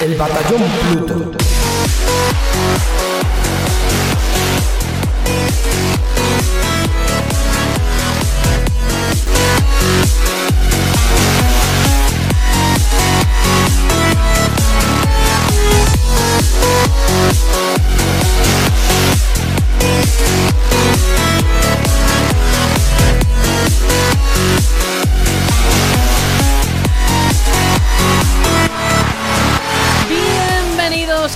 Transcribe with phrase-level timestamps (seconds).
[0.00, 1.38] El batallón Pluto.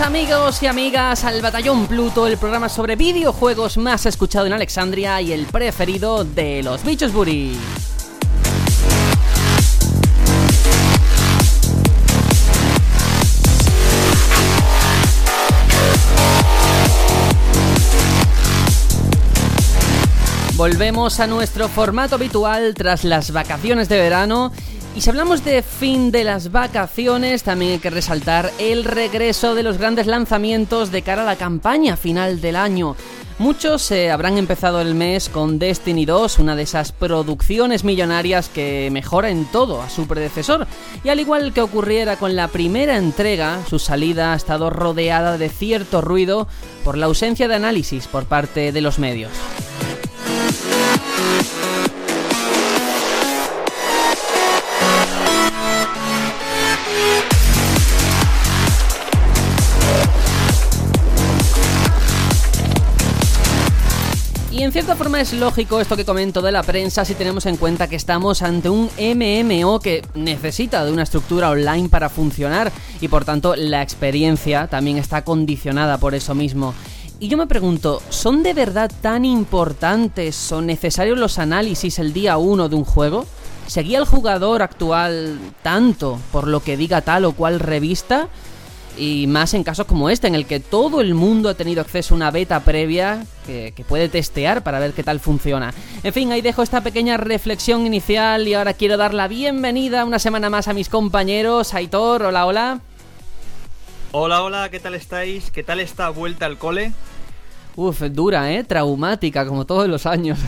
[0.00, 5.32] Amigos y amigas al Batallón Pluto, el programa sobre videojuegos más escuchado en Alexandria y
[5.32, 7.58] el preferido de los bichos buri.
[20.56, 24.52] Volvemos a nuestro formato habitual tras las vacaciones de verano
[24.98, 29.62] y si hablamos de fin de las vacaciones, también hay que resaltar el regreso de
[29.62, 32.96] los grandes lanzamientos de cara a la campaña final del año.
[33.38, 38.88] Muchos eh, habrán empezado el mes con Destiny 2, una de esas producciones millonarias que
[38.90, 40.66] mejora en todo a su predecesor.
[41.04, 45.48] Y al igual que ocurriera con la primera entrega, su salida ha estado rodeada de
[45.48, 46.48] cierto ruido
[46.82, 49.30] por la ausencia de análisis por parte de los medios.
[64.68, 67.88] En cierta forma es lógico esto que comento de la prensa si tenemos en cuenta
[67.88, 73.24] que estamos ante un MMO que necesita de una estructura online para funcionar y por
[73.24, 76.74] tanto la experiencia también está condicionada por eso mismo.
[77.18, 82.36] Y yo me pregunto, ¿son de verdad tan importantes o necesarios los análisis el día
[82.36, 83.24] 1 de un juego?
[83.66, 88.28] ¿Seguía el jugador actual tanto por lo que diga tal o cual revista?
[88.98, 92.14] Y más en casos como este, en el que todo el mundo ha tenido acceso
[92.14, 95.72] a una beta previa que, que, puede testear para ver qué tal funciona.
[96.02, 100.18] En fin, ahí dejo esta pequeña reflexión inicial y ahora quiero dar la bienvenida una
[100.18, 101.74] semana más a mis compañeros.
[101.74, 102.80] Aitor, hola, hola.
[104.10, 105.50] Hola, hola, ¿qué tal estáis?
[105.50, 106.92] ¿Qué tal esta vuelta al cole?
[107.76, 108.64] Uf, dura, ¿eh?
[108.64, 110.38] Traumática, como todos los años.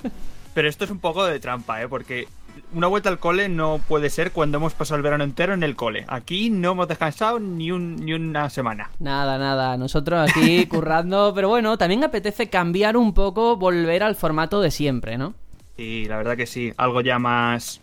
[0.54, 1.88] Pero esto es un poco de trampa, ¿eh?
[1.88, 2.28] Porque
[2.76, 5.74] una vuelta al cole no puede ser cuando hemos pasado el verano entero en el
[5.74, 6.04] cole.
[6.08, 8.90] Aquí no hemos descansado ni, un, ni una semana.
[8.98, 9.76] Nada, nada.
[9.76, 11.32] Nosotros aquí currando.
[11.34, 15.34] Pero bueno, también apetece cambiar un poco, volver al formato de siempre, ¿no?
[15.76, 16.72] Sí, la verdad que sí.
[16.76, 17.80] Algo ya más.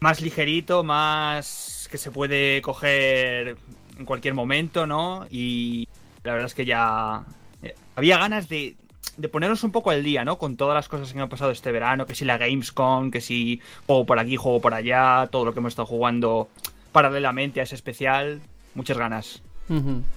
[0.00, 1.88] Más ligerito, más.
[1.90, 3.56] que se puede coger
[3.98, 5.26] en cualquier momento, ¿no?
[5.30, 5.88] Y
[6.22, 7.22] la verdad es que ya.
[7.62, 8.76] eh, Había ganas de
[9.18, 10.38] de ponernos un poco al día, ¿no?
[10.38, 13.60] Con todas las cosas que han pasado este verano, que si la Gamescom, que si
[13.86, 16.48] juego por aquí, juego por allá, todo lo que hemos estado jugando
[16.92, 18.40] paralelamente a ese especial,
[18.74, 19.42] muchas ganas.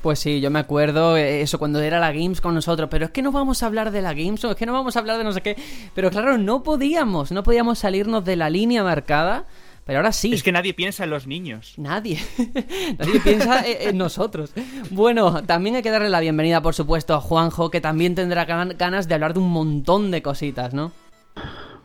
[0.01, 3.11] Pues sí, yo me acuerdo eh, eso cuando era la Games con nosotros, pero es
[3.11, 5.25] que no vamos a hablar de la Games, es que no vamos a hablar de
[5.25, 5.57] no sé qué,
[5.94, 9.45] pero claro, no podíamos, no podíamos salirnos de la línea marcada.
[9.85, 10.33] Pero ahora sí.
[10.33, 11.73] Es que nadie piensa en los niños.
[11.77, 12.19] Nadie.
[12.99, 14.53] nadie piensa en nosotros.
[14.91, 19.07] Bueno, también hay que darle la bienvenida, por supuesto, a Juanjo, que también tendrá ganas
[19.07, 20.91] de hablar de un montón de cositas, ¿no?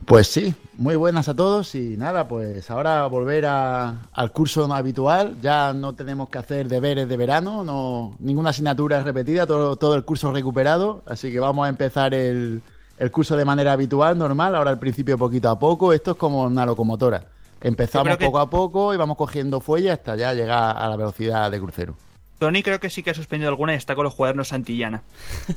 [0.07, 5.35] Pues sí, muy buenas a todos y nada, pues ahora volver a, al curso habitual,
[5.41, 9.95] ya no tenemos que hacer deberes de verano, no ninguna asignatura es repetida, todo, todo
[9.95, 12.61] el curso recuperado, así que vamos a empezar el,
[12.97, 16.43] el curso de manera habitual, normal, ahora al principio poquito a poco, esto es como
[16.43, 17.25] una locomotora.
[17.61, 18.25] Empezamos que...
[18.25, 21.95] poco a poco y vamos cogiendo fuelle hasta ya llegar a la velocidad de crucero.
[22.37, 25.01] Tony creo que sí que ha suspendido alguna y está con los cuadernos Santillana.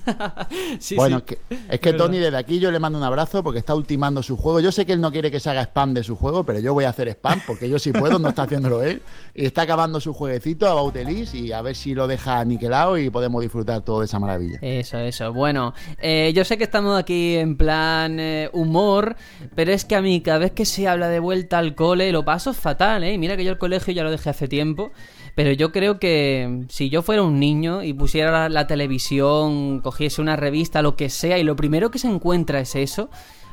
[0.78, 1.36] sí, bueno, sí.
[1.50, 4.22] Es que, es que Tony desde aquí yo le mando un abrazo porque está ultimando
[4.22, 4.60] su juego.
[4.60, 6.72] Yo sé que él no quiere que se haga spam de su juego, pero yo
[6.72, 9.02] voy a hacer spam porque yo sí puedo, no está haciéndolo él.
[9.34, 13.10] Y está acabando su jueguecito a Bautelis y a ver si lo deja aniquilado y
[13.10, 14.58] podemos disfrutar todo de esa maravilla.
[14.62, 15.32] Eso, eso.
[15.34, 19.16] Bueno, eh, yo sé que estamos aquí en plan eh, humor,
[19.54, 22.24] pero es que a mí cada vez que se habla de vuelta al cole lo
[22.24, 23.18] paso fatal, ¿eh?
[23.18, 24.92] Mira que yo el colegio ya lo dejé hace tiempo.
[25.40, 30.20] Pero yo creo que si yo fuera un niño y pusiera la, la, televisión, cogiese
[30.20, 33.08] una revista, lo que sea, y lo primero que se encuentra es eso,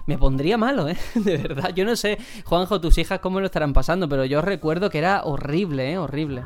[0.06, 0.98] me pondría malo, ¿eh?
[1.16, 1.74] De verdad.
[1.74, 5.22] Yo no sé, Juanjo, tus hijas cómo lo estarán pasando, pero yo recuerdo que era
[5.24, 5.98] horrible, ¿eh?
[5.98, 6.44] Horrible.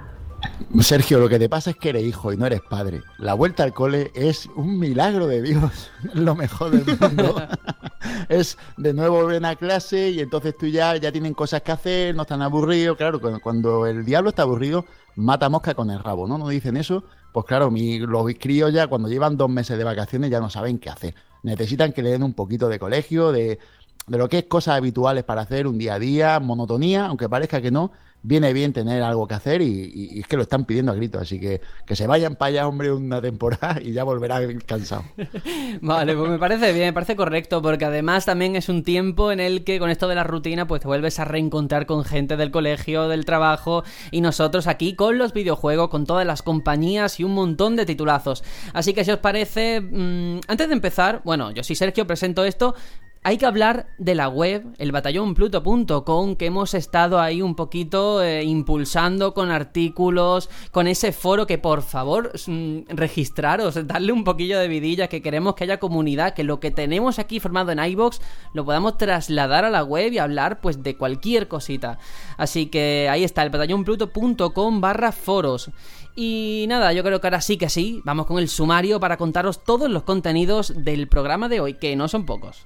[0.79, 3.01] Sergio, lo que te pasa es que eres hijo y no eres padre.
[3.17, 7.35] La vuelta al cole es un milagro de Dios, lo mejor del mundo.
[8.29, 12.15] es de nuevo ven a clase y entonces tú ya, ya tienen cosas que hacer,
[12.15, 12.97] no están aburridos.
[12.97, 14.85] Claro, cuando el diablo está aburrido,
[15.15, 16.37] mata mosca con el rabo, ¿no?
[16.37, 17.03] ¿No dicen eso?
[17.33, 20.79] Pues claro, mi, los críos ya cuando llevan dos meses de vacaciones ya no saben
[20.79, 21.15] qué hacer.
[21.43, 23.59] Necesitan que le den un poquito de colegio, de,
[24.07, 27.61] de lo que es cosas habituales para hacer un día a día, monotonía, aunque parezca
[27.61, 27.91] que no,
[28.23, 31.21] viene bien tener algo que hacer y, es que lo están pidiendo a gritos.
[31.21, 35.03] Así que que se vayan para allá, hombre, una temporada y ya volverán cansado.
[35.81, 39.39] vale, pues me parece bien, me parece correcto, porque además también es un tiempo en
[39.39, 42.51] el que con esto de la rutina, pues te vuelves a reencontrar con gente del
[42.51, 47.33] colegio, del trabajo y nosotros aquí con los videojuegos, con todas las compañías y un
[47.33, 48.43] montón de titulazos.
[48.73, 52.75] Así que si os parece, mm, antes de empezar, bueno, yo soy Sergio, presento esto,
[53.23, 58.43] hay que hablar de la web, el batallonpluto.com, que hemos estado ahí un poquito eh,
[58.43, 64.67] impulsando con artículos, con ese foro que por favor mm, registraros, darle un poquillo de
[64.67, 68.21] vidilla, que queremos que haya comunidad, que lo que tenemos aquí formado en iBox
[68.55, 71.99] lo podamos trasladar a la web y hablar pues de cualquier cosita.
[72.37, 75.69] Así que ahí está, el batallonpluto.com barra foros.
[76.15, 79.63] Y nada, yo creo que ahora sí que sí, vamos con el sumario para contaros
[79.63, 82.65] todos los contenidos del programa de hoy, que no son pocos.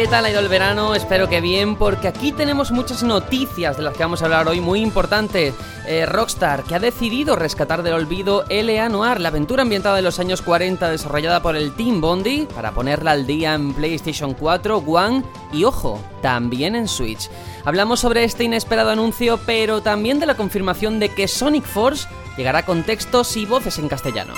[0.00, 0.94] ¿Qué tal ha ido el verano?
[0.94, 4.58] Espero que bien, porque aquí tenemos muchas noticias de las que vamos a hablar hoy,
[4.58, 5.52] muy importante.
[5.86, 8.88] Eh, Rockstar, que ha decidido rescatar del olvido L.A.
[8.88, 13.10] Noir, la aventura ambientada en los años 40 desarrollada por el Team Bondi, para ponerla
[13.10, 17.28] al día en PlayStation 4, One y, ojo, también en Switch.
[17.66, 22.08] Hablamos sobre este inesperado anuncio, pero también de la confirmación de que Sonic Force
[22.38, 24.32] llegará con textos y voces en castellano.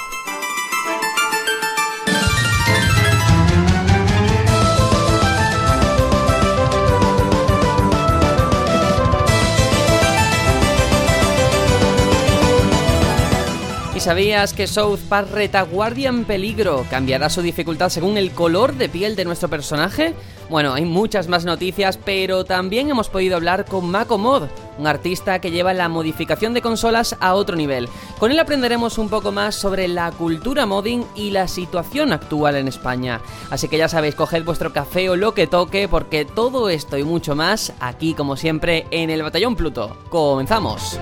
[14.02, 19.14] Sabías que South Park Retaguardia en Peligro cambiará su dificultad según el color de piel
[19.14, 20.16] de nuestro personaje?
[20.50, 25.40] Bueno, hay muchas más noticias, pero también hemos podido hablar con Mako Mod, un artista
[25.40, 27.88] que lleva la modificación de consolas a otro nivel.
[28.19, 32.66] Con él aprenderemos un poco más sobre la cultura modding y la situación actual en
[32.66, 33.20] España.
[33.50, 37.05] Así que ya sabéis, coged vuestro café o lo que toque, porque todo esto y
[37.05, 39.96] mucho más aquí, como siempre, en el Batallón Pluto.
[40.10, 40.98] ¡Comenzamos!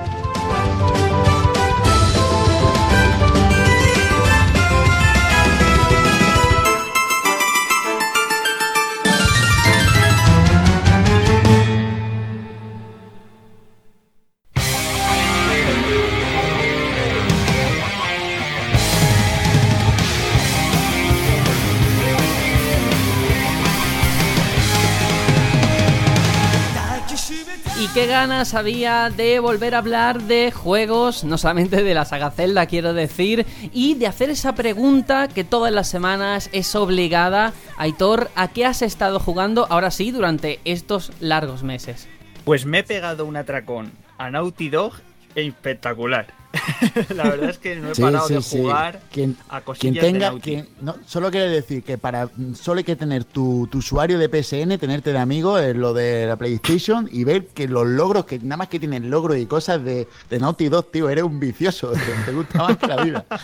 [28.10, 32.92] Ganas había de volver a hablar de juegos, no solamente de la saga Zelda, quiero
[32.92, 37.52] decir, y de hacer esa pregunta que todas las semanas es obligada.
[37.76, 42.08] Aitor, ¿a qué has estado jugando ahora sí durante estos largos meses?
[42.44, 44.94] Pues me he pegado un atracón a Naughty Dog
[45.36, 46.39] espectacular.
[47.14, 49.00] la verdad es que no he parado de jugar
[49.48, 53.24] a cosillas quien tenga, quien, no, Solo quiere decir que para solo hay que tener
[53.24, 57.68] tu, usuario de PSN, tenerte de amigo en lo de la PlayStation y ver que
[57.68, 61.08] los logros, que nada más que tienen logros y cosas de, de Naughty Dog, tío,
[61.08, 61.92] eres un vicioso,
[62.26, 63.26] te gusta más que la vida.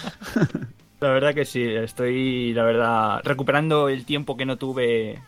[0.99, 5.21] La verdad que sí, estoy, la verdad, recuperando el tiempo que no tuve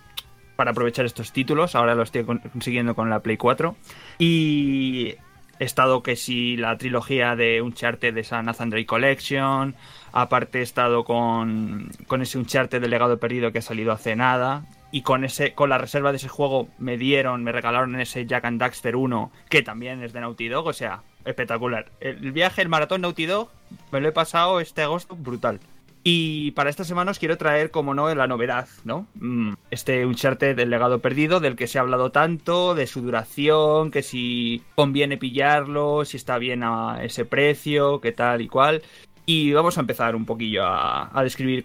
[0.57, 1.75] para aprovechar estos títulos.
[1.75, 3.77] Ahora lo estoy consiguiendo con la Play 4.
[4.19, 5.15] Y
[5.61, 9.75] He estado que si la trilogía de Uncharted de esa Nathan Drake Collection.
[10.13, 14.65] Aparte he estado con, con ese Uncharted del legado perdido que ha salido hace nada.
[14.91, 18.47] Y con ese, con la reserva de ese juego me dieron, me regalaron ese Jack
[18.47, 21.93] and Daxter 1, que también es de Naughty Dog, o sea, espectacular.
[22.01, 23.51] El viaje, el maratón Naughty Dog,
[23.93, 25.61] me lo he pasado este agosto brutal.
[26.05, 29.07] Y para esta semana os quiero traer, como no, la novedad, ¿no?
[29.15, 33.91] Mm, este Uncharted del legado perdido, del que se ha hablado tanto, de su duración,
[33.91, 38.83] que si conviene pillarlo, si está bien a ese precio, qué tal y cual.
[39.27, 41.63] Y vamos a empezar un poquillo a, describir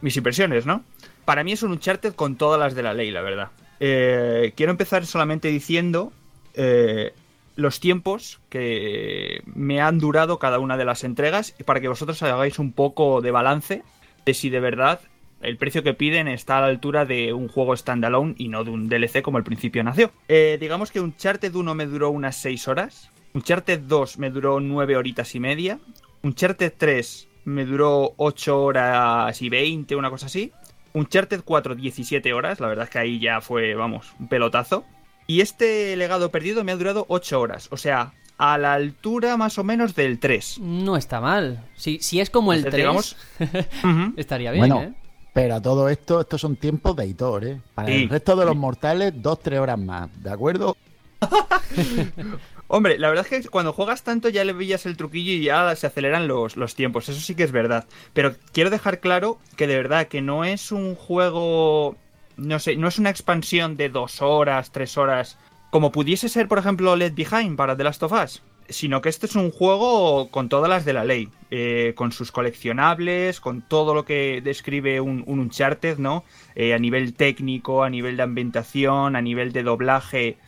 [0.00, 0.84] mis impresiones, ¿no?
[1.24, 3.50] Para mí es un Uncharted con todas las de la ley, la verdad.
[3.80, 6.12] Eh, quiero empezar solamente diciendo
[6.54, 7.12] eh,
[7.56, 12.58] los tiempos que me han durado cada una de las entregas para que vosotros hagáis
[12.58, 13.82] un poco de balance
[14.24, 15.00] de si de verdad
[15.44, 18.70] el precio que piden está a la altura de un juego standalone y no de
[18.70, 20.10] un DLC como al principio nació.
[20.28, 24.30] Eh, digamos que un Charted 1 me duró unas 6 horas, un Charted 2 me
[24.30, 25.78] duró 9 horitas y media,
[26.22, 30.50] un Charted 3 me duró 8 horas y 20, una cosa así,
[30.94, 34.84] un Charted 4 17 horas, la verdad es que ahí ya fue, vamos, un pelotazo.
[35.26, 37.68] Y este legado perdido me ha durado 8 horas.
[37.70, 40.58] O sea, a la altura más o menos del 3.
[40.60, 41.64] No está mal.
[41.76, 43.16] Si, si es como el 3,
[44.16, 44.94] estaría bien, ¿eh?
[45.32, 47.60] Pero a todo esto, estos son tiempos de editor, ¿eh?
[47.74, 48.02] Para Sí.
[48.04, 50.76] el resto de los mortales, dos, tres horas más, ¿de acuerdo?
[52.68, 55.74] Hombre, la verdad es que cuando juegas tanto ya le pillas el truquillo y ya
[55.76, 57.84] se aceleran los, los tiempos, eso sí que es verdad.
[58.12, 61.96] Pero quiero dejar claro que de verdad que no es un juego,
[62.36, 65.38] no sé, no es una expansión de dos horas, tres horas,
[65.70, 68.42] como pudiese ser, por ejemplo, Left Behind para The Last of Us.
[68.66, 72.32] Sino que este es un juego con todas las de la ley, eh, con sus
[72.32, 76.24] coleccionables, con todo lo que describe un, un Uncharted, ¿no?
[76.54, 80.38] Eh, a nivel técnico, a nivel de ambientación, a nivel de doblaje,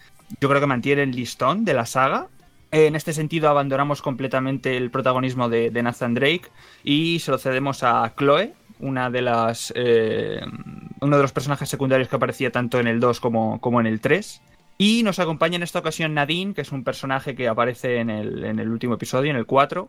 [0.41, 2.29] yo creo que mantiene el listón de la saga.
[2.71, 6.49] En este sentido, abandonamos completamente el protagonismo de, de Nathan Drake
[6.85, 9.73] y se lo cedemos a Chloe, una de las.
[9.77, 10.41] eh,
[11.07, 14.01] uno de los personajes secundarios que aparecía tanto en el 2 como, como en el
[14.01, 14.43] 3.
[14.79, 18.45] Y nos acompaña en esta ocasión Nadine, que es un personaje que aparece en el,
[18.45, 19.89] en el último episodio, en el 4.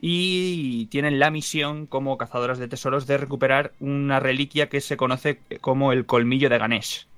[0.00, 5.40] Y tienen la misión como cazadoras de tesoros de recuperar una reliquia que se conoce
[5.60, 7.08] como el colmillo de Ganesh.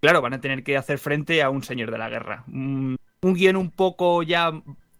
[0.00, 2.44] Claro, van a tener que hacer frente a un señor de la guerra.
[2.48, 4.52] Un, un guion un poco ya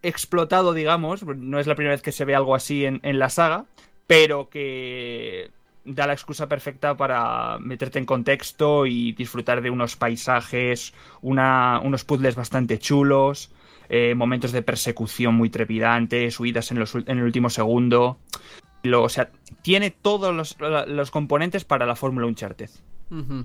[0.02, 1.25] explotado, digamos.
[1.25, 3.66] No es la primera vez que se ve algo así en la saga,
[4.06, 5.50] pero que
[5.94, 12.37] da la excusa perfecta para meterte en contexto y disfrutar de unos paisajes, unos puzzles
[12.37, 13.50] bastante chulos,
[13.88, 18.18] eh, momentos de persecución muy trepidantes, huidas en, los, en el último segundo.
[18.82, 19.30] Lo- o sea,
[19.62, 22.70] tiene todos los, componentes para la Fórmula Uncharted.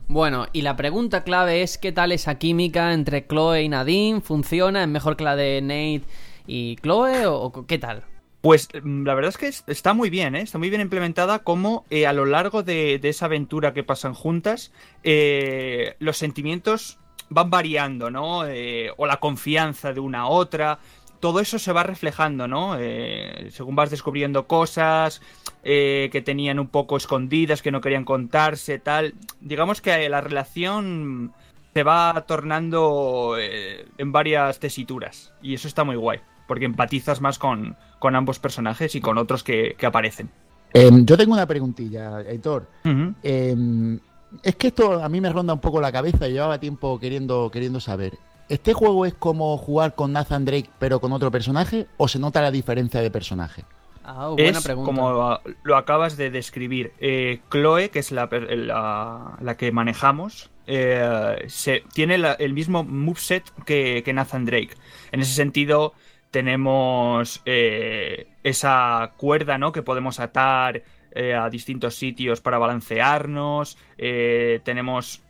[0.07, 4.83] Bueno, y la pregunta clave es qué tal esa química entre Chloe y Nadine, ¿funciona?
[4.83, 6.03] ¿Es mejor que la de Nate
[6.45, 8.03] y Chloe o qué tal?
[8.45, 10.41] Pues mm, la verdad es que es- está muy bien, ¿eh?
[10.41, 14.71] está muy bien implementada como eh, a lo largo de, esa aventura que pasan juntas,
[15.03, 16.99] eh, los sentimientos
[17.29, 18.45] van variando, ¿no?
[18.45, 20.77] Eh, o la confianza de una a otra,
[21.19, 22.77] todo eso se va reflejando, ¿no?
[23.49, 25.23] Según vas descubriendo cosas
[25.63, 29.15] que tenían un poco escondidas, que no querían contarse, tal.
[29.41, 31.33] Digamos que la relación
[31.73, 37.75] se va tornando en varias tesituras y eso está muy guay, porque empatizas más con,
[37.99, 40.29] con ambos personajes y con otros que, que aparecen.
[40.73, 42.67] Em, yo tengo una preguntilla, Héctor.
[43.23, 43.99] Em,
[44.43, 47.49] es que esto a mí me ronda un poco la cabeza y llevaba tiempo queriendo,
[47.51, 48.17] queriendo saber.
[48.49, 52.41] ¿Este juego es como jugar con Nathan Drake pero con otro personaje o se nota
[52.41, 53.63] la diferencia de personaje?
[54.03, 54.85] Ah, buena es pregunta.
[54.85, 56.93] como lo acabas de describir.
[56.99, 62.83] Eh, Chloe, que es la, la, la que manejamos, eh, se, tiene la- el mismo
[62.83, 64.75] moveset que, que Nathan Drake.
[65.11, 65.93] En ese sentido,
[66.35, 69.71] tenemos eh, esa cuerda ¿no?
[69.71, 73.77] que podemos atar eh, a distintos sitios para balancearnos.
[73.97, 75.21] eh, tenemos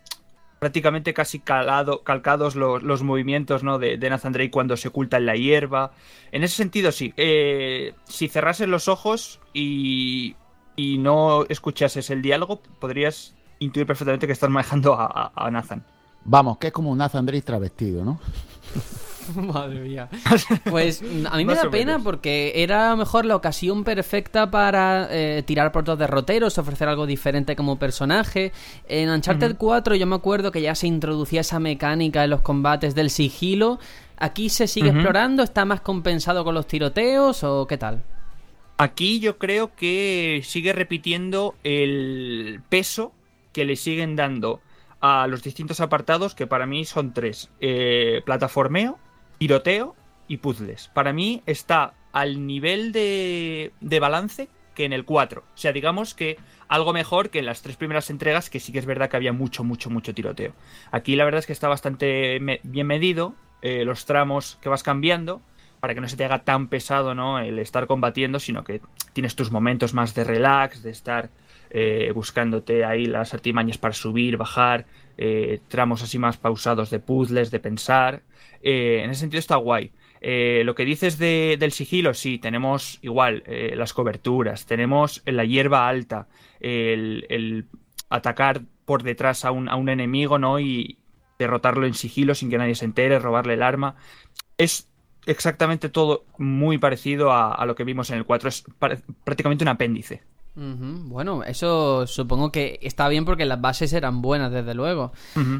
[0.57, 3.77] prácticamente casi calado, calcados los, los movimientos ¿no?
[3.77, 5.91] de, de Nathan Drake cuando se oculta en la hierba.
[6.31, 7.13] En ese sentido, sí.
[7.17, 10.35] Eh, si cerrases los ojos y,
[10.75, 15.85] y no escuchases el diálogo, podrías intuir perfectamente que estás manejando a, a- a Nathan.
[16.23, 18.19] Vamos, que es como un Nathan Drake travestido, ¿no?
[19.35, 20.09] Madre mía.
[20.69, 24.49] Pues mm, a mí me da pena porque era a lo mejor la ocasión perfecta
[24.49, 28.51] para eh, tirar por dos derroteros, ofrecer algo diferente como personaje.
[28.87, 32.95] En Uncharted 4 yo me acuerdo que ya se introducía esa mecánica en los combates
[32.95, 33.79] del sigilo.
[34.17, 35.43] ¿Aquí se sigue explorando?
[35.43, 38.03] ¿Está más compensado con los tiroteos o qué tal?
[38.77, 43.13] Aquí yo creo que sigue repitiendo el peso
[43.53, 44.61] que le siguen dando
[44.99, 47.49] a los distintos apartados, que para mí son tres.
[47.61, 48.97] Eh, plataformeo,
[49.37, 49.95] tiroteo
[50.27, 50.89] y puzzles.
[50.93, 55.41] Para mí está al nivel de, balance que en el 4.
[55.41, 56.37] O sea, digamos que
[56.67, 59.33] algo mejor que en las tres primeras entregas, que sí que es verdad que había
[59.33, 60.53] mucho, mucho, mucho tiroteo.
[60.91, 65.41] Aquí la verdad es que está bastante bien medido eh, los tramos que vas cambiando
[65.79, 67.39] para que no se te haga tan pesado ¿no?
[67.39, 68.81] el estar combatiendo, sino que
[69.13, 71.29] tienes tus momentos más de relax, de estar
[71.69, 74.85] eh, buscándote ahí las artimañas para subir, bajar,
[75.17, 78.21] eh, tramos así más pausados de puzzles, de pensar.
[78.65, 79.91] Eh, en ese sentido está guay.
[80.21, 85.45] Eh, lo que dices de- del sigilo, sí, tenemos igual eh, las coberturas, tenemos la
[85.45, 86.27] hierba alta,
[86.59, 87.67] el,
[88.09, 90.59] atacar por detrás a un, a un enemigo, ¿no?
[90.59, 90.97] Y
[91.39, 93.95] derrotarlo en sigilo sin que nadie se entere, robarle el arma.
[94.57, 94.89] Es
[95.27, 98.49] exactamente todo muy parecido a, a lo que vimos en el 4.
[98.49, 98.63] Es
[99.23, 100.23] prácticamente un apéndice.
[100.55, 105.11] Bueno, eso supongo que está bien porque las bases eran buenas, desde luego.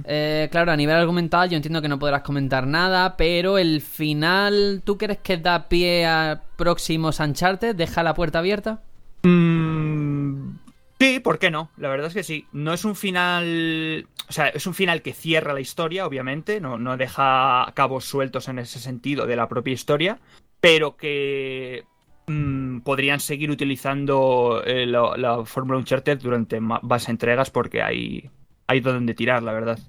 [0.06, 4.82] Eh, claro, a nivel argumental yo entiendo que no podrás comentar nada, pero el final,
[4.86, 7.76] ¿tú crees que da pie a próximos Uncharted?
[7.76, 8.82] ¿Deja la puerta abierta?
[9.24, 10.58] Mm,
[11.00, 11.72] sí, ¿por qué no?
[11.78, 12.46] La verdad es que sí.
[12.54, 14.08] No es un final.
[14.30, 16.62] O sea, es un final que cierra la historia, obviamente.
[16.62, 20.20] No, no deja cabos sueltos en ese sentido de la propia historia.
[20.62, 21.84] Pero que
[22.28, 28.30] mm, podrían seguir utilizando eh, la, la fórmula Uncharted durante más entregas porque hay,
[28.68, 29.80] hay donde tirar, la verdad.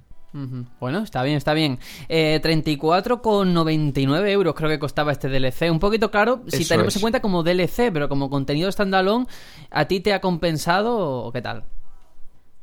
[0.81, 1.79] Bueno, está bien, está bien.
[2.09, 5.71] Eh, 34,99 euros creo que costaba este DLC.
[5.71, 9.27] Un poquito claro si tenemos en cuenta como DLC, pero como contenido standalone,
[9.71, 11.65] ¿a ti te ha compensado o qué tal?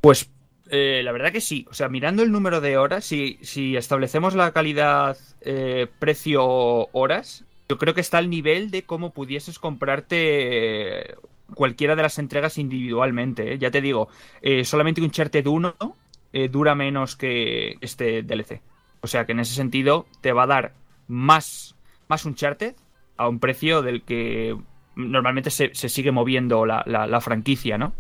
[0.02, 0.30] Pues
[0.70, 1.66] eh, la verdad que sí.
[1.70, 7.78] O sea, mirando el número de horas, si, si establecemos la calidad eh, precio-horas, yo
[7.80, 11.16] creo que está al nivel de cómo pudieses comprarte
[11.56, 13.54] cualquiera de las entregas individualmente.
[13.54, 13.58] ¿eh?
[13.58, 14.10] Ya te digo,
[14.64, 15.76] solamente un Uncharted 1
[16.34, 18.62] eh, dura menos que este DLC.
[19.02, 20.74] O sea que en ese sentido te va a dar
[21.08, 21.76] más,
[22.08, 22.76] más Uncharted
[23.18, 24.56] a un precio del que
[24.96, 27.94] normalmente se, sigue moviendo la, franquicia, ¿no?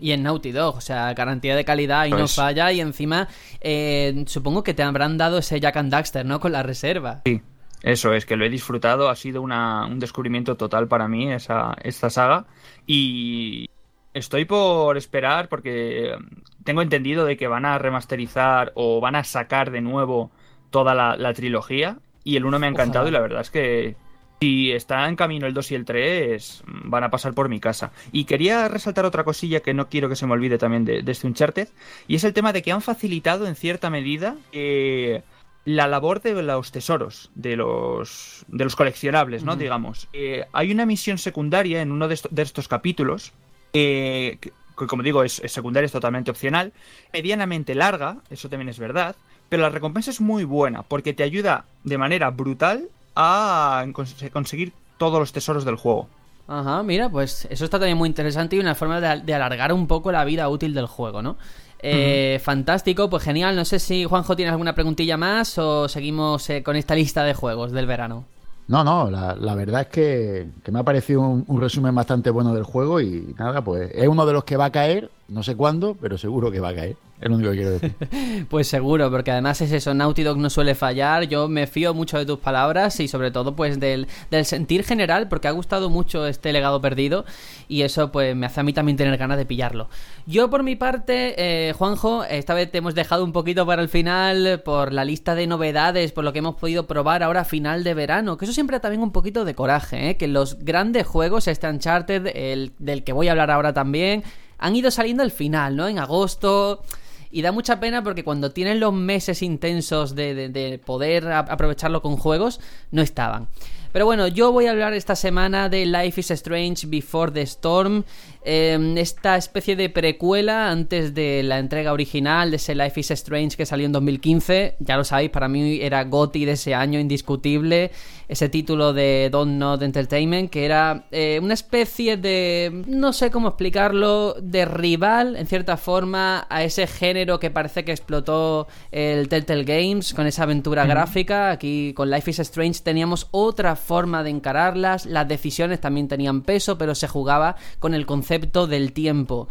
[0.00, 2.72] Y en Naughty Dog, o sea, garantía de calidad y no pues falla.
[2.72, 3.28] Y encima,
[3.60, 6.40] eh, supongo que te habrán dado ese Jack and Daxter, ¿no?
[6.40, 7.22] Con la reserva.
[7.24, 7.42] Sí,
[7.82, 9.08] eso es, que lo he disfrutado.
[9.08, 12.46] Ha sido un descubrimiento total para mí esa, esta saga.
[12.86, 13.68] Y
[14.14, 16.16] estoy por esperar porque
[16.64, 20.30] tengo entendido de que van a remasterizar o van a sacar de nuevo
[20.70, 21.98] toda la, trilogía.
[22.24, 23.96] Y el 1 me ha encantado y la verdad es que
[24.40, 27.92] si está en camino el 2 y el 3 van a pasar por mi casa.
[28.12, 31.26] Y quería resaltar otra cosilla que no quiero que se me olvide también de, este
[31.26, 31.68] Uncharted.
[32.06, 35.22] Y es el tema de que han facilitado en cierta medida eh,
[35.68, 39.54] la labor de los tesoros, de los, de los coleccionables, ¿no?
[39.54, 40.08] Digamos.
[40.14, 43.32] Eh, hay una misión secundaria en uno de, de estos capítulos.
[43.74, 44.38] Eh,
[44.74, 46.72] como digo, es, secundaria, es totalmente opcional,
[47.12, 49.16] medianamente larga, eso también es verdad,
[49.50, 53.84] pero la recompensa es muy buena porque te ayuda de manera brutal a
[54.32, 56.08] conseguir todos los tesoros del juego.
[56.46, 60.12] Ajá, mira, pues eso está también muy interesante y una forma de, alargar un poco
[60.12, 61.36] la vida útil del juego, ¿no?
[61.80, 63.54] Eh, fantástico, pues genial.
[63.56, 67.34] No sé si Juanjo tiene alguna preguntilla más o seguimos eh, con esta lista de
[67.34, 68.24] juegos del verano.
[68.68, 73.00] No, no, la, verdad es que, me ha parecido un, resumen bastante bueno del juego
[73.00, 76.18] y nada, pues es uno de los que va a caer, no sé cuándo, pero
[76.18, 76.96] seguro que va a caer.
[77.20, 78.46] Es lo único que quiero decir.
[78.48, 81.24] pues seguro, porque además es eso, Naughty Dog no suele fallar.
[81.24, 84.06] Yo me fío mucho de tus palabras y sobre todo pues del,
[84.44, 87.24] sentir general, porque ha gustado mucho este legado perdido
[87.66, 89.88] y eso pues me hace a mí también tener ganas de pillarlo.
[90.26, 93.88] Yo por mi parte, eh, Juanjo, esta vez te hemos dejado un poquito para el
[93.88, 97.82] final por la lista de novedades, por lo que hemos podido probar ahora a final
[97.82, 100.16] de verano, que eso siempre también un poquito de coraje, ¿eh?
[100.16, 104.22] que los grandes juegos, este Uncharted, el del que voy a hablar ahora también,
[104.58, 105.88] han ido saliendo al final, ¿no?
[105.88, 106.82] En agosto.
[107.30, 112.16] Y da mucha pena porque cuando tienen los meses intensos de, de, poder aprovecharlo con
[112.16, 112.60] juegos,
[112.90, 113.48] no estaban.
[113.92, 118.04] Pero bueno, yo voy a hablar esta semana de Life is Strange Before the Storm.
[118.44, 123.56] Em, esta especie de precuela antes de la entrega original de ese Life is Strange
[123.56, 124.76] que salió en 2015.
[124.78, 127.90] Ya lo sabéis, para mí era GOTY de ese año indiscutible.
[128.28, 132.84] Ese título de Don't Not Entertainment, que era eh, una especie de.
[132.86, 137.92] no sé cómo explicarlo, de rival, en cierta forma, a ese género que parece que
[137.92, 141.50] explotó el Telltale Games con esa aventura gráfica.
[141.50, 145.06] Aquí con Life is Strange teníamos otra forma de encararlas.
[145.06, 149.48] Las decisiones también tenían peso, pero se jugaba con el concepto del tiempo.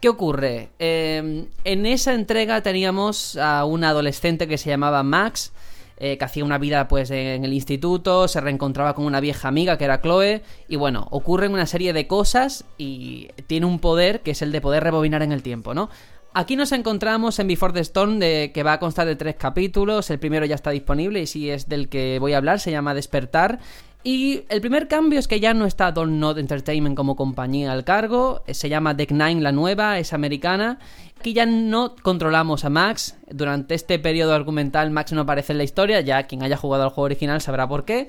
[0.00, 0.70] ¿Qué ocurre?
[0.78, 5.52] Em, en esa entrega teníamos a un adolescente que se llamaba Max,
[5.98, 9.78] eh, que hacía una vida pues en el instituto, se reencontraba con una vieja amiga
[9.78, 14.32] que era Chloe, y bueno, ocurren una serie de cosas y tiene un poder que
[14.32, 15.88] es el de poder rebobinar en el tiempo, ¿no?
[16.34, 20.10] Aquí nos encontramos en Before the Storm, que va a constar de tres capítulos.
[20.10, 22.92] El primero ya está disponible y si es del que voy a hablar, se llama
[22.92, 23.58] Despertar.
[24.06, 27.82] Y el primer cambio es que ya no está Don't Not Entertainment como compañía al
[27.82, 30.78] cargo, se llama Deck Nine la nueva, es americana.
[31.18, 35.64] Aquí ya no controlamos a Max, durante este periodo argumental Max no aparece en la
[35.64, 38.06] historia, ya quien haya jugado al juego original sabrá por qué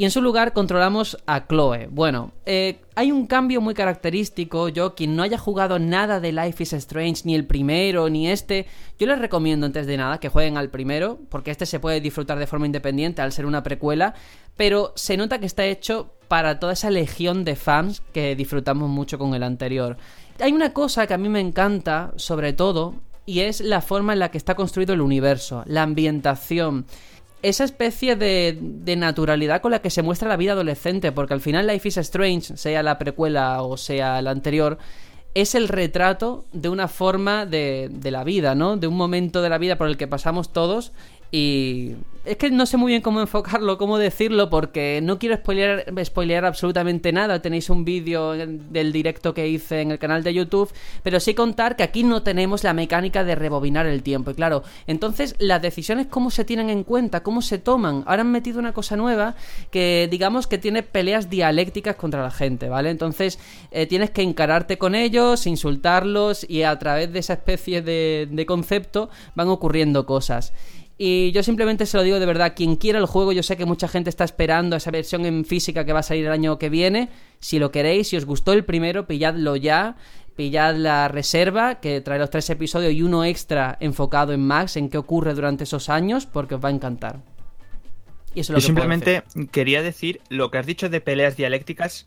[0.00, 1.88] y en su lugar controlamos a Chloe.
[1.90, 4.68] Bueno, eh, hay un cambio muy característico.
[4.68, 8.66] Yo, quien no haya jugado nada de Life is Strange, ni el primero, ni este,
[8.98, 12.38] yo les recomiendo antes de nada que jueguen al primero, porque este se puede disfrutar
[12.38, 14.14] de forma independiente al ser una precuela,
[14.60, 19.18] pero se nota que está hecho para toda esa legión de fans que disfrutamos mucho
[19.18, 19.96] con el anterior.
[20.38, 24.18] Hay una cosa que a mí me encanta, sobre todo, y es la forma en
[24.18, 26.84] la que está construido el universo, la ambientación
[27.40, 31.40] esa especie de, de, naturalidad con la que se muestra la vida adolescente, porque al
[31.40, 34.76] final Life is Strange, sea la precuela o sea la anterior,
[35.32, 38.76] es el retrato de una forma de, de la vida, ¿no?
[38.76, 40.92] De un momento de la vida por el que pasamos todos
[41.30, 45.38] y es que no sé muy bien cómo enfocarlo, cómo decirlo, porque no quiero
[46.04, 47.40] spoilear, absolutamente nada.
[47.40, 50.70] Tenéis un vídeo del directo que hice en el canal de YouTube,
[51.02, 54.30] pero sí contar que aquí no tenemos la mecánica de rebobinar el tiempo.
[54.30, 58.04] Y claro, entonces las decisiones, cómo se tienen en cuenta, cómo se toman.
[58.06, 59.34] Ahora han metido una cosa nueva
[59.70, 62.90] que, digamos, que tiene peleas dialécticas contra la gente, ¿vale?
[62.90, 63.38] Entonces
[63.70, 69.08] eh, tienes que encararte con ellos, insultarlos, y a través de esa especie de concepto
[69.34, 70.52] van ocurriendo cosas.
[71.02, 73.64] Y yo simplemente se lo digo de verdad, quien quiera el juego, yo sé que
[73.64, 76.68] mucha gente está esperando esa versión en física que va a salir el año que
[76.68, 77.08] viene.
[77.38, 79.96] Si lo queréis, si os gustó el primero, pilladlo ya.
[80.36, 84.90] Pillad la reserva, que trae los tres episodios y uno extra enfocado en Max, en
[84.90, 87.20] qué ocurre durante esos años, porque os va a encantar.
[88.34, 92.04] Y eso es lo yo simplemente quería decir, lo que has dicho de peleas dialécticas,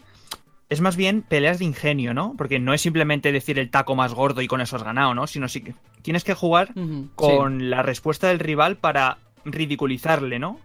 [0.70, 2.36] es más bien peleas de ingenio, ¿no?
[2.38, 5.28] Porque no es simplemente decir el taco más gordo y con eso has ganado, ¿no?
[5.28, 6.74] Sino sí que tienes que jugar
[7.16, 10.60] con la respuesta del rival para ridiculizarle, ¿no?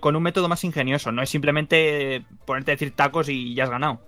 [0.00, 3.70] Con un método más ingenioso, no es simplemente ponerte a decir tacos y ya has
[3.70, 4.00] ganado.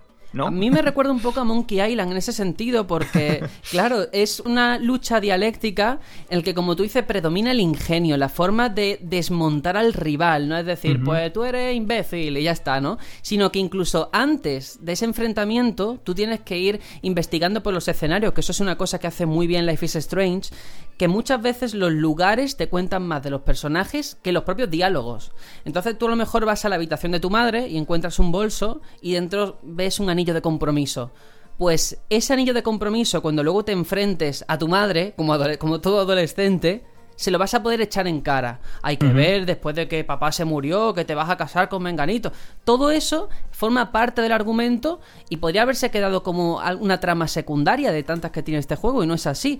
[0.45, 4.39] A mí me recuerda un poco a Monkey Island en ese sentido, porque, claro, es
[4.39, 8.99] una lucha dialéctica en la que, como tú dices, predomina el ingenio, la forma de
[9.01, 12.97] desmontar al rival, no es decir, pues tú eres imbécil y ya está, ¿no?
[13.21, 18.33] Sino que incluso antes de ese enfrentamiento, tú tienes que ir investigando por los escenarios,
[18.33, 20.49] que eso es una cosa que hace muy bien Life is Strange,
[20.97, 25.31] que muchas veces los lugares te cuentan más de los personajes que los propios diálogos.
[25.63, 28.31] Entonces tú a lo mejor vas a la habitación de tu madre y encuentras un
[28.31, 31.11] bolso y dentro ves un anillo de compromiso.
[31.57, 36.01] Pues ese anillo de compromiso, cuando luego te enfrentes a tu madre, como, como todo
[36.01, 36.83] adolescente,
[37.15, 38.59] se lo vas a poder echar en cara.
[38.83, 41.81] Hay que ver después de que papá se murió, que te vas a casar con
[41.81, 42.31] Menganito.
[42.63, 48.03] Todo eso forma parte del argumento y podría haberse quedado como una trama secundaria de
[48.03, 49.59] tantas que tiene este juego y no es así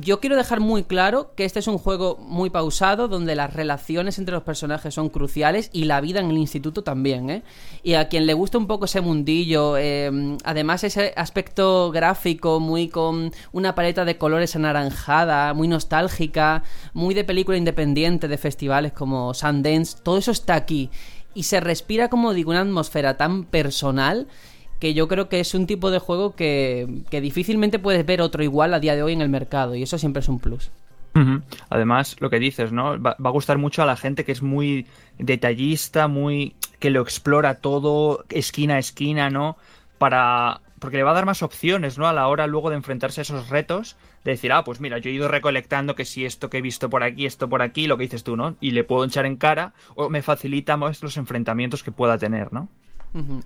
[0.00, 4.18] yo quiero dejar muy claro que este es un juego muy pausado, donde las relaciones
[4.18, 7.42] entre los personajes son cruciales y la vida en el instituto también, ¿eh?
[7.82, 12.88] Y a quien le gusta un poco ese mundillo, eh, además ese aspecto gráfico muy
[12.88, 19.34] con una paleta de colores anaranjada, muy nostálgica, muy de película independiente de festivales como
[19.34, 20.90] Sundance, todo eso está aquí.
[21.32, 24.26] Y se respira, como digo, una atmósfera tan personal
[24.78, 28.74] que yo creo que es un tipo de juego que, difícilmente puedes ver otro igual
[28.74, 30.70] a día de hoy en el mercado y eso siempre es un plus.
[31.70, 33.00] Además, lo que dices, ¿no?
[33.00, 34.86] Va, a gustar mucho a la gente que es muy
[35.18, 39.56] detallista, muy que lo explora todo, esquina a esquina, ¿no?
[39.96, 42.06] Para porque le va a dar más opciones, ¿no?
[42.06, 45.08] A la hora luego de enfrentarse a esos retos, de decir, ah, pues mira, yo
[45.08, 47.96] he ido recolectando que si esto que he visto por aquí, esto por aquí, lo
[47.96, 48.56] que dices tú, ¿no?
[48.60, 52.52] Y le puedo echar en cara o me facilita más los enfrentamientos que pueda tener,
[52.52, 52.68] ¿no?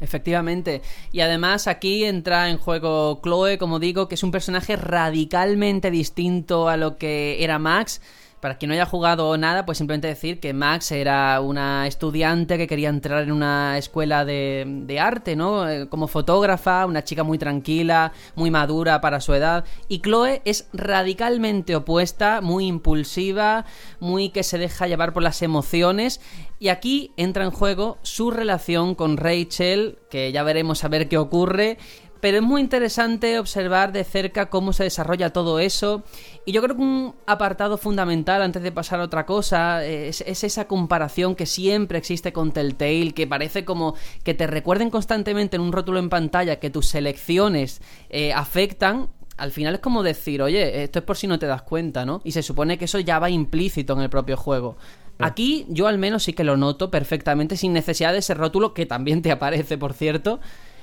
[0.00, 0.82] Efectivamente.
[1.12, 6.68] Y además aquí entra en juego Chloe, como digo, que es un personaje radicalmente distinto
[6.68, 8.00] a lo que era Max.
[8.40, 12.66] Para quien no haya jugado nada, pues simplemente decir que Max era una estudiante que
[12.66, 15.68] quería entrar en una escuela de, arte, ¿no?
[15.68, 19.66] Eh, como fotógrafa, una chica muy tranquila, muy madura para su edad.
[19.88, 23.66] Y Chloe es radicalmente opuesta, muy impulsiva,
[24.00, 26.22] muy que se deja llevar por las emociones.
[26.58, 31.18] Y aquí entra en juego su relación con Rachel, que ya veremos a ver qué
[31.18, 31.78] ocurre
[32.20, 36.04] pero es muy interesante observar de cerca cómo se desarrolla todo eso.
[36.44, 40.66] Y yo creo que un apartado fundamental antes de pasar a otra cosa es, esa
[40.66, 45.72] comparación que siempre existe con Telltale, que parece como que te recuerden constantemente en un
[45.72, 47.80] rótulo en pantalla que tus selecciones
[48.10, 51.62] eh, afectan al final es como decir, oye, esto es por si no te das
[51.62, 52.20] cuenta, ¿no?
[52.24, 54.76] Y se supone que eso ya va implícito en el propio juego.
[55.18, 58.84] Aquí yo al menos sí que lo noto perfectamente sin necesidad de ese rótulo que
[58.84, 60.40] también te aparece, por cierto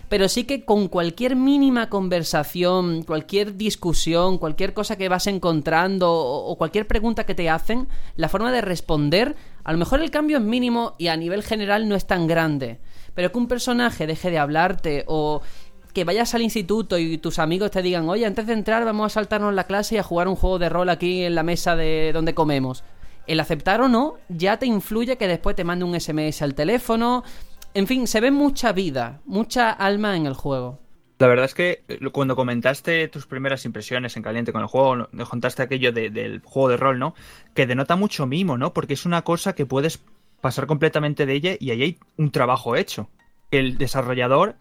[0.10, 6.58] pero sí que con cualquier mínima conversación, cualquier discusión, cualquier cosa que vas encontrando o,
[6.58, 10.44] cualquier pregunta que te hacen, la forma de responder, a lo mejor el cambio es
[10.44, 12.80] mínimo y a nivel general no es tan grande,
[13.14, 15.42] pero que un personaje deje de hablarte o
[15.94, 19.16] que vayas al instituto y tus amigos te digan, oye, antes de entrar vamos a
[19.16, 22.12] saltarnos la clase y a jugar un juego de rol aquí en la mesa de
[22.14, 22.84] donde comemos.
[23.26, 27.24] El aceptar o no ya te influye que después te mande un SMS al teléfono,
[27.78, 30.80] en fin, se ve mucha vida, mucha alma en el juego.
[31.20, 35.08] La verdad es que eh, cuando comentaste tus primeras impresiones en caliente con el juego,
[35.30, 37.14] contaste aquello del juego de rol, ¿no?
[37.54, 38.74] Que denota mucho mimo, ¿no?
[38.74, 40.04] Porque es una cosa que puedes
[40.42, 43.10] pasar completamente de ella y ahí hay un trabajo hecho.
[43.52, 44.56] El desarrollador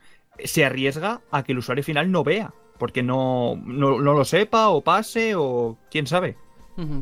[0.44, 4.85] se arriesga a que el usuario final no vea, porque no, no lo sepa o
[4.85, 6.37] pase o quién sabe.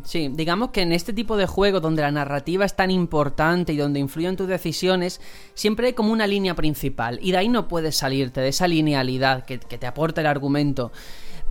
[0.04, 3.76] Sí, digamos que en este tipo de juegos donde la narrativa es tan importante y
[3.76, 5.20] donde influyen tus decisiones,
[5.54, 9.44] siempre hay como una línea principal y de ahí no puedes salirte, de esa linealidad
[9.44, 10.92] que, te aporta el argumento.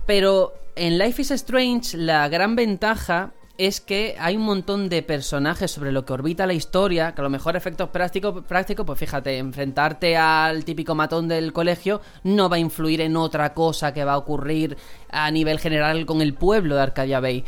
[0.06, 5.70] Pero en Life is Strange la gran ventaja es que hay un montón de personajes
[5.70, 9.38] sobre lo que orbita la historia, que a lo mejor efectos prácticos, práctico, pues fíjate,
[9.38, 14.14] enfrentarte al típico matón del colegio no va a influir en otra cosa que va
[14.14, 14.76] a ocurrir
[15.08, 17.44] a nivel general con el pueblo de Arcadia Bay.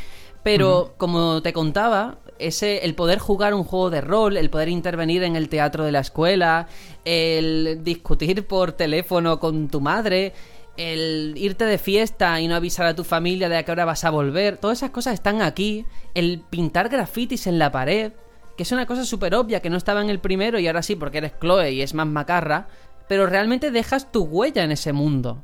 [0.47, 5.25] Pero, como te contaba, ese, el poder jugar un juego de rol, el poder intervenir
[5.25, 6.69] en el teatro de la escuela,
[7.05, 10.35] el discutir por teléfono con tu madre,
[10.77, 14.05] el irte de fiesta y no avisar a tu familia de a qué hora vas
[14.05, 15.85] a volver, todas esas cosas están aquí.
[16.15, 18.13] El pintar grafitis en la pared,
[18.57, 20.95] que es una cosa súper obvia que no estaba en el primero y ahora sí
[20.95, 22.69] porque eres Chloe y es más macarra,
[23.09, 25.43] pero realmente dejas tu huella en ese mundo.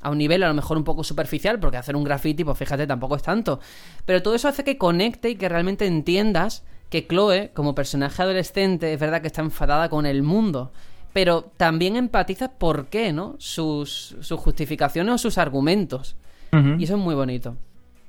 [0.00, 2.86] A un nivel a lo mejor un poco superficial, porque hacer un graffiti, pues fíjate,
[2.86, 3.60] tampoco es tanto.
[4.04, 8.92] Pero todo eso hace que conecte y que realmente entiendas que Chloe, como personaje adolescente,
[8.92, 10.70] es verdad que está enfadada con el mundo
[11.12, 13.34] pero también empatizas por qué, ¿no?
[13.38, 16.16] Sus, sus justificaciones o sus argumentos.
[16.78, 17.56] Y eso es muy bonito.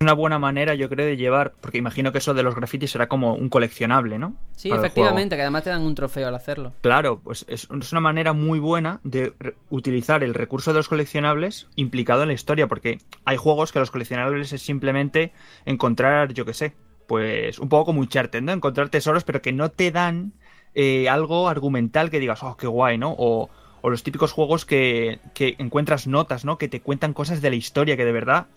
[0.01, 3.07] Una buena manera, yo creo, de llevar, porque imagino que eso de los grafitis será
[3.07, 4.35] como un coleccionable, ¿no?
[4.55, 6.71] Sí, efectivamente, que además te dan un trofeo al hacerlo.
[6.81, 9.33] Claro, pues es, es una manera muy buena de
[9.69, 13.91] utilizar el recurso de los coleccionables implicado en la historia, porque hay juegos que los
[13.91, 15.33] coleccionables es simplemente
[15.65, 16.75] encontrar, yo qué sé,
[17.09, 18.51] pues un poco como un charter, ¿no?
[18.51, 20.33] Encontrar tesoros, pero que no te dan
[20.75, 23.15] eh, algo argumental que digas, oh, qué guay, ¿no?
[23.17, 23.49] O,
[23.83, 25.19] los típicos juegos que,
[25.57, 26.59] encuentras notas, ¿no?
[26.59, 28.47] Que te cuentan cosas de la historia que de verdad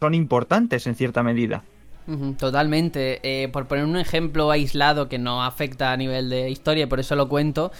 [0.00, 1.62] son importantes en cierta medida.
[2.38, 3.20] Totalmente.
[3.22, 7.14] Eh, por poner un ejemplo aislado que no afecta a nivel de historia, por eso
[7.16, 7.70] lo cuento.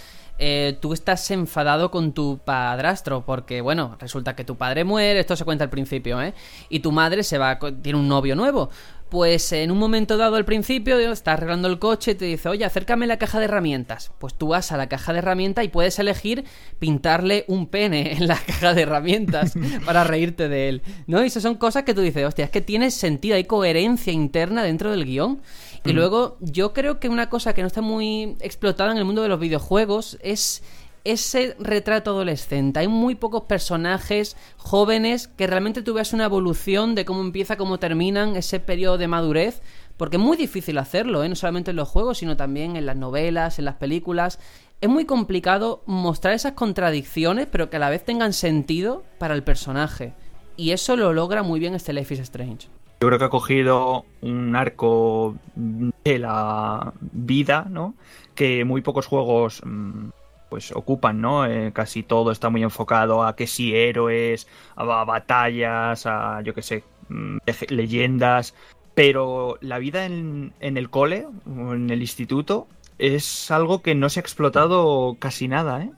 [0.41, 5.35] Eh, tú estás enfadado con tu padrastro porque, bueno, resulta que tu padre muere, esto
[5.35, 6.33] se cuenta al principio, ¿eh?
[6.69, 8.71] Y tu madre se va, tiene un novio nuevo.
[9.09, 12.65] Pues en un momento dado al principio, está arreglando el coche y te dice, oye,
[12.65, 14.13] acércame la caja de herramientas.
[14.19, 16.45] Pues tú vas a la caja de herramientas y puedes elegir
[16.79, 19.55] pintarle un pene en la caja de herramientas
[19.87, 20.83] para reírte de él.
[21.07, 21.25] ¿No?
[21.25, 24.63] Y esas son cosas que tú dices, hostia, es que tiene sentido, hay coherencia interna
[24.63, 25.41] dentro del guion.
[25.85, 25.97] Y mm.
[25.97, 29.29] luego, yo creo que una cosa que no está muy explotada en el mundo de
[29.29, 30.63] los videojuegos es
[31.09, 32.81] ese retrato adolescente.
[32.81, 38.37] Hay muy pocos personajes jóvenes que realmente tú una evolución de cómo empieza, cómo terminan
[38.37, 39.63] ese periodo de madurez.
[39.97, 41.29] Porque es muy difícil hacerlo, ¿eh?
[41.29, 44.39] no solamente en los juegos, sino también en las novelas, en las películas.
[44.81, 49.43] Es muy complicado mostrar esas contradicciones, pero que a la vez tengan sentido para el
[49.43, 50.13] personaje.
[50.57, 52.69] Y eso lo logra muy bien este Life is Strange.
[53.01, 57.95] Yo creo que ha cogido un arco de la vida, ¿no?
[58.35, 60.09] Que muy pocos juegos mm,
[60.49, 61.47] pues ocupan, ¿no?
[61.47, 66.63] Eh, casi todo está muy enfocado a que si héroes, a, batallas, a yo qué
[66.63, 68.55] sé, mm, leyendas.
[68.95, 72.67] Pero la vida en, en el cole, en el instituto,
[72.99, 75.91] es algo que no se ha explotado casi nada, ¿eh?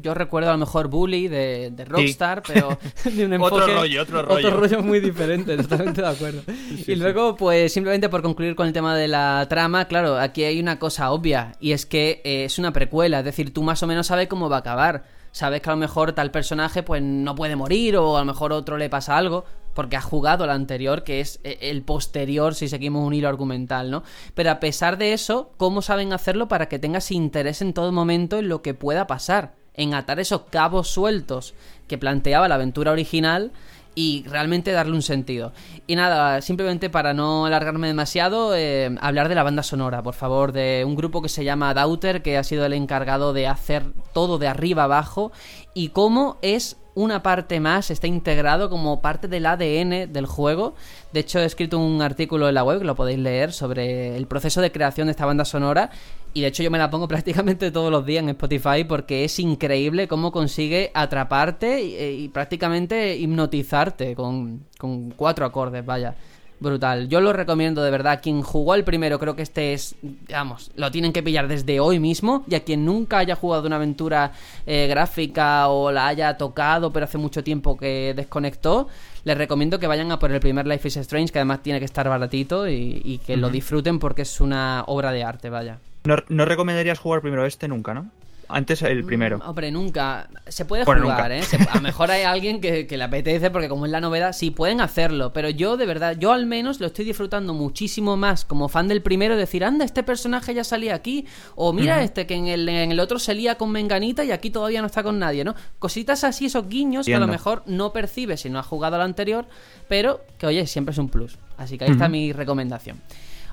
[0.00, 4.22] Yo recuerdo a lo mejor Bully de, Rockstar, pero de un enfoque, otro rollo, otro
[4.22, 4.48] rollo.
[4.48, 6.42] Otro rollo muy diferente, totalmente de acuerdo.
[6.86, 10.60] y luego, pues simplemente por concluir con el tema de la trama, claro, aquí hay
[10.60, 13.86] una cosa obvia, y es que eh, es una precuela, es decir, tú más o
[13.86, 15.04] menos sabes cómo va a acabar.
[15.32, 18.52] Sabes que a lo mejor tal personaje pues no puede morir o a lo mejor
[18.52, 22.68] otro le pasa algo porque ha jugado la anterior, que es eh, el posterior, si
[22.68, 24.04] seguimos un hilo argumental, ¿no?
[24.34, 28.38] Pero a pesar de eso, ¿cómo saben hacerlo para que tengas interés en todo momento
[28.38, 29.63] en lo que pueda pasar?
[29.74, 31.54] En atar esos cabos sueltos
[31.88, 33.52] que planteaba la aventura original
[33.94, 35.52] y realmente darle un sentido.
[35.86, 40.52] Y nada, simplemente para no alargarme demasiado, eh, hablar de la banda sonora, por favor,
[40.52, 44.38] de un grupo que se llama Daughter, que ha sido el encargado de hacer todo
[44.38, 45.32] de arriba abajo,
[45.74, 50.74] y cómo es una parte más, está integrado como parte del ADN del juego.
[51.12, 54.26] De hecho, he escrito un artículo en la web que lo podéis leer sobre el
[54.26, 55.90] proceso de creación de esta banda sonora.
[56.32, 59.38] Y de hecho yo me la pongo prácticamente todos los días en Spotify porque es
[59.38, 66.14] increíble cómo consigue atraparte y, prácticamente hipnotizarte con, con cuatro acordes, vaya
[66.60, 67.08] brutal.
[67.08, 68.20] Yo lo recomiendo de verdad.
[68.22, 71.98] Quien jugó el primero, creo que este es, digamos, lo tienen que pillar desde hoy
[71.98, 72.44] mismo.
[72.48, 74.32] Y a quien nunca haya jugado una aventura
[74.66, 78.88] eh, gráfica o la haya tocado, pero hace mucho tiempo que desconectó,
[79.24, 81.86] les recomiendo que vayan a por el primer Life is Strange, que además tiene que
[81.86, 85.78] estar baratito y, que lo disfruten porque es una obra de arte, vaya.
[86.04, 88.10] No, no recomendarías jugar primero este nunca, ¿no?
[88.48, 89.38] Antes el mm, primero.
[89.44, 90.28] hombre, nunca.
[90.46, 91.42] Se puede jugar, ¿eh?
[91.70, 94.80] a lo mejor hay alguien que, le apetece porque como es la novedad, sí, pueden
[94.80, 95.32] hacerlo.
[95.32, 99.02] Pero yo, de verdad, yo al menos lo estoy disfrutando muchísimo más como fan del
[99.02, 99.36] primero.
[99.36, 101.26] Decir, anda, este personaje ya salía aquí.
[101.54, 104.80] O mira este que en el, en el otro salía con Menganita y aquí todavía
[104.80, 105.54] no está con nadie, ¿no?
[105.78, 109.02] Cositas así, esos guiños que a lo mejor no percibes si no has jugado al
[109.02, 109.46] anterior.
[109.88, 111.38] Pero que, oye, siempre es un plus.
[111.56, 113.00] Así que ahí está mi recomendación.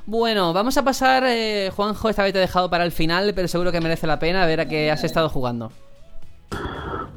[0.06, 3.48] Bueno, vamos a pasar, eh, Juanjo, esta vez te he dejado para el final, pero
[3.48, 5.72] seguro que merece la pena ver a qué has estado jugando.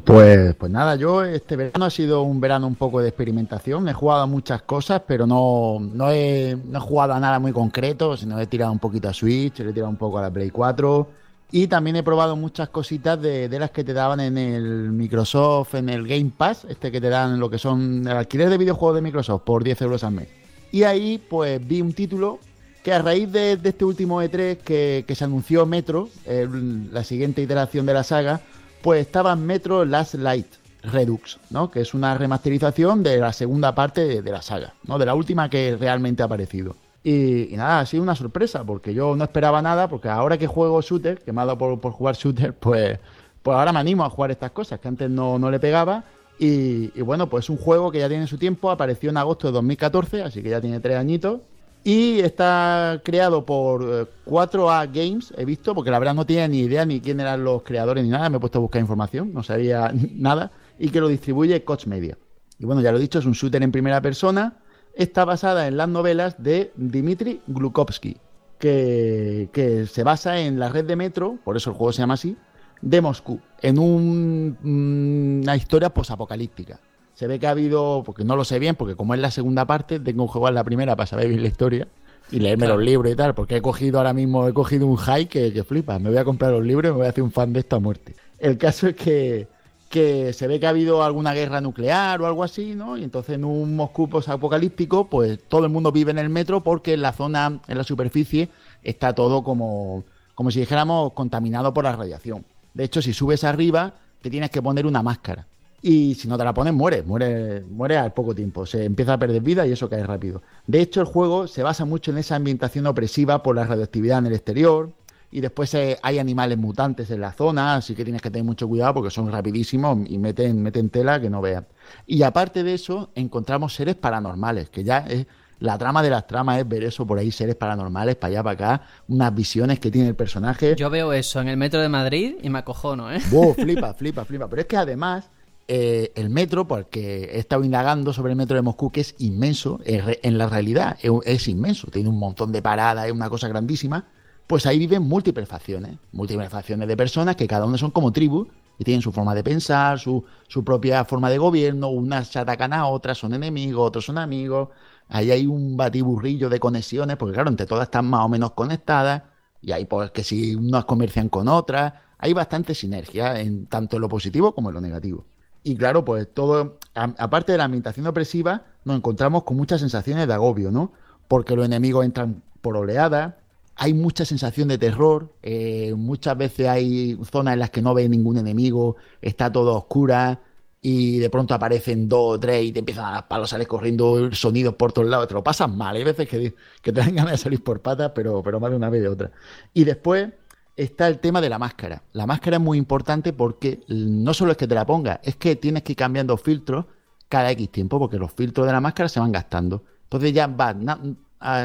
[0.04, 3.88] Pues, pues nada, yo este verano ha sido un verano un poco de experimentación.
[3.88, 7.52] He jugado a muchas cosas, pero no, no, he, no he jugado a nada muy
[7.52, 10.50] concreto, sino he tirado un poquito a Switch, he tirado un poco a la Play
[10.50, 11.08] 4.
[11.52, 15.74] Y también he probado muchas cositas de, de las que te daban en el Microsoft,
[15.76, 18.96] en el Game Pass, este que te dan lo que son el alquiler de videojuegos
[18.96, 20.28] de Microsoft por 10 euros al mes.
[20.70, 22.40] Y ahí pues vi un título
[22.84, 27.94] que a raíz de, este último E3 que, se anunció Metro, la siguiente iteración de
[27.94, 28.42] la saga,
[28.82, 30.46] pues estaba Metro Last Light
[30.82, 31.70] Redux, ¿no?
[31.70, 34.98] Que es una remasterización de la segunda parte de, la saga, ¿no?
[34.98, 36.76] De la última que realmente ha aparecido.
[37.02, 40.82] Y, nada, ha sido una sorpresa, porque yo no esperaba nada, porque ahora que juego
[40.82, 42.98] shooter, que me ha dado por, por jugar shooter, pues,
[43.42, 46.04] pues ahora me animo a jugar estas cosas, que antes no, no le pegaba.
[46.38, 49.46] Y, y bueno, pues es un juego que ya tiene su tiempo, apareció en agosto
[49.46, 51.40] de 2014, así que ya tiene tres añitos.
[51.86, 56.60] Y está creado por eh, 4A Games, he visto, porque la verdad no tenía ni
[56.60, 59.42] idea ni quién eran los creadores ni nada, me he puesto a buscar información, no
[59.42, 62.16] sabía nada, y que lo distribuye Koch Media.
[62.58, 64.58] Y bueno, ya lo he dicho, es un shooter en primera persona,
[64.94, 68.16] está basada en las novelas de Dmitry Glukovsky,
[68.58, 72.14] que, que se basa en la red de metro, por eso el juego se llama
[72.14, 72.34] así,
[72.80, 76.80] de Moscú, en un- mm, una historia posapocalíptica.
[77.14, 79.64] Se ve que ha habido, porque no lo sé bien, porque como es la segunda
[79.66, 81.86] parte, tengo que jugar la primera para saber bien la historia
[82.30, 82.76] y leerme Claro.
[82.76, 85.62] los libros y tal, porque he cogido ahora mismo, he cogido un high que, que
[85.64, 85.98] flipa.
[85.98, 87.76] Me voy a comprar los libros y me voy a hacer un fan de esto
[87.76, 88.14] a muerte.
[88.38, 89.46] El caso es que,
[89.88, 92.96] que se ve que ha habido alguna guerra nuclear o algo así, ¿no?
[92.96, 96.94] Y entonces en un Moscú apocalíptico, pues todo el mundo vive en el metro porque
[96.94, 98.48] en la zona, en la superficie,
[98.82, 100.02] está todo como,
[100.34, 102.44] como si dijéramos contaminado por la radiación.
[102.72, 105.46] De hecho, si subes arriba, te tienes que poner una máscara.
[105.86, 108.64] Y si no te la pones, mueres, muere, muere al poco tiempo.
[108.64, 110.40] Se empieza a perder vida y eso cae rápido.
[110.66, 114.26] De hecho, el juego se basa mucho en esa ambientación opresiva por la radioactividad en
[114.28, 114.94] el exterior.
[115.30, 118.66] Y después eh, hay animales mutantes en la zona, así que tienes que tener mucho
[118.66, 121.64] cuidado porque son rapidísimos y meten, meten tela que no veas.
[122.06, 125.26] Y aparte de eso, encontramos seres paranormales, que ya es
[125.58, 128.52] la trama de las tramas es ver eso por ahí, seres paranormales, para allá, para
[128.54, 130.76] acá, unas visiones que tiene el personaje.
[130.76, 133.20] Yo veo eso en el metro de Madrid y me acojono, ¿eh?
[133.30, 134.48] Wow, flipa, flipa, flipa.
[134.48, 135.30] Pero es que además,
[135.68, 139.80] eh, el metro, porque he estado indagando sobre el metro de Moscú, que es inmenso,
[139.84, 144.06] en la realidad es, es inmenso, tiene un montón de paradas, es una cosa grandísima.
[144.46, 148.48] Pues ahí viven múltiples facciones, múltiples facciones de personas que cada una son como tribus
[148.78, 152.72] y tienen su forma de pensar, su, su propia forma de gobierno, unas se atacan
[152.72, 154.68] a otras, son enemigos, otros son amigos.
[155.08, 159.22] Ahí hay un batiburrillo de conexiones, porque claro, entre todas están más o menos conectadas.
[159.60, 164.02] Y hay pues que si unas comercian con otras, hay bastante sinergia en tanto en
[164.02, 165.24] lo positivo como en lo negativo.
[165.66, 170.34] Y claro, pues todo, aparte de la ambientación opresiva, nos encontramos con muchas sensaciones de
[170.34, 170.92] agobio, ¿no?
[171.26, 173.34] Porque los enemigos entran por oleadas,
[173.76, 178.10] hay mucha sensación de terror, eh, muchas veces hay zonas en las que no ves
[178.10, 180.42] ningún enemigo, está todo oscura
[180.82, 184.30] y de pronto aparecen dos o tres y te empiezan a dar palos, sales corriendo
[184.32, 187.32] sonidos por todos lados, te lo pasas mal, hay veces que, que te dan ganas
[187.32, 189.30] de salir por patas, pero, pero más de una vez de otra.
[189.72, 190.28] Y después
[190.76, 192.02] está el tema de la máscara.
[192.12, 195.56] La máscara es muy importante porque no solo es que te la pongas, es que
[195.56, 196.86] tienes que ir cambiando filtros
[197.28, 199.82] cada X tiempo, porque los filtros de la máscara se van gastando.
[200.04, 200.76] Entonces ya vas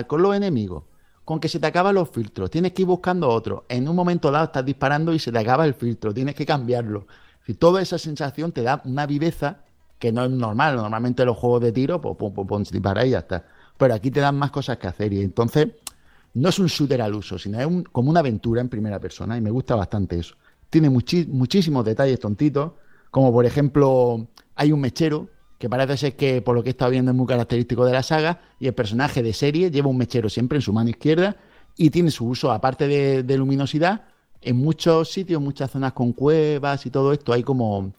[0.07, 0.83] con los enemigos,
[1.25, 3.65] con que se te acaban los filtros, tienes que ir buscando otro.
[3.69, 7.07] En un momento dado estás disparando y se te acaba el filtro, tienes que cambiarlo.
[7.47, 9.59] Y toda esa sensación te da una viveza
[9.97, 10.75] que no es normal.
[10.75, 13.45] Normalmente los juegos de tiro, pues pum, pum, pum, y ya está.
[13.77, 15.69] Pero aquí te dan más cosas que hacer y entonces
[16.33, 19.37] no es un shooter al uso, sino es un- como una aventura en primera persona
[19.37, 20.35] y me gusta bastante eso.
[20.69, 22.73] Tiene muchísimos detalles tontitos,
[23.11, 26.91] como por ejemplo hay un mechero que parece ser que por lo que he estado
[26.91, 30.29] viendo es muy característico de la saga y el personaje de serie lleva un mechero
[30.29, 31.35] siempre en su mano izquierda
[31.75, 34.03] y tiene su uso aparte de, luminosidad
[34.41, 37.93] en muchos sitios, muchas zonas con cuevas y todo esto hay como,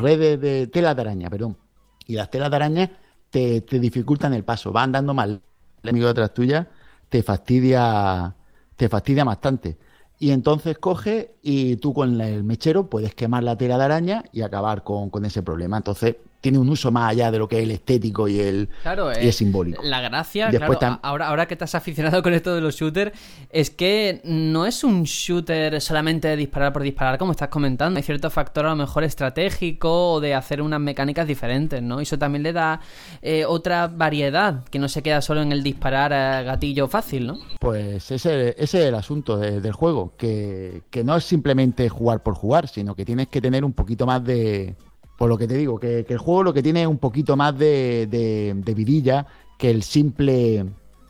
[0.00, 1.58] redes de telas de araña, perdón.
[2.06, 2.90] Y las telas de araña
[3.30, 5.42] te, dificultan el paso, va andando mal.
[5.82, 6.70] El enemigo detrás tuya
[7.16, 8.36] te fastidia,
[8.76, 9.78] te fastidia bastante.
[10.18, 14.42] Y entonces coge y tú con el mechero puedes quemar la tela de araña y
[14.42, 15.78] acabar con, con ese problema.
[15.78, 19.10] Entonces tiene un uso más allá de lo que es el estético y el, Claro,
[19.10, 19.82] y eh, el simbólico.
[19.82, 23.10] La gracia, Después claro, ahora, ahora que has aficionado con esto de los shooters,
[23.50, 27.96] es que no es un shooter solamente de disparar por disparar, como estás comentando.
[27.98, 31.98] Hay cierto factor a lo mejor estratégico o de hacer unas mecánicas diferentes, ¿no?
[32.00, 32.80] Y eso también le da
[33.22, 37.38] eh, otra variedad, que no se queda solo en el disparar a gatillo fácil, ¿no?
[37.58, 42.22] Pues ese, ese es el asunto de- del juego, que, que no es simplemente jugar
[42.22, 44.76] por jugar, sino que tienes que tener un poquito más de...
[45.16, 47.58] Por lo que te digo, que, el juego lo que tiene es un poquito más
[47.58, 49.26] de, de, de vidilla
[49.58, 50.66] que el simple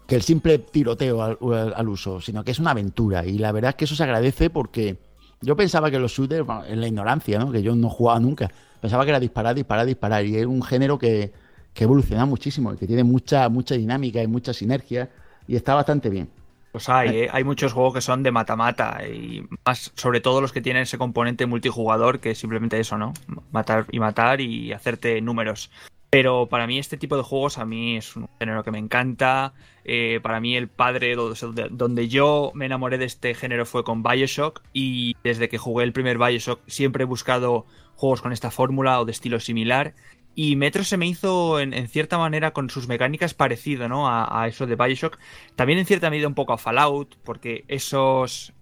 [0.07, 3.27] que el simple tiroteo al, uso, sino que es una aventura.
[3.27, 4.99] Y la verdad es que eso se agradece porque
[5.43, 7.53] Yo pensaba que los shooters, en la ignorancia, ¿no?
[7.53, 8.51] Que yo no jugaba nunca.
[8.81, 10.25] Pensaba que era disparar, disparar, disparar.
[10.25, 11.33] Y es un género que,
[11.75, 15.11] que evoluciona muchísimo, que tiene mucha, mucha dinámica y mucha sinergia.
[15.47, 16.29] Y está bastante bien.
[16.77, 17.29] Pues hay, ¿eh?
[17.33, 20.99] hay muchos juegos que son de mata-mata y más, sobre todo los que tienen ese
[20.99, 23.15] componente multijugador que es simplemente eso, ¿no?
[23.51, 25.71] Matar y matar y hacerte números.
[26.11, 29.55] Pero para mí este tipo de juegos a mí es un género que me encanta.
[29.87, 34.61] Eh, para mí el padre donde yo me enamoré de este género fue con Bioshock
[34.75, 37.65] y desde que jugué el primer Bioshock siempre he buscado
[37.95, 39.95] juegos con esta fórmula o de estilo similar
[40.39, 44.07] y Metro se me hizo, en, cierta manera, con sus mecánicas parecido, ¿no?
[44.07, 45.19] A, eso de Bioshock.
[45.55, 48.53] También en cierta medida un poco a Fallout, porque esos,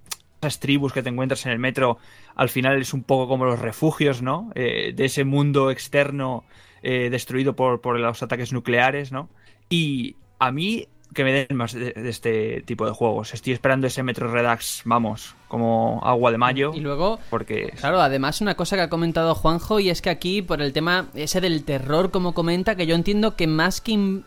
[0.40, 1.98] esas tribus que te encuentras en el metro,
[2.36, 4.52] al final es un poco como los refugios, ¿no?
[4.54, 6.44] Eh, de ese mundo externo
[6.84, 9.28] eh, destruido por, por los ataques nucleares, ¿no?
[9.68, 13.32] Y a mí que me den más de, este tipo de juegos.
[13.32, 16.72] Estoy esperando ese Metro Redux, vamos, como agua de mayo.
[16.74, 20.42] Y luego, porque claro, además una cosa que ha comentado Juanjo y es que aquí
[20.42, 24.22] por el tema ese del terror, como comenta, que yo entiendo que más que,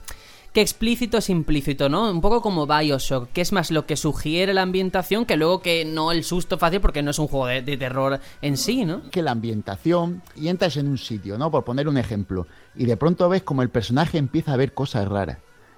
[0.53, 2.09] que explícito es implícito, ¿no?
[2.09, 5.85] Un poco como Bioshock, que es más lo que sugiere la ambientación que luego que
[5.85, 9.09] no el susto fácil porque no es un juego de, de terror en sí, ¿no?
[9.11, 11.51] Que la ambientación y entras en un sitio, ¿no?
[11.51, 15.07] Por poner un ejemplo, y de pronto ves como el personaje empieza a ver cosas
[15.07, 15.37] raras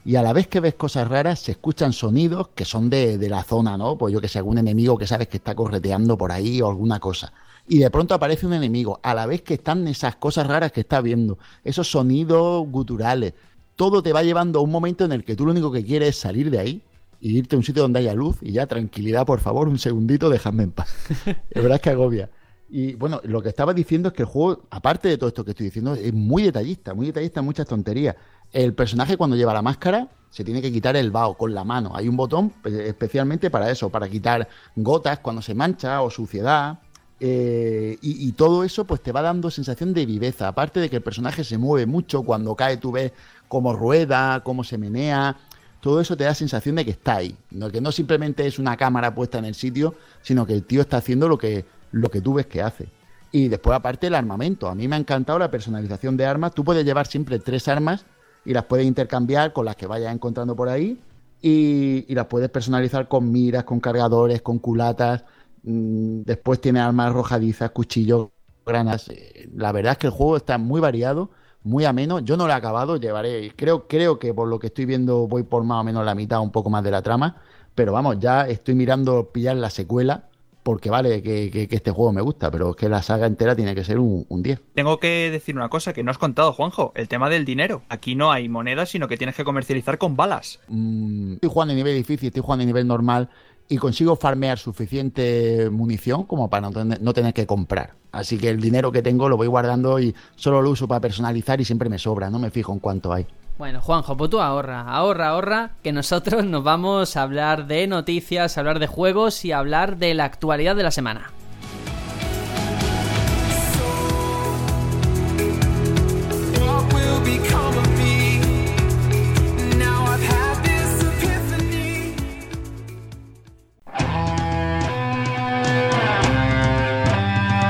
[0.10, 3.44] y a la vez que ves cosas raras se escuchan sonidos que son de, la
[3.44, 3.96] zona, ¿no?
[3.96, 7.00] Pues yo que sé, algún enemigo que sabes que está correteando por ahí o alguna
[7.00, 7.32] cosa.
[7.68, 10.80] Y de pronto aparece un enemigo, a la vez que están esas cosas raras que
[10.82, 13.36] estás viendo, esos sonidos guturales,
[13.76, 16.10] todo te va llevando a un momento en el que tú lo único que quieres
[16.10, 16.82] es salir de ahí
[17.22, 20.32] y irte a un sitio donde haya luz y ya tranquilidad, por favor, un segundito,
[20.32, 20.90] déjame en paz.
[21.52, 22.32] La verdad es que agobia.
[22.72, 25.52] Y bueno, lo que estaba diciendo es que el juego, aparte de todo esto que
[25.52, 28.16] estoy diciendo, es muy detallista, muy detallista en muchas tonterías.
[28.52, 31.92] El personaje cuando lleva la máscara se tiene que quitar el vaho con la mano.
[31.96, 36.80] Hay un botón especialmente para eso, para quitar gotas cuando se mancha o suciedad.
[37.22, 40.48] Eh, y, todo eso pues te va dando sensación de viveza.
[40.48, 43.12] Aparte de que el personaje se mueve mucho, cuando cae tú ves
[43.48, 45.36] cómo rueda, cómo se menea.
[45.82, 47.36] Todo eso te da sensación de que está ahí.
[47.72, 50.98] Que no simplemente es una cámara puesta en el sitio, sino que el tío está
[50.98, 52.90] haciendo lo que, lo que tú ves que hace.
[53.32, 54.68] Y después aparte el armamento.
[54.68, 56.54] A mí me ha encantado la personalización de armas.
[56.54, 58.06] Tú puedes llevar siempre tres armas
[58.50, 61.00] y las puedes intercambiar con las que vayas encontrando por ahí
[61.40, 65.24] y, las puedes personalizar con miras, con cargadores, con culatas.
[65.62, 68.30] Mm, después tiene armas arrojadizas, cuchillos,
[68.66, 69.08] granas.
[69.10, 71.30] Eh, la verdad es que el juego está muy variado,
[71.62, 72.18] muy ameno.
[72.22, 75.44] Yo no lo he acabado, llevaré, creo, creo que por lo que estoy viendo voy
[75.44, 77.36] por más o menos la mitad, un poco más de la trama.
[77.76, 80.29] Pero vamos, ya estoy mirando pillar la secuela
[80.70, 83.84] porque vale que, este juego me gusta, pero es que la saga entera tiene que
[83.84, 84.62] ser un, 10.
[84.76, 87.82] Tengo que decir una cosa que no has contado, Juanjo, el tema del dinero.
[87.90, 90.60] Aquí no hay monedas, sino que tienes que comercializar con balas.
[90.68, 93.30] Mm, estoy jugando a nivel difícil, estoy jugando a nivel normal
[93.68, 97.96] y consigo farmear suficiente munición como para no tener, que comprar.
[98.12, 101.60] Así que el dinero que tengo lo voy guardando y solo lo uso para personalizar
[101.60, 103.26] y siempre me sobra, no me fijo en cuánto hay.
[103.60, 108.56] Bueno, Juanjo, pues tú ahorra, ahorra, ahorra, que nosotros nos vamos a hablar de noticias,
[108.56, 111.34] a hablar de juegos y a hablar de la actualidad de la semana.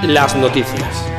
[0.04, 1.19] Las noticias.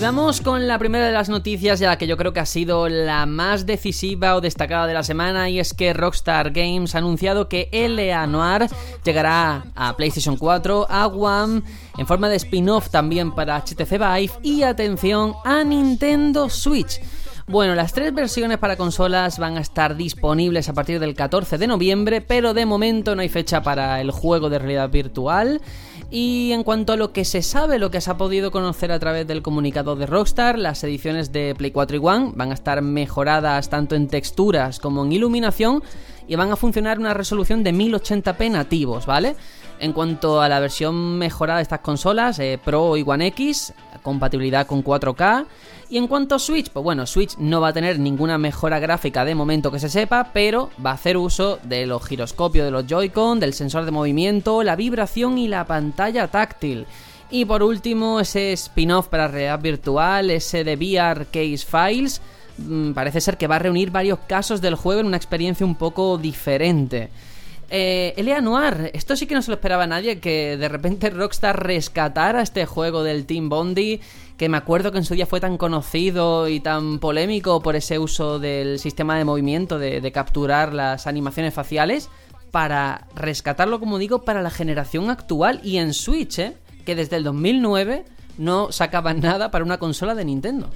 [0.00, 2.88] Vamos con la primera de las noticias, ya la que yo creo que ha sido
[2.88, 7.48] la más decisiva o destacada de la semana, y es que Rockstar Games ha anunciado
[7.48, 8.26] que L.A.
[8.26, 8.68] Noir
[9.04, 11.62] llegará a PlayStation 4, a One,
[11.96, 17.00] en forma de spin-off también para HTC Vive y atención a Nintendo Switch.
[17.48, 21.66] Bueno, las tres versiones para consolas van a estar disponibles a partir del 14 de
[21.66, 25.60] noviembre, pero de momento no hay fecha para el juego de realidad virtual.
[26.10, 28.98] Y en cuanto a lo que se sabe, lo que se ha podido conocer a
[28.98, 32.80] través del comunicado de Rockstar, las ediciones de Play 4 y One van a estar
[32.80, 35.82] mejoradas tanto en texturas como en iluminación
[36.26, 39.36] y van a funcionar una resolución de 1080p nativos, ¿vale?
[39.80, 43.72] En cuanto a la versión mejorada de estas consolas, eh, Pro y One X,
[44.02, 45.46] compatibilidad con 4K,
[45.90, 49.24] y en cuanto a Switch, pues bueno, Switch no va a tener ninguna mejora gráfica
[49.24, 52.86] de momento que se sepa, pero va a hacer uso de los giroscopios de los
[52.86, 56.86] Joy-Con, del sensor de movimiento, la vibración y la pantalla táctil.
[57.30, 62.20] Y por último, ese spin-off para realidad virtual, ese de VR Case Files,
[62.58, 65.74] mm, parece ser que va a reunir varios casos del juego en una experiencia un
[65.74, 67.10] poco diferente.
[67.70, 71.62] Eh, Elia Noir, esto sí que no se lo esperaba nadie, que de repente Rockstar
[71.62, 74.00] rescatara este juego del Team Bondi,
[74.38, 77.98] que me acuerdo que en su día fue tan conocido y tan polémico por ese
[77.98, 82.08] uso del sistema de movimiento, de, de capturar las animaciones faciales,
[82.50, 86.56] para rescatarlo, como digo, para la generación actual y en Switch, ¿eh?
[86.86, 88.04] que desde el 2009
[88.38, 90.70] no sacaban nada para una consola de Nintendo.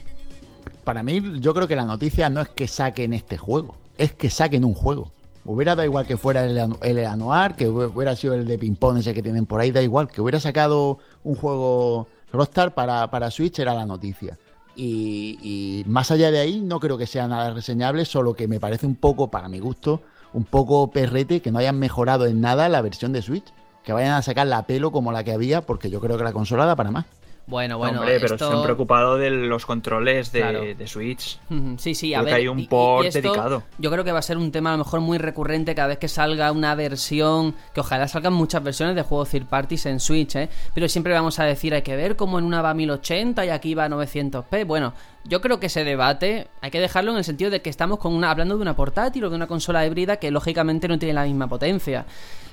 [0.84, 4.28] Para mí, yo creo que la noticia no es que saquen este juego, es que
[4.28, 5.12] saquen un juego.
[5.45, 9.22] Hubiera dado igual que fuera el, Anuar, que hubiera sido el de ping-pong ese que
[9.22, 10.09] tienen por ahí, da igual.
[10.09, 14.38] Que hubiera sacado un juego Rockstar para, para Switch era la noticia.
[14.76, 18.61] Y, y, más allá de ahí, no creo que sea nada reseñable, solo que me
[18.61, 20.01] parece un poco, para mi gusto,
[20.32, 23.53] un poco perrete que no hayan mejorado en nada la versión de Switch.
[23.82, 26.32] Que vayan a sacar la pelo como la que había, porque yo creo que la
[26.32, 27.05] consola da para más.
[27.47, 28.01] Bueno, bueno.
[28.01, 30.61] Hombre, pero se han preocupado de los controles de, claro.
[30.61, 31.38] de Switch.
[31.78, 32.34] Sí, sí, creo a ver.
[32.34, 33.62] Que hay un port y, esto, dedicado.
[33.78, 35.99] Yo creo que va a ser un tema a lo mejor muy recurrente cada vez
[35.99, 37.55] que salga una versión.
[37.74, 40.49] Que ojalá salgan muchas versiones de juegos third parties en Switch, ¿eh?
[40.74, 43.49] Pero siempre vamos a decir, hay que ver cómo en una va a 1080 y
[43.49, 44.64] aquí va a 900p.
[44.66, 47.99] Bueno, yo creo que ese debate hay que dejarlo en el sentido de que estamos
[47.99, 51.14] con una, hablando de una portátil o de una consola híbrida que lógicamente no tiene
[51.14, 52.07] la misma potencia.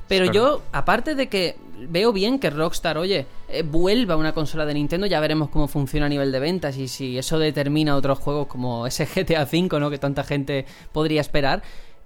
[0.10, 0.34] Pero claro.
[0.34, 1.56] yo, aparte de que
[1.88, 5.68] veo bien que Rockstar, oye, eh, vuelva a una consola de Nintendo, ya veremos cómo
[5.68, 9.80] funciona a nivel de ventas y si eso determina otros juegos como ese GTA V,
[9.80, 9.90] ¿no?
[9.90, 11.62] Que tanta gente podría esperar.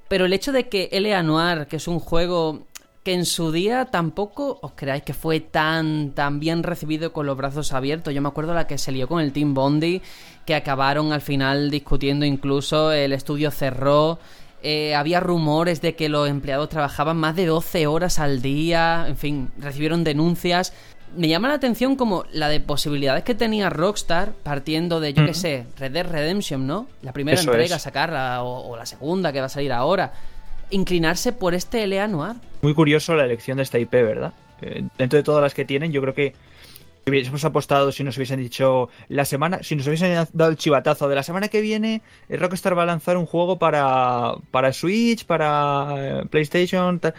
[0.08, 1.24] Pero el hecho de que L.A.
[1.24, 2.68] Noir, que es un juego
[3.04, 7.36] que en su día tampoco os creáis que fue tan, tan bien recibido con los
[7.36, 8.14] brazos abiertos.
[8.14, 10.02] Yo me acuerdo la que se lió con el Team Bondi,
[10.46, 14.20] que acabaron al final discutiendo incluso, el estudio cerró.
[14.66, 19.18] Eh, había rumores de que los empleados trabajaban más de 12 horas al día, en
[19.18, 20.74] fin, recibieron denuncias.
[21.18, 25.26] Me llama la atención como la de posibilidades que tenía Rockstar partiendo de, yo mm.
[25.26, 26.88] qué sé, Red Dead Redemption, ¿no?
[27.02, 27.82] La primera Eso entrega, es.
[27.82, 30.14] sacarla, o, o, la segunda que va a salir ahora.
[30.70, 32.38] Inclinarse por este LA Noir.
[32.62, 34.34] Muy curioso la elección de esta IP, ¿verdad?
[34.62, 36.34] Eh, dentro de todas las que tienen, yo creo que
[37.08, 41.16] hubiésemos apostado si nos hubiesen dicho la semana, si nos hubiesen dado el chivatazo de
[41.16, 45.96] la semana que viene, el Rockstar va a lanzar un juego para, para Switch, para
[45.98, 47.00] eh, PlayStation.
[47.00, 47.14] Tal.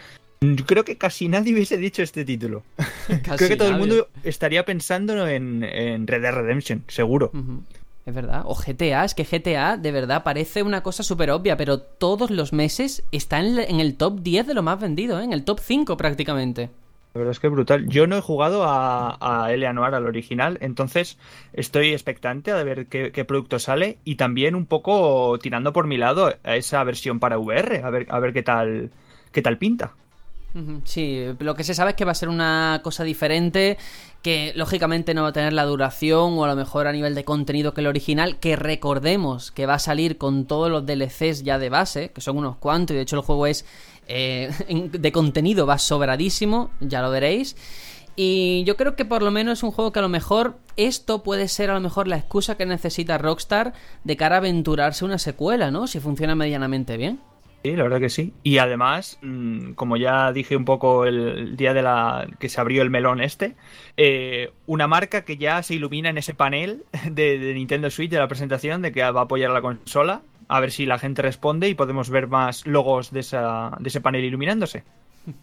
[0.65, 2.63] Creo que casi nadie hubiese dicho este título.
[3.07, 3.83] Creo que todo nadie.
[3.83, 7.31] el mundo estaría pensando en, en, Red Dead Redemption, seguro.
[7.33, 7.61] Uh -huh.
[8.05, 8.43] Es verdad.
[8.45, 12.53] O GTA, es que GTA de verdad parece una cosa súper obvia, pero todos los
[12.53, 15.23] meses está en, en, el top 10 de lo más vendido, ¿eh?
[15.23, 16.69] en el top 5 prácticamente.
[17.15, 17.87] La verdad es que es brutal.
[17.87, 21.17] Yo no he jugado a, a Eleanor, al original, entonces
[21.53, 25.95] estoy expectante a ver qué, qué, producto sale y también un poco tirando por mi
[25.95, 28.91] lado a esa versión para VR, a ver, a ver qué tal
[29.31, 29.93] qué tal pinta.
[30.85, 33.77] Sí, lo que se sabe es que va a ser una cosa diferente,
[34.21, 37.25] que lógicamente no va a tener la duración o a lo mejor a nivel de
[37.25, 41.59] contenido que el original, que recordemos que va a salir con todos los DLCs ya
[41.59, 43.65] de base, que son unos cuantos, y de hecho el juego es
[44.07, 44.51] eh,
[44.91, 47.55] de contenido va sobradísimo, ya lo veréis.
[48.15, 51.21] Y yo creo que por lo menos es un juego que a lo mejor esto
[51.21, 55.17] puede ser a lo mejor la excusa que necesita Rockstar de cara a aventurarse una
[55.17, 55.85] secuela, ¿no?
[55.87, 57.19] Si funciona medianamente bien.
[57.65, 58.31] Sí, la verdad que sí.
[58.43, 62.83] Y además, mm, como ya dije un poco el día de la que se abrió
[62.83, 63.55] el melón este,
[63.97, 68.19] eh, una marca que ya se ilumina en ese panel de, de, Nintendo Switch de
[68.19, 70.21] la presentación de que va a apoyar la consola.
[70.47, 74.01] A ver si la gente responde y podemos ver más logos de, esa, de ese
[74.01, 74.83] panel iluminándose.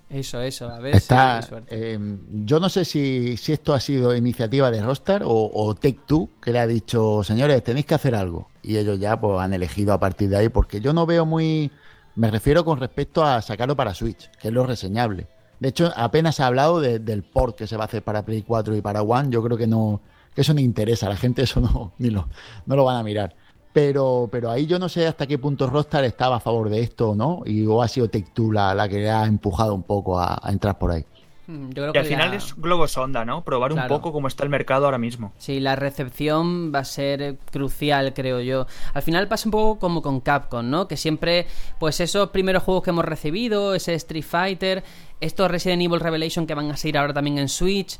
[0.08, 1.98] Eso, eso, a ver Está, si eh,
[2.44, 6.52] Yo no sé si, si, esto ha sido iniciativa de Rockstar o, o Take-Two que
[6.52, 8.48] le ha dicho, señores, tenéis que hacer algo.
[8.62, 11.72] Y ellos ya pues han elegido a partir de ahí, porque yo no veo muy
[12.14, 15.28] me refiero con respecto a sacarlo para Switch, que es lo reseñable.
[15.60, 18.42] De hecho, apenas ha hablado de, del port que se va a hacer para Play
[18.42, 19.30] 4 y para One.
[19.30, 20.00] Yo creo que no,
[20.34, 21.06] que eso no interesa.
[21.06, 22.28] A la gente eso no, ni lo,
[22.66, 23.34] no lo van a mirar.
[23.72, 27.10] Pero, pero ahí yo no sé hasta qué punto Rockstar estaba a favor de esto
[27.10, 27.42] o no.
[27.46, 30.52] Y o ha sido Take-Two la, la, que le ha empujado un poco a, a
[30.52, 31.04] entrar por ahí.
[31.46, 32.36] Hmm, Yo creo y al final la...
[32.36, 33.42] es globo sonda, ¿no?
[33.42, 33.92] Probar claro.
[33.92, 35.32] un poco cómo está el mercado ahora mismo.
[35.38, 38.66] Sí, la recepción va a ser crucial, creo yo.
[38.94, 40.86] Al final pasa un poco como con Capcom, ¿no?
[40.86, 41.46] Que siempre,
[41.80, 44.84] pues esos primeros juegos que hemos recibido, ese Street Fighter,
[45.20, 47.98] estos Resident Evil Revelation que van a salir ahora también en Switch,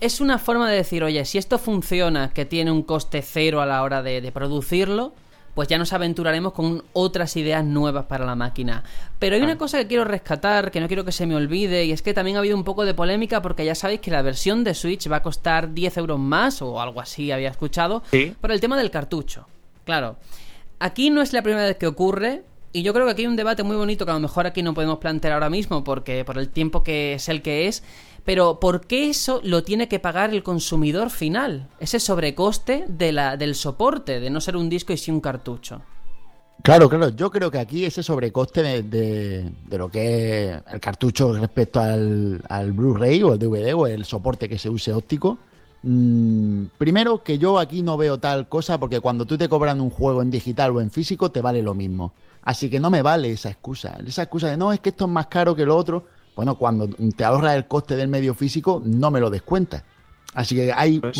[0.00, 3.66] es una forma de decir, oye, si esto funciona, que tiene un coste cero a
[3.66, 5.12] la hora de, de producirlo,
[5.58, 8.84] pues ya nos aventuraremos con otras ideas nuevas para la máquina.
[9.18, 11.90] Pero hay una cosa que quiero rescatar, que no quiero que se me olvide, y
[11.90, 14.62] es que también ha habido un poco de polémica porque ya sabéis que la versión
[14.62, 18.34] de Switch va a costar 10 euros más, o algo así había escuchado, ¿Sí?
[18.40, 19.48] por el tema del cartucho.
[19.84, 20.16] Claro,
[20.78, 23.34] aquí no es la primera vez que ocurre, y yo creo que aquí hay un
[23.34, 26.38] debate muy bonito que a lo mejor aquí no podemos plantear ahora mismo porque por
[26.38, 27.82] el tiempo que es el que es,
[28.28, 31.66] pero ¿por qué eso lo tiene que pagar el consumidor final?
[31.80, 35.80] Ese sobrecoste de la, del soporte, de no ser un disco y sí un cartucho.
[36.62, 37.08] Claro, claro.
[37.08, 42.42] Yo creo que aquí ese sobrecoste de, de, lo que es el cartucho respecto al,
[42.50, 45.38] al Blu-ray o el DVD o el soporte que se use óptico.
[45.84, 49.88] mmm, primero que yo aquí no veo tal cosa porque cuando tú te cobran un
[49.88, 52.12] juego en digital o en físico te vale lo mismo.
[52.42, 53.96] Así que no me vale esa excusa.
[54.06, 56.17] Esa excusa de no, es que esto es más caro que lo otro.
[56.38, 59.82] Bueno, cuando te ahorras el coste del medio físico, no me lo descuentas.
[60.34, 61.18] Así que hay, Pues-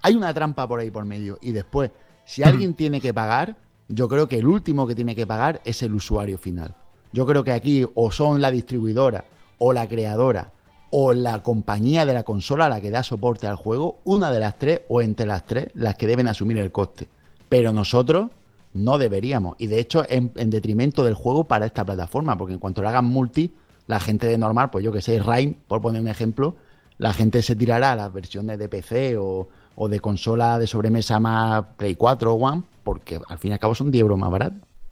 [0.00, 1.38] hay una trampa por ahí por medio.
[1.42, 1.90] Y después,
[2.24, 3.56] si alguien tiene que pagar,
[3.88, 6.72] yo creo que el último que tiene que pagar es el usuario final.
[7.12, 9.24] Yo creo que aquí o son la distribuidora
[9.58, 10.52] o la creadora
[10.90, 14.56] o la compañía de la consola la que da soporte al juego, una de las
[14.56, 17.08] tres o entre las tres las que deben asumir el coste.
[17.48, 18.30] Pero nosotros
[18.72, 19.56] no deberíamos.
[19.58, 22.88] Y de hecho, en, en detrimento del juego para esta plataforma, porque en cuanto lo
[22.88, 23.52] hagan multi,
[23.86, 26.56] la gente de normal, pues yo que sé, Rime, por poner un ejemplo,
[26.98, 31.20] la gente se tirará a las versiones de PC o, o de consola de sobremesa
[31.20, 34.30] más Play 4 o One, porque al fin y al cabo son 10 euros más.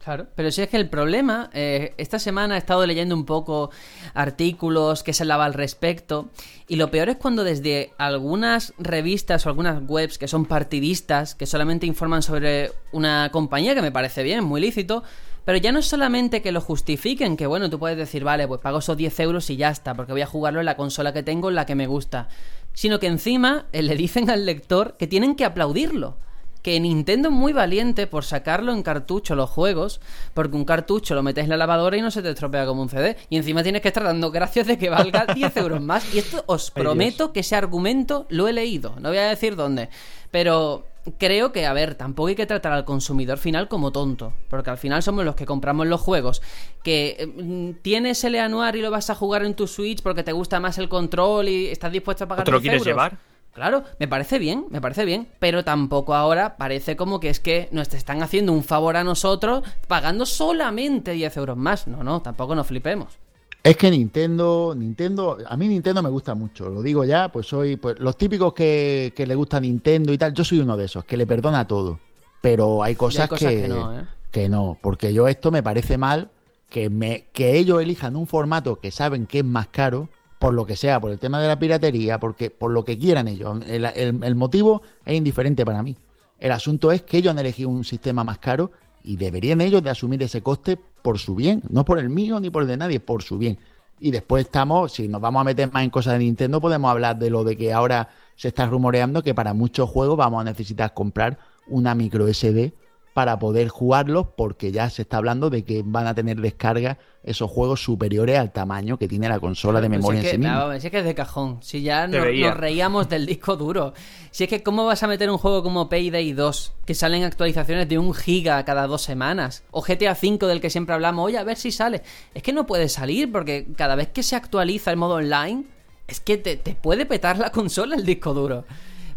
[0.03, 3.71] Claro, pero si es que el problema, eh, esta semana he estado leyendo un poco
[4.13, 6.29] artículos que se hablaba al respecto,
[6.67, 11.45] y lo peor es cuando desde algunas revistas o algunas webs que son partidistas, que
[11.45, 15.03] solamente informan sobre una compañía, que me parece bien, muy lícito,
[15.45, 18.61] pero ya no es solamente que lo justifiquen, que bueno, tú puedes decir, vale, pues
[18.61, 21.23] pago esos 10 euros y ya está, porque voy a jugarlo en la consola que
[21.23, 22.27] tengo, en la que me gusta,
[22.73, 26.17] sino que encima eh, le dicen al lector que tienen que aplaudirlo
[26.63, 29.99] que Nintendo es muy valiente por sacarlo en cartucho los juegos,
[30.33, 32.89] porque un cartucho lo metes en la lavadora y no se te estropea como un
[32.89, 33.17] CD.
[33.29, 36.15] Y encima tienes que estar dando gracias de que valga 10 euros más.
[36.15, 38.95] Y esto os Ay, prometo que ese argumento lo he leído.
[39.01, 39.89] No voy a decir dónde.
[40.31, 40.85] Pero
[41.17, 44.33] creo que, a ver, tampoco hay que tratar al consumidor final como tonto.
[44.49, 46.41] Porque al final somos los que compramos los juegos.
[46.83, 50.31] Que eh, tienes el anuar y lo vas a jugar en tu Switch porque te
[50.31, 52.87] gusta más el control y estás dispuesto a pagar ¿O te lo 10 quieres euros.
[52.87, 53.17] llevar?
[53.53, 57.69] Claro, me parece bien, me parece bien, pero tampoco ahora parece como que es que
[57.71, 61.85] nos están haciendo un favor a nosotros pagando solamente 10 euros más.
[61.87, 63.19] No, no, tampoco nos flipemos.
[63.63, 67.77] Es que Nintendo, Nintendo, a mí Nintendo me gusta mucho, lo digo ya, pues soy,
[67.77, 71.05] pues los típicos que, que le gusta Nintendo y tal, yo soy uno de esos,
[71.05, 71.99] que le perdona todo.
[72.41, 74.03] Pero hay cosas, cosas que, que no, ¿eh?
[74.31, 76.29] que no, porque yo esto me parece mal
[76.69, 80.09] que, me, que ellos elijan un formato que saben que es más caro,
[80.39, 83.29] por lo que sea, por el tema de la piratería, porque por lo que quieran
[83.29, 83.59] ellos.
[83.65, 85.95] El, el- el motivo es indiferente para mí.
[86.37, 88.71] El asunto es que ellos han elegido un sistema más caro
[89.03, 92.49] y deberían ellos de asumir ese coste por su bien, no por el mío ni
[92.49, 93.59] por el de nadie, por su bien.
[93.99, 97.17] Y después estamos, si nos vamos a meter más en cosas de Nintendo, podemos hablar
[97.17, 100.93] de lo de que ahora se está rumoreando que para muchos juegos vamos a necesitar
[100.93, 101.37] comprar
[101.67, 102.73] una micro SD
[103.13, 107.49] para poder jugarlos porque ya se está hablando de que van a tener descarga esos
[107.49, 110.71] juegos superiores al tamaño que tiene la consola de memoria en es sí que, misma.
[110.71, 111.59] ah, si es que es de cajón.
[111.61, 113.93] Si ya nos, nos reíamos del disco duro.
[114.31, 116.73] Si es que, ¿cómo vas a meter un juego como Payday 2?
[116.85, 119.63] Que salen actualizaciones de un giga cada dos semanas.
[119.71, 121.27] O GTA V del que siempre hablamos.
[121.27, 122.01] Oye, a ver si sale.
[122.33, 125.65] Es que no puede salir porque cada vez que se actualiza el modo online,
[126.07, 128.65] es que te, te puede petar la consola el disco duro.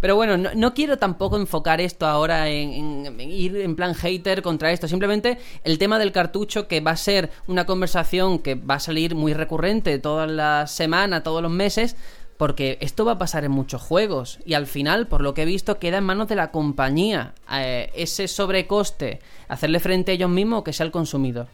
[0.00, 4.88] Pero bueno, no, quiero tampoco enfocar esto ahora en, ir en plan hater contra esto.
[4.88, 9.14] Simplemente el tema del cartucho, que va a ser una conversación que va a salir
[9.14, 11.96] muy recurrente todas las semanas, todos los meses,
[12.36, 14.38] porque esto va a pasar en muchos juegos.
[14.44, 17.90] Y al final, por lo que he visto, queda en manos de la compañía eh,
[17.94, 21.48] ese sobrecoste, hacerle frente a ellos mismos que sea el consumidor.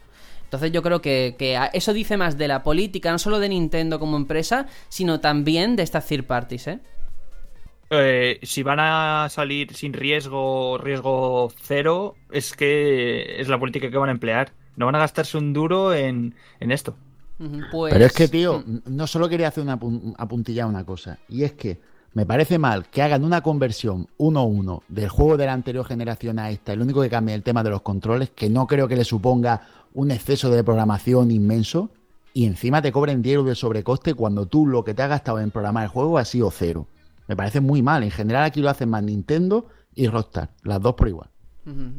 [0.44, 3.98] Entonces yo creo que, que eso dice más de la política, no solo de Nintendo
[3.98, 6.78] como empresa, sino también de estas third parties, ¿eh?
[7.94, 13.98] Eh, si van a salir sin riesgo, riesgo cero, es que es la política que
[13.98, 14.52] van a emplear.
[14.76, 16.94] No van a gastarse un duro en, en esto.
[17.70, 17.92] Pues...
[17.92, 21.18] Pero es que, tío, mm, no solo quería hacer una pun- apuntilla a una cosa,
[21.28, 21.80] y es que
[22.14, 26.50] me parece mal que hagan una conversión 1-1 del juego de la anterior generación a
[26.50, 28.96] esta, lo único que cambia es el tema de los controles, que no creo que
[28.96, 31.90] le suponga un exceso de programación inmenso,
[32.32, 35.40] y encima te cobren 10 euros de sobrecoste cuando tú lo que te has gastado
[35.40, 36.86] en programar el juego ha sido cero.
[37.28, 38.02] Me parece muy mal.
[38.02, 41.28] En general aquí lo hacen más Nintendo y Rockstar, las dos por igual.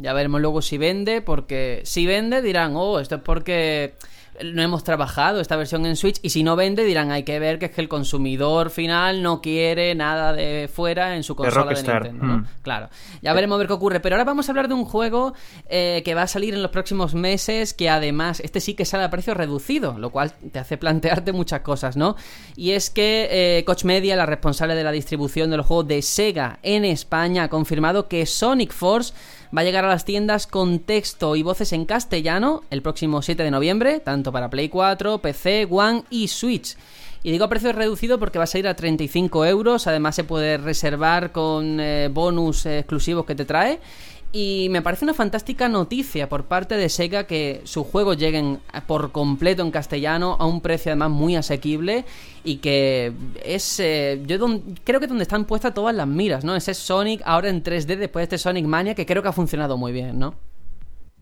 [0.01, 3.95] Ya veremos luego si vende, porque si vende dirán, oh, esto es porque
[4.43, 7.59] no hemos trabajado esta versión en Switch, y si no vende dirán, hay que ver
[7.59, 11.69] que es que el consumidor final no quiere nada de fuera en su consola de,
[11.69, 12.25] Rockstar, Nintendo.
[12.25, 12.37] ¿no?
[12.39, 12.47] mm.
[12.61, 12.89] Claro,
[13.21, 13.99] ya veremos a ver qué ocurre.
[13.99, 15.33] Pero ahora vamos a hablar de un juego
[15.69, 19.03] eh, que va a salir en los próximos meses, que además, este sí que sale
[19.03, 22.15] a precio reducido, lo cual te hace plantearte muchas cosas, ¿no?
[22.55, 26.01] Y es que eh, Koch Media, la responsable de la distribución de los juegos de
[26.01, 29.13] Sega en España, ha confirmado que Sonic Force
[29.55, 33.43] va a llegar a las tiendas con texto y voces en castellano el próximo 7
[33.43, 36.75] de noviembre, tanto para Play 4, PC, One y Switch.
[37.21, 40.57] Y digo a precio reducido porque va a salir a 35 euros, además se puede
[40.57, 43.79] reservar con eh, bonus exclusivos que te trae.
[44.35, 49.11] Y me parece una fantástica noticia por parte de Sega que sus juegos lleguen por
[49.11, 52.03] completo en castellano a un precio además muy asequible
[52.43, 53.13] y que
[53.45, 54.39] es eh, yo
[54.83, 56.55] creo que donde están puestas todas las miras, ¿no?
[56.55, 59.77] Ese Sonic ahora en 3D después de este Sonic Mania que creo que ha funcionado
[59.77, 60.33] muy bien, ¿no?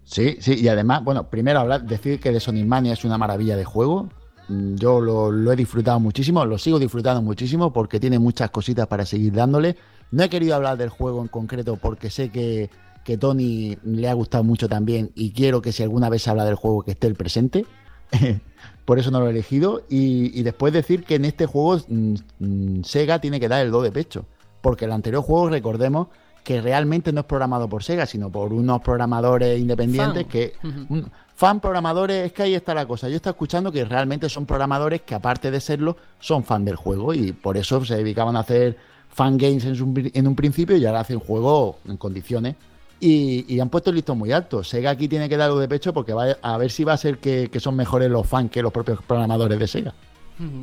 [0.05, 3.57] Sí, sí, y además, bueno, primero hablar, decir que de Sonic Mania es una maravilla
[3.57, 4.07] de juego.
[4.47, 8.87] Mm, yo lo, lo he disfrutado muchísimo, lo sigo disfrutando muchísimo porque tiene muchas cositas
[8.87, 9.75] para seguir dándole.
[10.11, 12.69] No he querido hablar del juego en concreto porque sé que
[13.03, 16.45] que Tony le ha gustado mucho también y quiero que si alguna vez se habla
[16.45, 17.65] del juego que esté el presente.
[18.85, 19.83] Por eso no lo he elegido.
[19.89, 23.81] Y, después decir que en este juego mm, mm, Sega tiene que dar el do
[23.81, 24.25] de pecho.
[24.61, 26.07] Porque el anterior juego, recordemos,
[26.43, 30.53] que realmente no es programado por Sega, sino por unos programadores independientes que...
[31.35, 33.09] fan programadores, es que ahí está la cosa.
[33.09, 37.15] Yo estoy escuchando que realmente son programadores que aparte de serlo, son fan del juego
[37.15, 38.77] y por eso se dedicaban a hacer
[39.09, 42.55] fan games en, en un principio y ahora hacen juego en condiciones
[43.01, 44.63] y, han puesto el listón muy alto.
[44.63, 46.97] Sega aquí tiene que dar algo de pecho porque va a ver si va a
[46.97, 49.93] ser que, son mejores los fans que los propios programadores de Sega.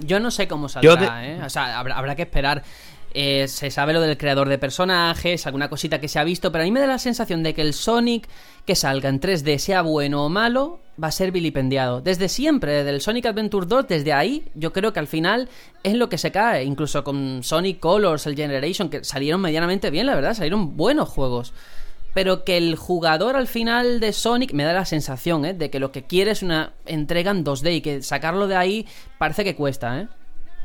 [0.00, 1.42] Yo no sé cómo saldrá, ¿eh?
[1.44, 2.62] O sea, habrá, que esperar.
[3.14, 6.62] Eh, se sabe lo del creador de personajes, alguna cosita que se ha visto, pero
[6.62, 8.28] a mí me da la sensación de que el Sonic
[8.66, 12.02] que salga en 3D, sea bueno o malo, va a ser vilipendiado.
[12.02, 15.48] Desde siempre, desde el Sonic Adventure 2, desde ahí, yo creo que al final
[15.82, 16.64] es lo que se cae.
[16.64, 21.54] Incluso con Sonic Colors, el Generation, que salieron medianamente bien, la verdad, salieron buenos juegos
[22.18, 25.54] pero que el jugador al final de Sonic me da la sensación ¿eh?
[25.54, 28.88] de que lo que quiere es una entrega en 2D y que sacarlo de ahí
[29.18, 30.08] parece que cuesta, ¿eh?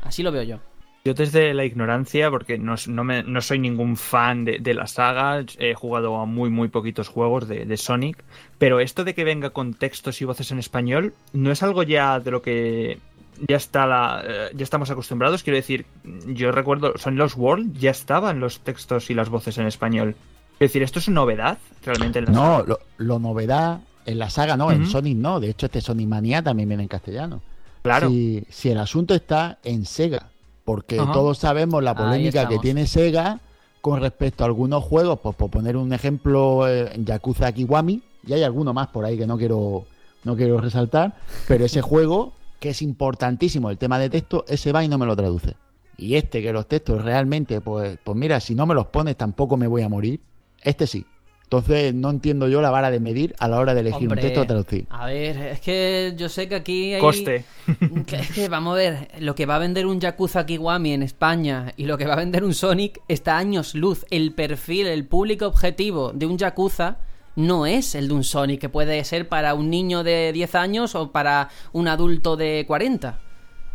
[0.02, 0.58] Así lo veo yo.
[1.04, 6.16] Yo desde la ignorancia, porque no, no, soy ningún fan de, la saga, he jugado
[6.16, 8.24] a muy muy poquitos juegos de, Sonic,
[8.58, 12.18] pero esto de que venga con textos y voces en español, ¿no es algo ya
[12.18, 12.98] de lo que
[13.46, 15.44] ya está la, eh, ya estamos acostumbrados?
[15.44, 15.86] Quiero decir,
[16.26, 20.16] yo recuerdo, Sonic Lost World ya estaban los textos y las voces en español.
[20.64, 22.64] Es decir, ¿esto es novedad realmente en la no,
[22.96, 25.38] lo, novedad en la saga no, en Sonic no.
[25.40, 27.42] De hecho, este Sonic Manía también viene en castellano.
[27.82, 28.08] Claro.
[28.08, 30.30] Si, si el asunto está en Sega,
[30.64, 33.40] porque todos sabemos la polémica que tiene Sega
[33.82, 38.42] con respecto a algunos juegos, pues por poner un ejemplo, eh, Yakuza Kiwami, y hay
[38.42, 39.84] alguno más por ahí que no quiero,
[40.24, 41.14] no quiero resaltar,
[41.46, 45.04] pero ese juego, que es importantísimo el tema de texto, ese va y no me
[45.04, 45.56] lo traduce.
[45.98, 49.58] Y este, que los textos realmente, pues, pues mira, si no me los pones tampoco
[49.58, 50.20] me voy a morir.
[50.64, 51.06] Este sí.
[51.44, 54.40] Entonces no entiendo yo la vara de medir a la hora de elegir un texto
[54.40, 54.86] a traducir.
[54.90, 57.00] A ver, es que yo sé que aquí hay...
[57.00, 57.44] Coste.
[58.12, 61.72] es que vamos a ver, lo que va a vender un Yakuza Kiwami en España
[61.76, 64.04] y lo que va a vender un Sonic está a años luz.
[64.10, 66.96] El perfil, el público objetivo de un Yakuza
[67.36, 70.94] no es el de un Sonic que puede ser para un niño de 10 años
[70.94, 73.20] o para un adulto de 40.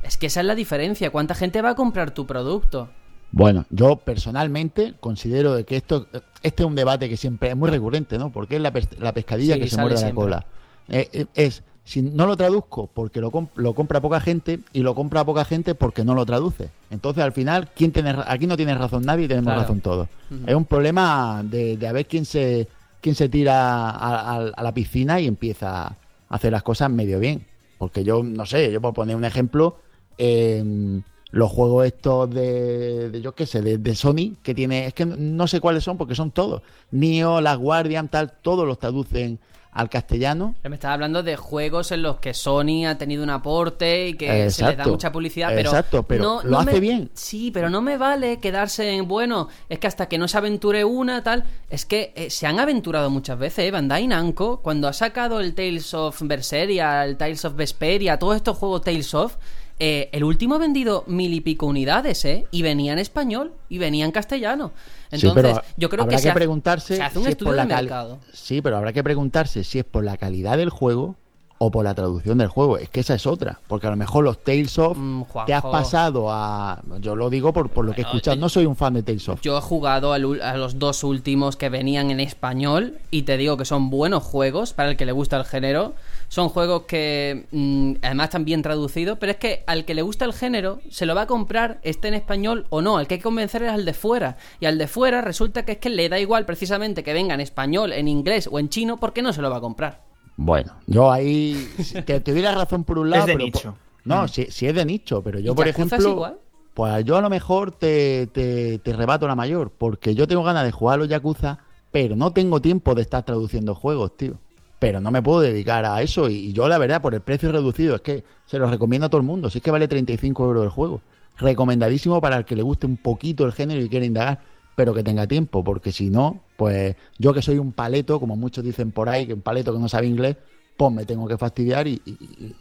[0.03, 1.11] Es que esa es la diferencia.
[1.11, 2.89] ¿Cuánta gente va a comprar tu producto?
[3.31, 6.07] Bueno, yo personalmente considero que esto
[6.41, 8.31] este es un debate que siempre es muy recurrente, ¿no?
[8.31, 10.45] Porque es la, pescadilla que se muerde la cola.
[10.87, 14.95] Eh, eh, es, si no lo traduzco porque lo, lo, compra poca gente y lo
[14.95, 16.69] compra poca gente porque no lo traduce.
[16.91, 20.07] Entonces, al final, ¿quién tiene, aquí no tiene razón nadie y tenemos razón todos.
[20.45, 22.67] Es un problema de, de, a ver quién se,
[23.01, 25.97] quién se tira a, la piscina y empieza a
[26.29, 27.45] hacer las cosas medio bien.
[27.77, 29.77] Porque yo, no sé, yo puedo poner un ejemplo,
[30.17, 31.01] eh,
[31.31, 35.59] los juegos estos de, yo qué sé, de, Sony, que tiene, es que no sé
[35.59, 36.61] cuáles son porque son todos.
[36.91, 39.39] Nio, Las Guardian, tal, todos los traducen
[39.71, 40.55] al castellano.
[40.67, 44.49] Me estaba hablando de juegos en los que Sony ha tenido un aporte y que
[44.49, 47.11] se le da mucha publicidad, pero, exacto, pero lo hace bien.
[47.13, 50.83] Sí, pero no me vale quedarse en, bueno, es que hasta que no se aventure
[50.83, 53.71] una, tal, es que eh, se han aventurado muchas veces, ¿eh?
[53.71, 58.57] Bandai Namco, cuando ha sacado el Tales of Berseria, el Tales of Vesperia, todos estos
[58.57, 59.37] juegos Tales of,
[59.79, 62.45] eh, el último ha vendido mil y pico unidades, ¿eh?
[62.51, 64.73] Y venía en español y venía en castellano.
[65.09, 68.19] Entonces, yo creo que, se, preguntarse hace un estudio de mercado.
[68.33, 71.15] Sí, pero habrá que preguntarse si es por la calidad del juego
[71.59, 72.77] o por la traducción del juego.
[72.77, 73.59] Es que esa es otra.
[73.67, 76.81] Porque a lo mejor los Tales of mm, te has pasado a.
[76.99, 78.37] Yo lo digo por, por lo que he escuchado.
[78.37, 79.41] No soy un fan de Tales of.
[79.41, 83.65] Yo he jugado a, los dos últimos que venían en español y te digo que
[83.65, 85.93] son buenos juegos para el que le gusta el género.
[86.29, 90.25] Son juegos que mm, además están bien traducidos, pero es que al que le gusta
[90.25, 92.97] el género se lo va a comprar, esté en español o no.
[92.97, 94.37] Al que hay que convencer es al de fuera.
[94.59, 97.41] Y al de fuera resulta que es que le da igual precisamente que venga en
[97.41, 100.03] español, en inglés o en chino porque no se lo va a comprar.
[100.37, 101.67] Bueno, yo ahí
[102.05, 103.23] te tuviera razón por un lado.
[103.23, 103.75] Es de nicho.
[104.05, 104.27] no, mm.
[104.27, 106.37] sí, es de nicho, pero yo, por ejemplo.
[106.75, 110.63] Pues yo a lo mejor te, te, te, rebato la mayor, porque yo tengo ganas
[110.63, 111.57] de jugar a los Yakuza,
[111.91, 114.39] pero no tengo tiempo de estar traduciendo juegos, tío.
[114.79, 117.95] Pero no me puedo dedicar a eso, y, yo la verdad, por el precio reducido,
[117.95, 120.63] es que se lo recomiendo a todo el mundo, si es que vale 35 euros
[120.63, 121.01] el juego.
[121.37, 124.41] Recomendadísimo para el que le guste un poquito el género y quiera indagar,
[124.75, 128.63] pero que tenga tiempo, porque si no, Pues yo que soy un paleto, como muchos
[128.63, 130.37] dicen por ahí, que un paleto que no sabe inglés,
[130.79, 132.01] pues me tengo que fastidiar y,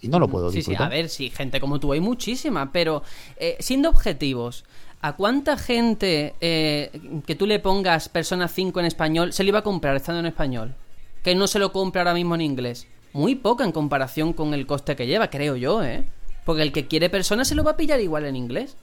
[0.03, 0.87] no lo puedo disfrutar.
[0.87, 3.05] Sí, sí, a ver, sí, gente como tú hay muchísima, pero
[3.37, 4.65] eh, siendo objetivos,
[5.01, 6.91] ¿a cuánta gente eh,
[7.25, 10.27] que tú le pongas Persona 5 en español se le iba a comprar estando en
[10.27, 10.75] español?
[11.23, 12.87] Que no se lo compra ahora mismo en inglés.
[13.13, 16.07] Muy poca en comparación con el coste que lleva, creo yo, ¿eh?
[16.45, 18.77] Porque el que quiere Persona se lo va a pillar igual en inglés.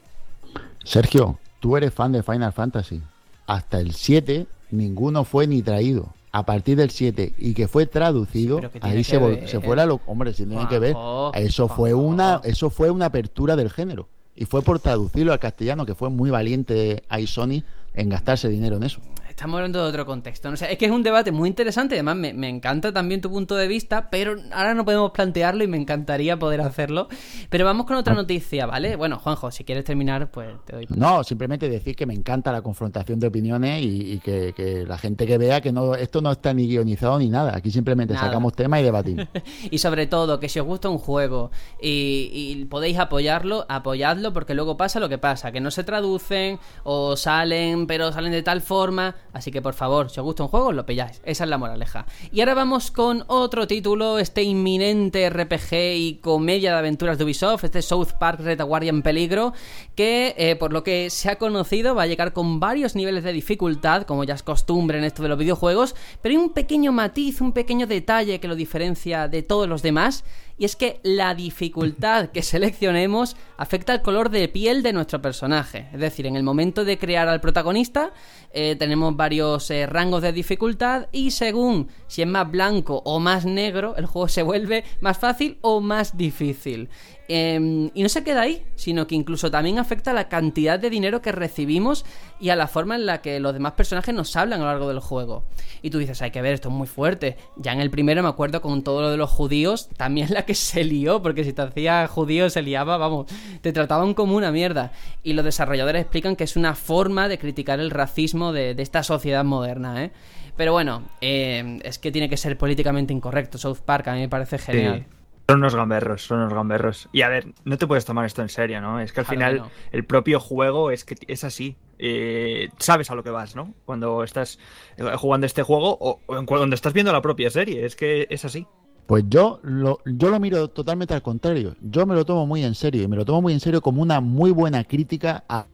[0.84, 3.02] Sergio, tú eres fan de Final Fantasy.
[3.48, 8.60] Hasta el 7 ninguno fue ni traído a partir del 7 y que fue traducido,
[8.82, 10.94] ahí se, se fue la hombre, si tiene que ver,
[11.34, 15.86] eso fue una eso fue una apertura del género y fue por traducirlo al castellano
[15.86, 17.64] que fue muy valiente a Sony
[17.94, 19.00] en gastarse dinero en eso
[19.36, 20.50] estamos hablando de otro contexto.
[20.50, 23.30] No sé, es que es un debate muy interesante, además me, me, encanta también tu
[23.30, 27.10] punto de vista, pero ahora no podemos plantearlo y me encantaría poder hacerlo.
[27.50, 28.96] Pero vamos con otra noticia, ¿vale?
[28.96, 30.88] Bueno, Juanjo, si quieres terminar, pues te doy.
[30.90, 35.38] No, simplemente decir que me encanta la confrontación de opiniones y, que, la gente que
[35.38, 37.58] vea que no esto no está ni guionizado ni nada.
[37.58, 39.28] Aquí simplemente sacamos temas y debatimos.
[39.70, 44.54] y sobre todo, que si os gusta un juego y, y podéis apoyarlo, apoyadlo porque
[44.54, 48.62] luego pasa lo que pasa, que no se traducen o salen, pero salen de tal
[48.62, 51.22] forma Así que por favor, si os gusta un juego, lo pilláis.
[51.26, 52.06] Esa es la moraleja.
[52.32, 57.66] Y ahora vamos con otro título, este inminente RPG y comedia de aventuras de Ubisoft,
[57.66, 59.52] este South Park Retaguardia en peligro,
[59.94, 63.34] que eh, por lo que se ha conocido va a llegar con varios niveles de
[63.34, 67.42] dificultad, como ya es costumbre en esto de los videojuegos, pero hay un pequeño matiz,
[67.42, 70.24] un pequeño detalle que lo diferencia de todos los demás,
[70.58, 75.90] y es que la dificultad que seleccionemos afecta al color de piel de nuestro personaje.
[75.94, 78.14] Es decir, en el momento de crear al protagonista,
[78.52, 83.46] eh, tenemos varios eh, rangos de dificultad y según si es más blanco o más
[83.46, 86.90] negro, el juego se vuelve más fácil o más difícil.
[87.28, 90.92] Em, y no se queda ahí, sino que incluso también afecta a la cantidad de
[90.92, 92.06] dinero que recibimos
[92.40, 94.90] y a la forma en la que los demás personajes nos hablan a lo largo
[94.90, 95.44] del juego.
[95.82, 97.38] Y tú dices, hay que ver, esto es muy fuerte.
[97.56, 100.54] Ya en el primero me acuerdo con todo lo de los judíos, también la que
[100.56, 103.26] se lió, porque si te hacía judío se liaba, vamos,
[103.62, 104.92] te trataban como una mierda.
[105.24, 109.44] Y los desarrolladores explican que es una forma de criticar el racismo de, esta sociedad
[109.44, 110.12] moderna, ¿eh?
[110.58, 113.58] Pero bueno, eh, es que tiene que ser políticamente incorrecto.
[113.58, 115.06] South Park a mí me parece genial.
[115.48, 117.08] Son unos gamberros, son unos gamberros.
[117.12, 119.00] Y a ver, no te puedes tomar esto en serio, ¿no?
[119.00, 121.78] Es que al final el propio juego es que es así.
[122.00, 123.74] Eh, sabes a lo que vas, ¿no?
[123.86, 124.58] Cuando estás
[124.98, 128.66] eh, jugando este juego o, cuando estás viendo la propia serie, es que es así.
[129.06, 131.76] Pues yo lo, yo lo miro totalmente al contrario.
[131.80, 134.02] Yo me lo tomo muy en serio y me lo tomo muy en serio como
[134.02, 135.68] una muy buena crítica a,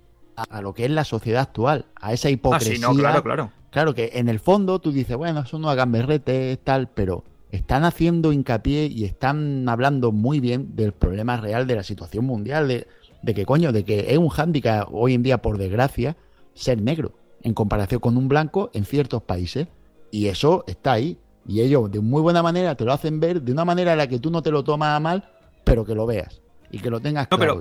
[0.62, 2.74] lo que es la sociedad actual, a esa hipocresía.
[2.74, 3.52] Ah, sí, no, claro, claro.
[3.72, 8.32] Claro que en el fondo tú dices, bueno, son unos gamberretes, tal, pero están haciendo
[8.32, 13.46] hincapié y están hablando muy bien del problema real de la situación mundial, de, que
[13.46, 16.16] coño, de que es un hándicap hoy en día, por desgracia,
[16.54, 19.68] ser negro en comparación con un blanco en ciertos países.
[20.12, 21.18] Y eso está ahí.
[21.48, 24.08] Y ellos de muy buena manera te lo hacen ver de una manera en la
[24.08, 25.30] que tú no te lo tomas a mal,
[25.64, 27.60] pero que lo veas y que lo tengas claro.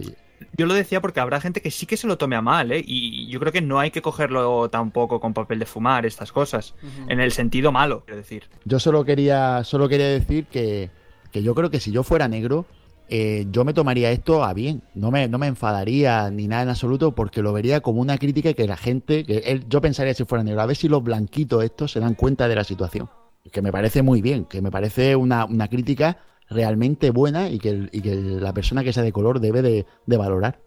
[0.57, 2.82] Yo lo decía porque habrá gente que sí que se lo tome a mal, ¿eh?
[2.86, 6.74] Y yo creo que no hay que cogerlo tampoco con papel de fumar, estas cosas,
[7.09, 8.45] en el sentido malo, quiero decir.
[8.64, 10.91] Yo solo quería, solo quería decir que,
[11.30, 12.66] que yo creo que si yo fuera negro,
[13.12, 16.68] eh, yo me tomaría esto a bien, no me, no me enfadaría ni nada en
[16.68, 20.45] absoluto porque lo vería como una crítica que la gente, que yo pensaría si fuera
[20.45, 23.11] negro, a ver si los blanquitos estos se dan cuenta de la situación,
[23.51, 26.18] que me parece muy bien, que me parece una, una crítica
[26.51, 30.61] realmente buena y que, y que la persona que sea de color debe de, valorar.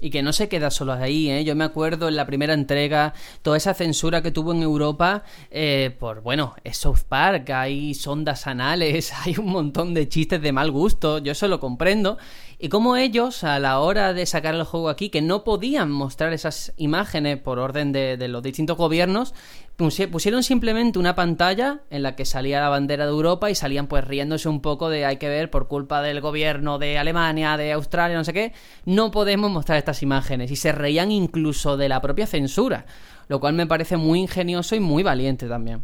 [0.00, 1.44] Y que no se queda solo ahí, ¿eh?
[1.44, 5.94] Yo me acuerdo en la primera entrega, toda esa censura que tuvo en Europa eh,
[5.98, 10.70] por, bueno, es South Park, hay sondas anales, hay un montón de chistes de mal
[10.70, 12.16] gusto, yo eso lo comprendo.
[12.62, 16.34] Y como ellos, a la hora de sacar el juego aquí, que no podían mostrar
[16.34, 19.32] esas imágenes por orden de, de los distintos gobiernos,
[19.78, 24.06] pusieron simplemente una pantalla en la que salía la bandera de Europa y salían pues
[24.06, 28.18] riéndose un poco de hay que ver por culpa del gobierno de Alemania, de Australia,
[28.18, 28.52] no sé qué,
[28.84, 32.84] no podemos mostrar estas imágenes y se reían incluso de la propia censura,
[33.28, 35.82] lo cual me parece muy ingenioso y muy valiente también.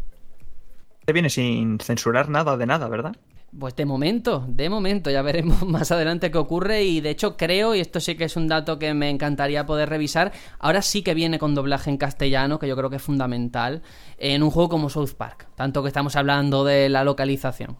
[1.06, 3.16] Te viene sin censurar nada de nada, ¿verdad?
[3.58, 7.74] Pues de momento, de momento, ya veremos más adelante qué ocurre y de hecho creo,
[7.74, 11.14] y esto sí que es un dato que me encantaría poder revisar, ahora sí que
[11.14, 13.82] viene con doblaje en castellano, que yo creo que es fundamental,
[14.18, 17.78] en un juego como South Park, tanto que estamos hablando de la localización.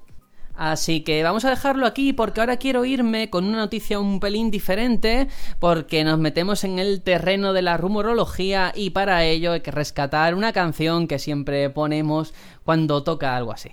[0.56, 4.50] Así que vamos a dejarlo aquí porque ahora quiero irme con una noticia un pelín
[4.50, 5.28] diferente
[5.60, 10.34] porque nos metemos en el terreno de la rumorología y para ello hay que rescatar
[10.34, 12.32] una canción que siempre ponemos
[12.64, 13.72] cuando toca algo así.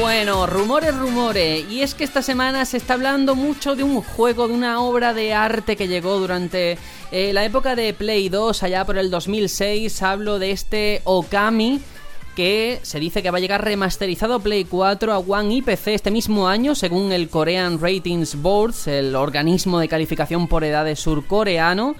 [0.00, 1.70] Bueno, rumores, rumores.
[1.70, 5.12] Y es que esta semana se está hablando mucho de un juego, de una obra
[5.12, 6.78] de arte que llegó durante
[7.10, 10.02] eh, la época de Play 2, allá por el 2006.
[10.02, 11.82] Hablo de este Okami
[12.34, 16.10] que se dice que va a llegar remasterizado Play 4 a One y PC este
[16.10, 21.94] mismo año, según el Korean Ratings Board, el organismo de calificación por edades surcoreano.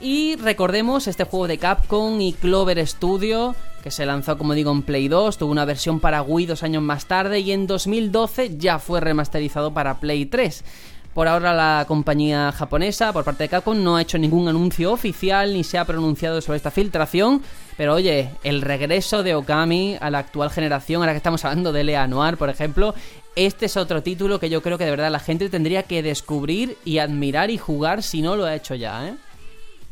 [0.00, 4.80] Y recordemos este juego de Capcom y Clover Studio, que se lanzó como digo en
[4.80, 8.78] Play 2, tuvo una versión para Wii dos años más tarde y en 2012 ya
[8.78, 10.64] fue remasterizado para Play 3.
[11.12, 15.52] Por ahora la compañía japonesa, por parte de Capcom, no ha hecho ningún anuncio oficial
[15.52, 17.42] ni se ha pronunciado sobre esta filtración,
[17.76, 21.84] pero oye, el regreso de Okami a la actual generación, ahora que estamos hablando de
[21.84, 22.94] Lea Noir, por ejemplo,
[23.36, 26.78] este es otro título que yo creo que de verdad la gente tendría que descubrir
[26.86, 29.14] y admirar y jugar si no lo ha hecho ya, ¿eh?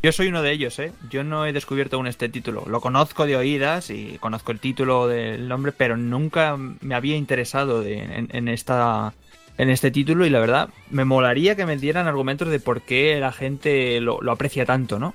[0.00, 0.92] Yo soy uno de ellos, ¿eh?
[1.10, 2.64] Yo no he descubierto aún este título.
[2.68, 7.82] Lo conozco de oídas y conozco el título del nombre, pero nunca me había interesado
[7.84, 9.12] en, esta
[9.56, 13.18] en este título y la verdad me molaría que me dieran argumentos de por qué
[13.18, 15.14] la gente lo, lo aprecia tanto, ¿no?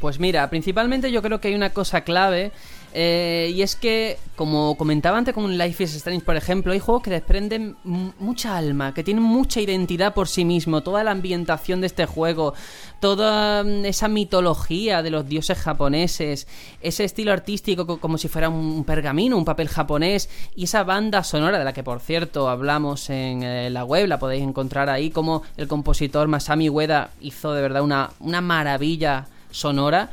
[0.00, 2.52] Pues mira, principalmente yo creo que hay una cosa clave
[2.98, 7.02] eh, y es que, como comentaba antes con Life is Strange, por ejemplo, hay juegos
[7.02, 11.88] que desprenden mucha alma, que tienen mucha identidad por sí mismo, toda la ambientación de
[11.88, 12.54] este juego,
[12.98, 16.48] toda mm, esa mitología de los dioses japoneses,
[16.80, 21.58] ese estilo artístico como si fuera un pergamino, un papel japonés, y esa banda sonora
[21.58, 25.42] de la que, por cierto, hablamos en eh, la web, la podéis encontrar ahí, como
[25.58, 30.12] el compositor Masami Ueda hizo de verdad una, una maravilla sonora.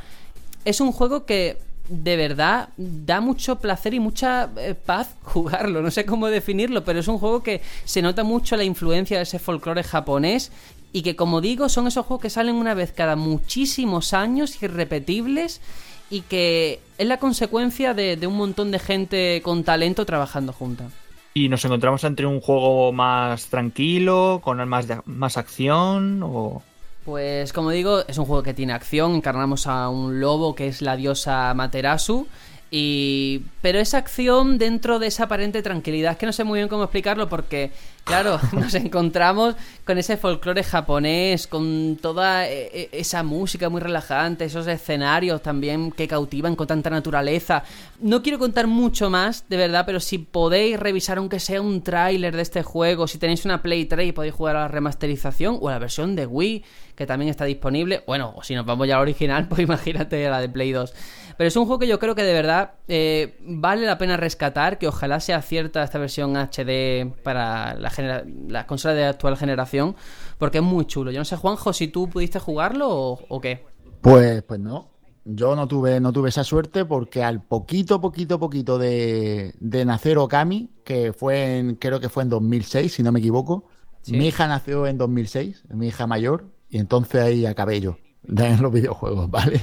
[0.66, 1.56] Es un juego que
[1.88, 5.82] de verdad da mucho placer y mucha eh, paz jugarlo.
[5.82, 9.24] No sé cómo definirlo, pero es un juego que se nota mucho la influencia de
[9.24, 10.50] ese folclore japonés
[10.92, 15.60] y que, como digo, son esos juegos que salen una vez cada muchísimos años, irrepetibles
[16.08, 20.88] y que es la consecuencia de, un montón de gente con talento trabajando junta.
[21.34, 26.62] ¿Y nos encontramos entre un juego más tranquilo, con más, más acción o...?
[27.04, 30.80] Pues como digo, es un juego que tiene acción, encarnamos a un lobo que es
[30.80, 32.26] la diosa Materasu.
[32.70, 33.42] Y...
[33.60, 36.84] Pero esa acción dentro de esa aparente tranquilidad, es que no sé muy bien cómo
[36.84, 37.70] explicarlo porque
[38.04, 44.44] Claro, nos encontramos con ese folclore japonés, con toda e, e, esa música muy relajante,
[44.44, 47.64] esos escenarios también que cautivan con tanta naturaleza.
[48.00, 52.36] No quiero contar mucho más, de verdad, pero si podéis revisar aunque sea un tráiler
[52.36, 55.68] de este juego, si tenéis una Play 3 y podéis jugar a la remasterización o
[55.68, 56.64] a la versión de Wii,
[56.94, 60.28] que también está disponible, bueno, o si nos vamos ya a la original, pues imagínate
[60.28, 60.94] la de Play 2.
[61.36, 64.78] Pero es un juego que yo creo que de verdad eh, vale la pena rescatar,
[64.78, 69.96] que ojalá sea cierta esta versión HD para la, la consola de actual generación,
[70.38, 71.10] porque es muy chulo.
[71.10, 73.64] Yo no sé, Juanjo, si tú pudiste jugarlo o, qué.
[74.00, 74.90] Pues, pues no.
[75.24, 80.18] Yo no tuve, no tuve esa suerte porque al poquito, poquito, poquito de, de nacer
[80.18, 83.64] Okami, que fue en, creo que fue en 2006, si no me equivoco,
[84.08, 88.72] mi hija nació en 2006, mi hija mayor, y entonces ahí acabé yo en los
[88.72, 89.60] videojuegos, ¿vale?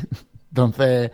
[0.48, 1.12] Entonces,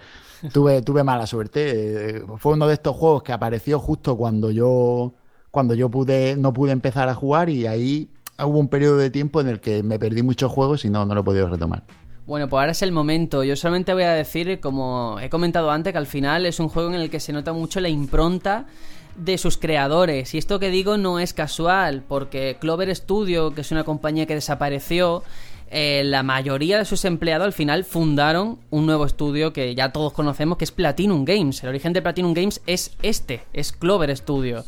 [0.53, 2.23] tuve, tuve mala suerte.
[2.37, 5.15] Fue uno de estos juegos que apareció justo cuando yo,
[5.49, 9.41] cuando yo pude, no pude empezar a jugar y ahí hubo un periodo de tiempo
[9.41, 11.83] en el que me perdí muchos juegos y no, no lo he podido retomar.
[12.27, 13.43] Bueno, pues ahora es el momento.
[13.43, 16.89] Yo solamente voy a decir, como he comentado antes, que al final es un juego
[16.89, 18.67] en el que se nota mucho la impronta
[19.15, 20.35] de sus creadores.
[20.35, 24.35] Y esto que digo no es casual, porque Clover Studio, que es una compañía que
[24.35, 25.23] desapareció,
[25.69, 30.13] eh, la mayoría de sus empleados al final fundaron un nuevo estudio que ya todos
[30.13, 31.61] conocemos, que es Platinum Games.
[31.63, 34.63] El origen de Platinum Games es este, es Clover Studio.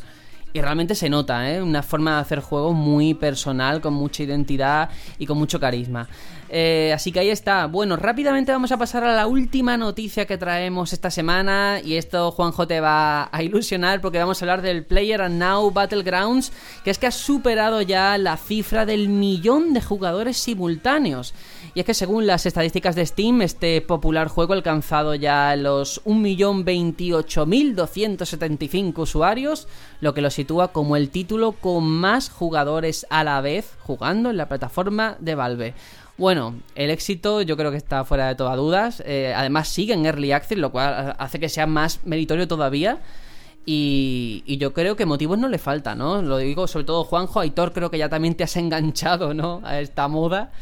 [0.52, 1.62] Y realmente se nota, ¿eh?
[1.62, 6.08] Una forma de hacer juegos muy personal, con mucha identidad y con mucho carisma.
[6.52, 7.66] Eh, así que ahí está.
[7.66, 11.80] Bueno, rápidamente vamos a pasar a la última noticia que traemos esta semana.
[11.84, 15.70] Y esto, Juanjo, te va a ilusionar porque vamos a hablar del Player and Now
[15.70, 21.34] Battlegrounds, que es que ha superado ya la cifra del millón de jugadores simultáneos.
[21.74, 26.04] Y es que según las estadísticas de Steam, este popular juego ha alcanzado ya los
[26.04, 29.68] 1.028.275 usuarios,
[30.00, 34.36] lo que lo sitúa como el título con más jugadores a la vez jugando en
[34.36, 35.74] la plataforma de Valve.
[36.20, 39.02] Bueno, el éxito yo creo que está fuera de todas dudas.
[39.06, 42.98] Eh, además sigue en Early Access, lo cual hace que sea más meritorio todavía.
[43.64, 46.20] Y, yo creo que motivos no le faltan, ¿no?
[46.20, 49.62] Lo digo sobre todo Juanjo, Aitor creo que ya también te has enganchado, ¿no?
[49.64, 50.52] A esta moda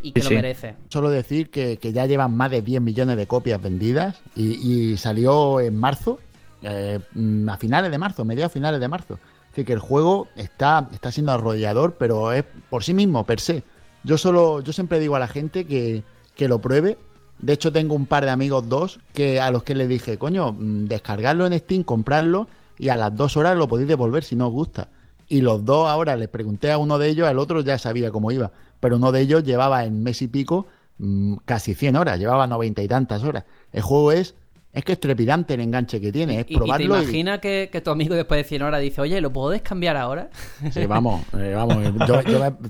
[0.00, 0.74] y que lo merece.
[0.88, 5.76] Solo decir que, ya llevan más de 10 millones de copias vendidas y, salió en
[5.76, 6.18] marzo,
[6.62, 6.98] eh,
[7.46, 9.18] a finales de marzo, mediados finales de marzo.
[9.50, 13.64] Decir, que el juego está, está siendo arrollador, pero es por sí mismo, per se.
[14.04, 16.04] Yo solo, yo siempre digo a la gente que,
[16.46, 16.98] lo pruebe.
[17.38, 20.52] De hecho, tengo un par de amigos, dos, que a los que les dije, coño,
[20.52, 22.46] mm, descargarlo en Steam, comprarlo
[22.78, 24.88] y a las dos horas lo podéis devolver si no os gusta.
[25.26, 28.30] Y los dos ahora les pregunté a uno de ellos, al otro ya sabía cómo
[28.30, 30.66] iba, pero uno de ellos llevaba en mes y pico
[30.98, 33.44] mm, casi 100 horas, llevaba noventa y tantas horas.
[33.72, 34.34] El juego es
[34.74, 36.96] es que es trepidante el enganche que tiene, es probarlo.
[36.96, 39.96] ¿Y te imaginas que, tu amigo después de 100 horas dice, oye, ¿lo puedes cambiar
[39.96, 40.30] ahora?
[40.72, 42.22] Sí, vamos, eh, vamos, yo,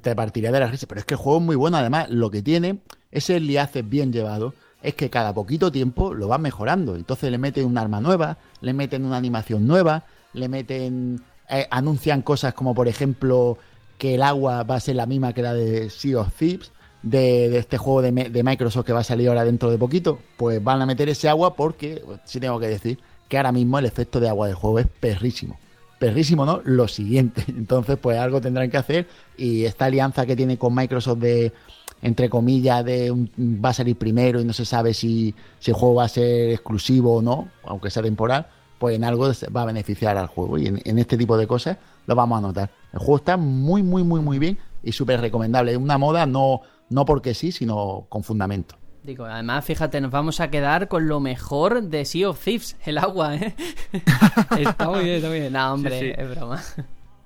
[0.03, 2.31] te partiría de la risa, pero es que el juego es muy bueno, además, lo
[2.31, 2.79] que tiene,
[3.11, 4.53] ese liace bien llevado,
[4.83, 6.95] es que cada poquito tiempo lo va mejorando.
[6.95, 11.23] Entonces le meten un arma nueva, le meten una animación nueva, le meten...
[11.49, 13.59] Eh, anuncian cosas como, por ejemplo,
[13.99, 16.73] que el agua va a ser la misma que la de Sea of Thieves,
[17.05, 20.81] de, este juego de, Microsoft que va a salir ahora dentro de poquito, pues van
[20.81, 22.99] a meter ese agua porque, sí tengo que decir,
[23.29, 25.59] que ahora mismo el efecto de agua del juego es perrísimo.
[25.99, 26.61] Perrísimo, ¿no?
[26.65, 27.45] Lo siguiente.
[27.49, 31.53] Entonces, pues algo tendrán que hacer y esta alianza que tiene con Microsoft de,
[32.01, 35.97] entre comillas, de va a salir primero y no se sabe si, si el juego
[35.97, 38.47] va a ser exclusivo o no, aunque sea temporal,
[38.79, 40.57] pues en algo va a beneficiar al juego.
[40.57, 41.77] Y en, en este tipo de cosas
[42.07, 42.71] lo vamos a notar.
[42.95, 45.73] El juego está muy, muy, muy, muy bien y súper recomendable.
[45.73, 46.63] Es una moda no
[46.95, 48.77] no porque sí, sino con fundamento.
[49.03, 52.99] Digo, además, fíjate, nos vamos a quedar con lo mejor de Sea of Thieves, el
[52.99, 53.55] agua, ¿eh?
[54.59, 55.53] está muy bien, está muy bien.
[55.53, 56.63] No, hombre, es broma.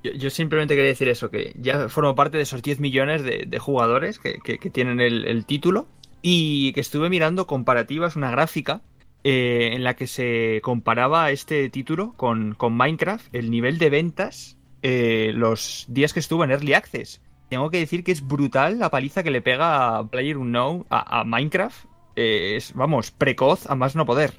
[0.02, 4.18] Yo, simplemente quería decir eso, que ya formo parte de esos 10 millones de, jugadores
[4.18, 4.38] que,
[4.72, 5.86] tienen el, título
[6.22, 8.80] y que estuve mirando comparativas, una gráfica
[9.22, 15.32] eh, en la que se comparaba este título con, Minecraft, el nivel de ventas, eh,
[15.34, 19.22] los días que estuvo en Early Access tengo que decir que es brutal la paliza
[19.22, 21.84] que le pega a Player Unknown a, a Minecraft.
[22.16, 24.32] Eh, es, vamos, precoz a más no poder.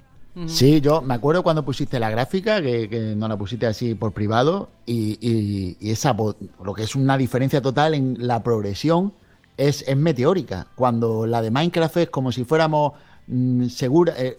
[0.48, 4.70] Sí, yo me acuerdo cuando pusiste la gráfica, que, no la pusiste así por privado,
[4.86, 6.16] y, esa,
[6.64, 9.14] lo que es una diferencia total en la progresión
[9.58, 10.68] es, es meteórica.
[10.76, 12.94] Cuando la de Minecraft es como si fuéramos
[13.28, 14.38] mm, segura, eh,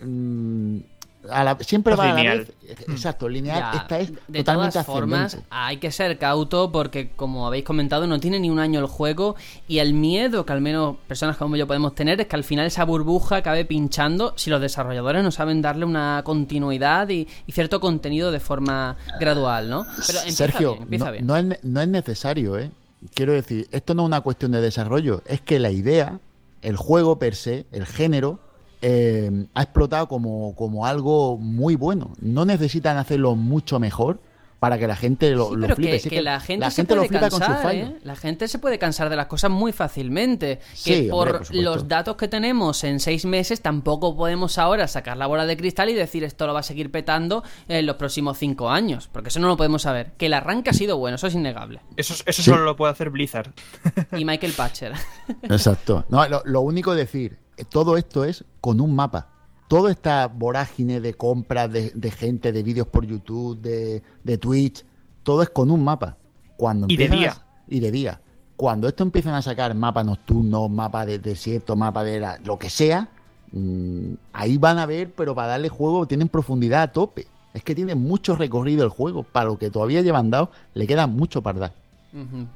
[1.22, 2.52] mm, siempre va a la vez.
[2.86, 2.92] Hmm.
[2.92, 3.74] Exacto, lineal.
[3.74, 8.40] esta es de todas formas, hay que ser cauto porque, como habéis comentado, no tiene
[8.40, 9.36] ni un año el juego.
[9.68, 12.66] Y el miedo que al menos personas como yo podemos tener es que al final
[12.66, 18.30] esa burbuja acabe pinchando si los desarrolladores no saben darle una continuidad y, cierto contenido
[18.30, 19.86] de forma gradual, ¿no?
[20.06, 20.78] Pero Sergio,
[21.22, 22.70] no, es, no es necesario, ¿eh?
[23.14, 26.20] Quiero decir, esto no es una cuestión de desarrollo, es que la idea,
[26.62, 28.38] el juego per se, el género,
[28.82, 32.12] eh, ha explotado como, como algo muy bueno.
[32.20, 34.20] No necesitan hacerlo mucho mejor
[34.60, 36.00] para que la gente lo, flipe.
[36.00, 37.96] Que, la gente, se puede cansar, ¿eh?
[38.04, 40.60] La gente se puede cansar de las cosas muy fácilmente.
[40.84, 45.46] Que por, los datos que tenemos en seis meses tampoco podemos ahora sacar la bola
[45.46, 49.08] de cristal y decir esto lo va a seguir petando en los próximos cinco años.
[49.10, 50.12] Porque eso no lo podemos saber.
[50.18, 51.80] Que el arranque ha sido bueno, eso es innegable.
[51.96, 53.52] Eso, eso solo lo puede hacer Blizzard.
[54.12, 54.92] Y Michael Patcher.
[55.42, 56.04] Exacto.
[56.10, 59.28] No, lo, lo único decir, todo esto es con un mapa.
[59.68, 64.84] Toda esta vorágine de compras de, gente, de vídeos por YouTube, de, Twitch,
[65.22, 66.16] todo es con un mapa.
[66.56, 67.42] Cuando y de día.
[67.68, 68.20] y de día.
[68.56, 73.08] Cuando esto empiezan a sacar mapas nocturnos, mapas de desierto, mapas de lo que sea,
[73.52, 77.26] mm, ahí van a ver, pero para darle juego tienen profundidad a tope.
[77.54, 79.22] Es que tiene mucho recorrido el juego.
[79.22, 81.74] Para lo que todavía llevan dado, le queda mucho para dar.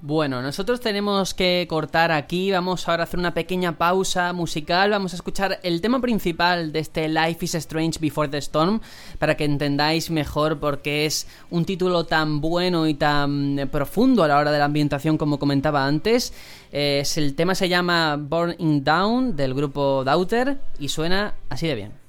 [0.02, 5.12] Bueno, nosotros tenemos que cortar aquí, vamos ahora a hacer una pequeña pausa musical, vamos
[5.12, 8.80] a escuchar el tema principal de este Life is Strange Before the Storm
[9.18, 14.28] para que entendáis mejor por qué es un título tan bueno y tan profundo a
[14.28, 16.32] la hora de la ambientación como comentaba antes.
[16.72, 22.03] Es, el tema se llama Burning Down del grupo Daughter y suena así de bien.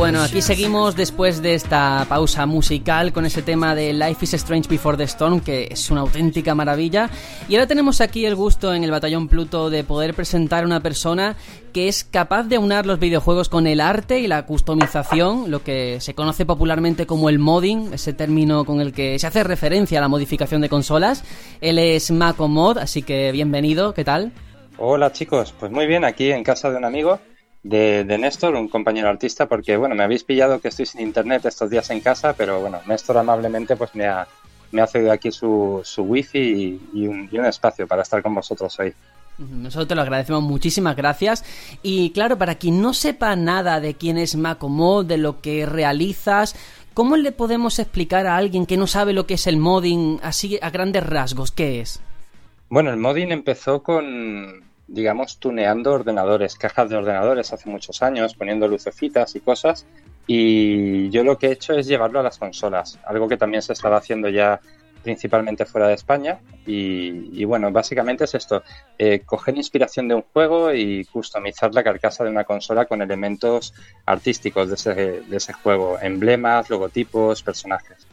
[0.00, 4.66] Bueno, aquí seguimos después de esta pausa musical con ese tema de Life is Strange
[4.66, 7.10] Before the Storm, que es una auténtica maravilla.
[7.50, 10.80] Y ahora tenemos aquí el gusto en el Batallón Pluto de poder presentar a una
[10.80, 11.36] persona
[11.74, 16.00] que es capaz de aunar los videojuegos con el arte y la customización, lo que
[16.00, 20.00] se conoce popularmente como el modding, ese término con el que se hace referencia a
[20.00, 21.24] la modificación de consolas.
[21.60, 24.32] Él es Mako Mod, así que bienvenido, ¿qué tal?
[24.78, 27.20] Hola chicos, pues muy bien, aquí en casa de un amigo
[27.62, 31.70] de, Néstor, un compañero artista, porque bueno, me habéis pillado que estoy sin internet estos
[31.70, 34.26] días en casa, pero bueno, Néstor amablemente pues me ha,
[34.72, 38.34] me ha cedido aquí su, su wifi y, un, y un espacio para estar con
[38.34, 38.94] vosotros hoy.
[39.38, 41.44] Nosotros te lo agradecemos, muchísimas gracias.
[41.82, 46.54] Y claro, para quien no sepa nada de quién es Macomo, de lo que realizas,
[46.92, 50.58] ¿cómo le podemos explicar a alguien que no sabe lo que es el modding así
[50.60, 51.52] a grandes rasgos?
[51.52, 52.00] ¿Qué es?
[52.68, 58.66] Bueno, el modding empezó con, digamos, tuneando ordenadores, cajas de ordenadores hace muchos años, poniendo
[58.66, 59.86] lucecitas y cosas.
[60.26, 63.72] Y yo lo que he hecho es llevarlo a las consolas, algo que también se
[63.72, 64.60] estaba haciendo ya
[65.02, 66.40] principalmente fuera de España.
[66.66, 68.62] Y, bueno, básicamente es esto,
[68.98, 73.74] eh, coger inspiración de un juego y customizar la carcasa de una consola con elementos
[74.06, 78.06] artísticos de ese, de ese juego, emblemas, logotipos, personajes.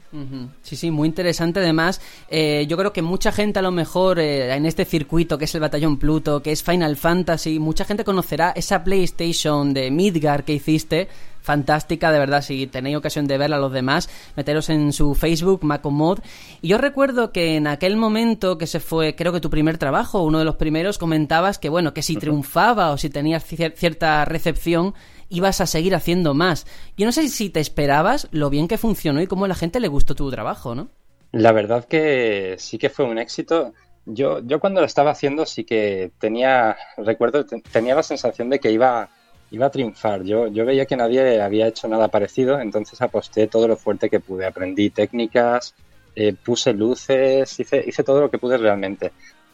[0.61, 1.59] Sí, sí, muy interesante.
[1.59, 5.45] Además, eh, yo creo que mucha gente a lo mejor eh, en este circuito que
[5.45, 10.43] es el Batallón Pluto, que es Final Fantasy, mucha gente conocerá esa PlayStation de Midgar
[10.43, 11.07] que hiciste.
[11.41, 15.63] Fantástica, de verdad, si tenéis ocasión de verla a los demás, meteros en su Facebook,
[15.63, 16.19] Macomod.
[16.61, 20.23] Y yo recuerdo que en aquel momento que se fue, creo que tu primer trabajo,
[20.23, 24.93] uno de los primeros, comentabas que, bueno, que si triunfaba o si tenías cierta recepción,
[25.29, 26.65] ibas a seguir haciendo más.
[26.97, 29.79] Yo no sé si te esperabas lo bien que funcionó y cómo a la gente
[29.79, 30.89] le gustó tu trabajo, ¿no?
[31.31, 33.73] La verdad que sí que fue un éxito.
[34.05, 38.71] Yo, yo cuando lo estaba haciendo sí que tenía, recuerdo, tenía la sensación de que
[38.71, 39.09] iba,
[39.51, 40.23] iba a triunfar.
[40.23, 44.21] Yo, yo veía que nadie había hecho nada parecido, entonces aposté todo lo fuerte que
[44.21, 44.45] pude.
[44.45, 45.75] Aprendí técnicas,
[46.15, 49.11] eh, puse luces, hice, hice todo lo que pude realmente.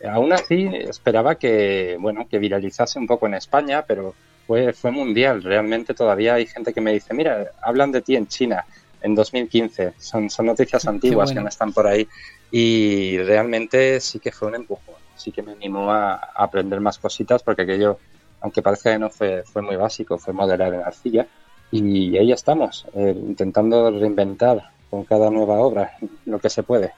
[0.09, 4.13] Aún así, esperaba que, bueno, que viralizase un poco en España, pero
[4.47, 5.43] fue, fue mundial.
[5.43, 8.65] Realmente todavía hay gente que me dice, mira, hablan de ti en China
[9.01, 9.93] en 2015.
[9.97, 12.07] Son, son noticias antiguas que no están por ahí.
[12.51, 14.95] Y realmente sí que fue un empujón.
[15.15, 17.99] Sí que me animó a, aprender más cositas porque aquello,
[18.41, 21.27] aunque parezca que no fue, fue muy básico, fue modelar en arcilla.
[21.71, 26.93] Y ahí estamos, eh, intentando reinventar con cada nueva obra lo que se puede.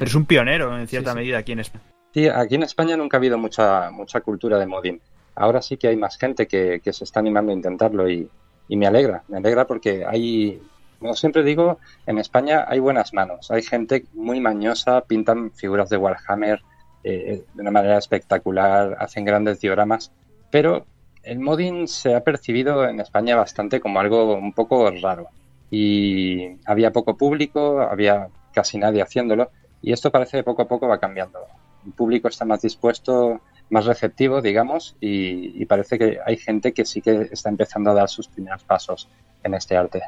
[0.00, 1.84] Eres un pionero en cierta medida aquí en España.
[2.12, 5.00] Sí, aquí en España nunca ha habido mucha, mucha cultura de modding
[5.38, 8.28] ahora sí que hay más gente que, se está animando a intentarlo y,
[8.70, 10.60] me alegra, me alegra porque hay,
[10.98, 15.96] como siempre digo, en España hay buenas manos, hay gente muy mañosa, pintan figuras de
[15.96, 16.60] Warhammer
[17.02, 20.12] eh, de una manera espectacular, hacen grandes dioramas,
[20.50, 20.84] pero
[21.22, 25.28] el modding se ha percibido en España bastante como algo un poco raro
[25.70, 29.50] y había poco público, había casi nadie haciéndolo
[29.82, 31.40] y esto parece que poco a poco va cambiando.
[31.86, 33.40] El público está más dispuesto
[33.70, 38.08] más receptivo, digamos, y, parece que hay gente que sí que está empezando a dar
[38.08, 39.08] sus primeros pasos
[39.42, 40.02] en este arte.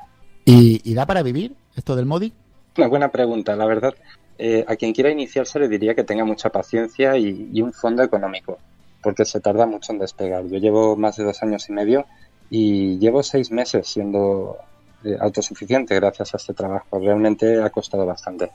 [0.45, 2.33] ¿Y, da para vivir esto del Modi?
[2.77, 3.95] Una buena pregunta, la verdad.
[4.39, 8.59] Eh, a quien quiera iniciarse le diría que tenga mucha paciencia y, un fondo económico,
[9.03, 10.47] porque se tarda mucho en despegar.
[10.47, 12.07] Yo llevo más de dos años y medio
[12.49, 14.57] y llevo seis meses siendo
[15.05, 16.99] eh, autosuficiente gracias a este trabajo.
[16.99, 18.51] Realmente ha costado bastante.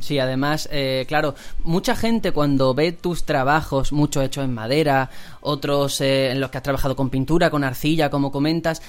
[0.00, 1.34] Sí, además, eh, claro,
[1.64, 6.58] mucha gente cuando ve tus trabajos, muchos hechos en madera, otros eh, en los que
[6.58, 8.82] has trabajado con pintura, con arcilla, como comentas,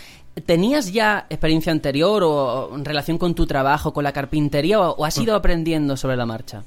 [0.45, 5.17] ¿tenías ya experiencia anterior o en relación con tu trabajo, con la carpintería, o, has
[5.17, 6.63] ido aprendiendo sobre la marcha?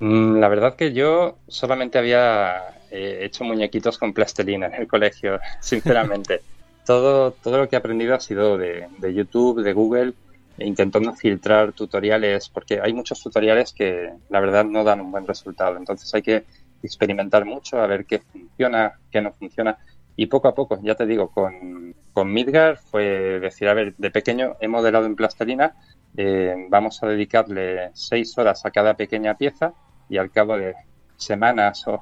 [0.00, 2.58] Mm, la verdad que yo solamente había
[2.90, 6.42] eh, hecho muñequitos con plastelina en el colegio, sinceramente.
[6.86, 10.14] todo, todo lo que he aprendido ha sido de, de YouTube, de Google
[10.60, 15.76] intentando filtrar tutoriales, porque hay muchos tutoriales que la verdad no dan un buen resultado.
[15.76, 16.44] Entonces hay que
[16.82, 19.78] experimentar mucho, a ver qué funciona, qué no funciona.
[20.16, 24.10] Y poco a poco, ya te digo, con, con Midgar fue decir, a ver, de
[24.10, 25.74] pequeño he modelado en plastelina,
[26.16, 29.72] eh, vamos a dedicarle seis horas a cada pequeña pieza
[30.08, 30.74] y al cabo de
[31.16, 32.00] semanas o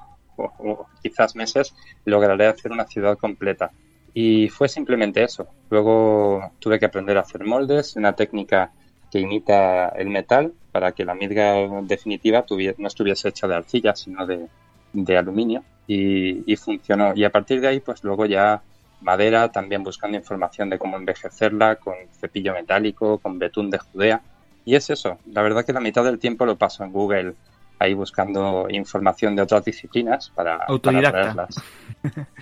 [1.03, 1.75] quizás meses
[2.05, 3.73] lograré hacer una ciudad completa.
[4.21, 5.47] Y fue simplemente eso.
[5.71, 8.73] Luego tuve que aprender a hacer moldes, una técnica
[9.13, 12.45] que imita el metal para que la midga definitiva
[12.79, 15.63] no estuviese hecha de arcilla, sino de, aluminio.
[15.87, 17.13] Y, funcionó.
[17.15, 18.61] Y a partir de ahí, pues luego ya
[19.03, 24.21] madera, también buscando información de cómo envejecerla, con cepillo metálico, con betún de Judea.
[24.65, 25.19] Y es eso.
[25.33, 27.35] La verdad que la mitad del tiempo lo paso en Google
[27.79, 31.47] ahí buscando información de otras disciplinas para, Autodidacta.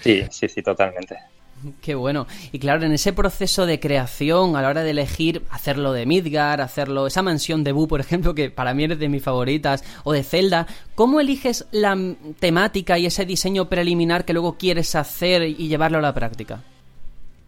[0.00, 1.18] Sí, sí, sí, totalmente.
[1.82, 2.26] Qué bueno.
[2.52, 6.60] Y claro, en ese proceso de creación, a la hora de elegir hacerlo de Midgar,
[6.60, 10.12] hacerlo, esa mansión de Boo, por ejemplo, que para mí es de mis favoritas, o
[10.12, 11.96] de Zelda, ¿cómo eliges la
[12.38, 16.62] temática y ese diseño preliminar que luego quieres hacer y llevarlo a la práctica?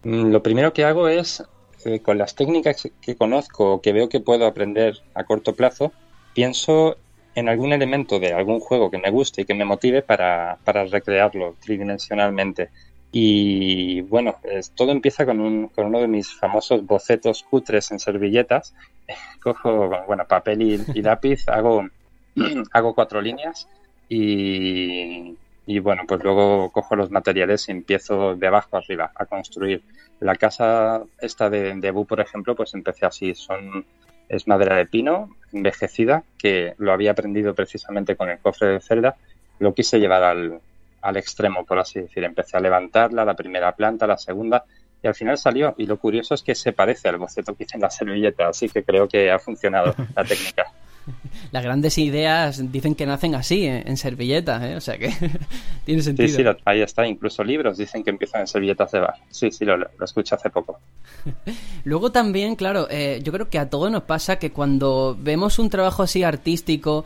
[0.05, 1.43] Mm, lo primero que hago es,
[1.85, 5.93] eh, con las técnicas que conozco o que veo que puedo aprender a corto plazo,
[6.35, 6.97] pienso
[7.35, 10.85] en algún elemento de algún juego que me guste y que me motive para, para
[10.85, 12.71] recrearlo tridimensionalmente.
[13.11, 14.37] Y bueno,
[14.75, 18.75] todo empieza con, un, con uno de mis famosos bocetos cutres en servilletas.
[19.43, 21.89] Cojo, bueno, papel y, lápiz, hago,
[22.73, 23.69] hago cuatro líneas
[24.09, 25.37] y,
[25.67, 29.83] y, bueno, pues luego cojo los materiales y empiezo de abajo arriba a construir.
[30.21, 33.35] La casa esta de, de Bu, por ejemplo, pues empecé así.
[33.35, 33.85] Son,
[34.29, 39.17] es madera de pino envejecida que lo había aprendido precisamente con el cofre de celda.
[39.59, 40.61] Lo quise llevar al,
[41.09, 42.25] al extremo, por así decir.
[42.25, 44.65] Empecé a levantarla, la primera planta, la segunda,
[45.03, 45.75] y al final salió.
[45.79, 48.69] Y lo curioso es que se parece al boceto que hice en la servilleta, así
[48.69, 50.67] que creo que ha funcionado la técnica.
[51.53, 53.83] Las grandes ideas dicen que nacen así, ¿eh?
[53.87, 54.77] en servilletas, ¿eh?
[54.77, 55.11] o sea que
[55.85, 56.29] tiene sentido.
[56.29, 57.07] Sí, sí, ahí está.
[57.07, 59.15] Incluso libros dicen que empiezan en servilletas de bar.
[59.31, 60.79] Sí, sí, lo, lo escuché hace poco.
[61.85, 65.71] Luego también, claro, eh, yo creo que a todos nos pasa que cuando vemos un
[65.71, 67.05] trabajo así artístico,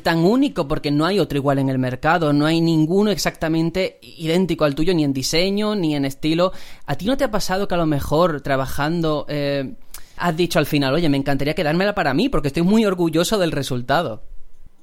[0.00, 4.64] tan único porque no hay otro igual en el mercado, no hay ninguno exactamente idéntico
[4.64, 6.52] al tuyo, ni en diseño, ni en estilo.
[6.86, 9.74] ¿A ti no te ha pasado que a lo mejor trabajando eh,
[10.16, 13.52] has dicho al final, oye, me encantaría quedármela para mí porque estoy muy orgulloso del
[13.52, 14.22] resultado?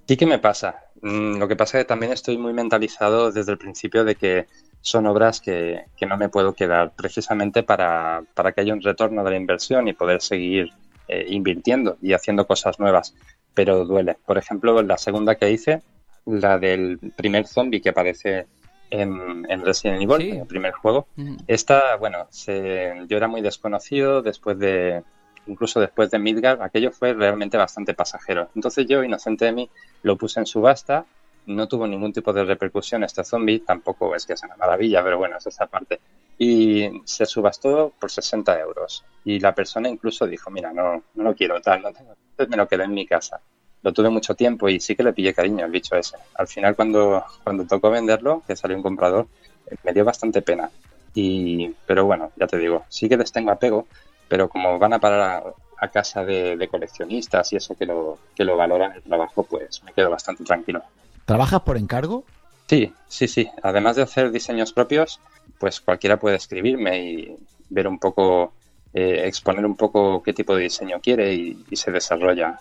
[0.07, 0.75] Sí que me pasa.
[1.01, 4.47] Mm, lo que pasa es que también estoy muy mentalizado desde el principio de que
[4.81, 9.23] son obras que, que no me puedo quedar precisamente para, para, que haya un retorno
[9.23, 10.71] de la inversión y poder seguir
[11.07, 13.13] eh, invirtiendo y haciendo cosas nuevas
[13.59, 14.15] pero duele.
[14.25, 15.81] Por ejemplo, la segunda que hice,
[16.25, 18.47] la del primer zombie que aparece
[18.89, 21.07] en, Resident Evil, el primer juego,
[21.45, 25.03] esta, bueno, se, yo era muy desconocido después de,
[25.45, 28.47] incluso después de Midgar, aquello fue realmente bastante pasajero.
[28.55, 29.69] Entonces yo, inocente de mí,
[30.03, 31.03] lo puse en subasta,
[31.45, 35.17] no tuvo ningún tipo de repercusión este zombie, tampoco es que sea una maravilla, pero
[35.17, 35.99] bueno, es esa parte.
[36.39, 39.03] Y se subastó por 60 euros.
[39.23, 42.15] Y la persona incluso dijo, mira, no, no lo quiero tal, no tengo
[42.47, 43.41] me lo quedé en mi casa.
[43.81, 46.17] Lo tuve mucho tiempo y sí que le pillé cariño al bicho ese.
[46.35, 49.27] Al final cuando, cuando tocó venderlo, que salió un comprador,
[49.67, 50.69] eh, me dio bastante pena.
[51.13, 53.87] Y, pero bueno, ya te digo, sí que les tengo apego,
[54.27, 58.57] pero como van a parar a, casa de, coleccionistas y eso que lo, que lo
[58.57, 60.83] valoran el trabajo, pues me quedo bastante tranquilo.
[61.25, 62.25] ¿Trabajas por encargo?
[62.69, 63.49] Sí, sí, sí.
[63.63, 65.19] Además de hacer diseños propios,
[65.57, 67.35] pues cualquiera puede escribirme y
[67.67, 68.53] ver un poco
[68.93, 72.59] eh, exponer un poco qué tipo de diseño quiere y, se desarrolla.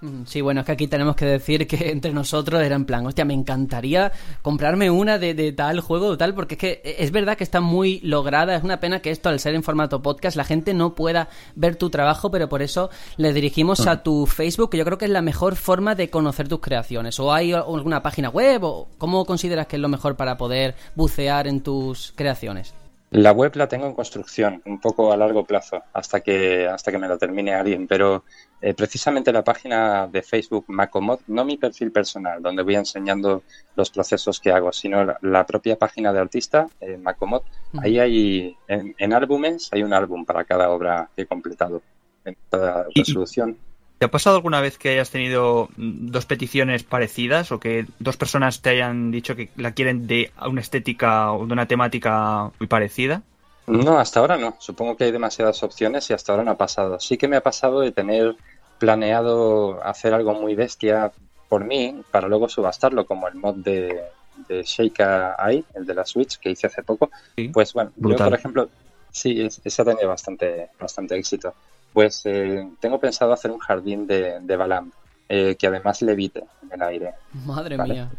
[0.00, 3.06] Mm, sí, bueno, es que aquí tenemos que decir que entre nosotros era en plan,
[3.06, 4.12] hostia, me encantaría
[4.42, 8.00] comprarme una de, tal juego o tal, porque es que es verdad que está muy
[8.00, 8.56] lograda.
[8.56, 11.76] Es una pena que esto, al ser en formato podcast, la gente no pueda ver
[11.76, 14.02] tu trabajo, pero por eso le dirigimos a ah.
[14.02, 17.18] tu Facebook, que yo creo que es la mejor forma de conocer tus creaciones.
[17.18, 18.64] ¿O hay alguna página web?
[18.64, 22.74] ¿O cómo consideras que es lo mejor para poder bucear en tus creaciones?
[23.10, 26.98] La web la tengo en construcción, un poco a largo plazo, hasta que, hasta que
[26.98, 28.24] me lo termine alguien, pero
[28.60, 33.44] eh, precisamente la página de Facebook Macomod, no mi perfil personal, donde voy enseñando
[33.76, 37.42] los procesos que hago, sino la, propia página de artista, eh, Macomod,
[37.78, 41.82] ahí hay, en, álbumes, hay un álbum para cada obra que he completado,
[42.24, 43.56] en cada resolución.
[43.98, 48.60] ¿Te ha pasado alguna vez que hayas tenido dos peticiones parecidas o que dos personas
[48.60, 53.22] te hayan dicho que la quieren de una estética o de una temática muy parecida?
[53.66, 54.56] No, hasta ahora no.
[54.58, 57.00] Supongo que hay demasiadas opciones y hasta ahora no ha pasado.
[57.00, 58.36] Sí que me ha pasado de tener
[58.78, 61.10] planeado hacer algo muy bestia
[61.48, 64.02] por mí para luego subastarlo, como el mod de,
[64.48, 67.10] de Eye, el de la Switch que hice hace poco.
[67.52, 68.68] Pues bueno, yo por ejemplo,
[69.10, 71.54] sí, ese ha tenido bastante, bastante éxito.
[71.96, 74.92] Pues eh, tengo pensado hacer un jardín de, de Balam,
[75.30, 77.14] eh, que además levite en el aire.
[77.46, 78.10] Madre mía.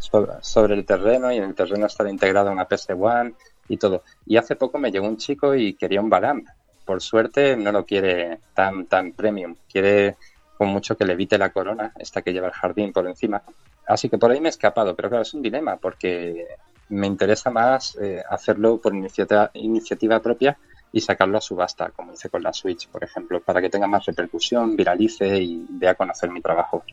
[0.42, 3.36] Sobre, el terreno y en el terreno estará integrada una PS1
[3.68, 4.02] y todo.
[4.26, 6.44] Y hace poco me llegó un chico y quería un Balam.
[6.86, 9.56] Por suerte no lo quiere tan, tan premium.
[9.72, 10.16] Quiere
[10.58, 13.44] con mucho que levite la corona, esta que lleva el jardín por encima.
[13.86, 16.48] Así que por ahí me he escapado, pero claro, es un dilema porque
[16.90, 20.58] me interesa más eh, hacerlo por iniciativa, iniciativa propia
[20.92, 24.06] y sacarlo a subasta, como hice con la Switch, por ejemplo, para que tenga más
[24.06, 26.84] repercusión, viralice y dé a conocer mi trabajo.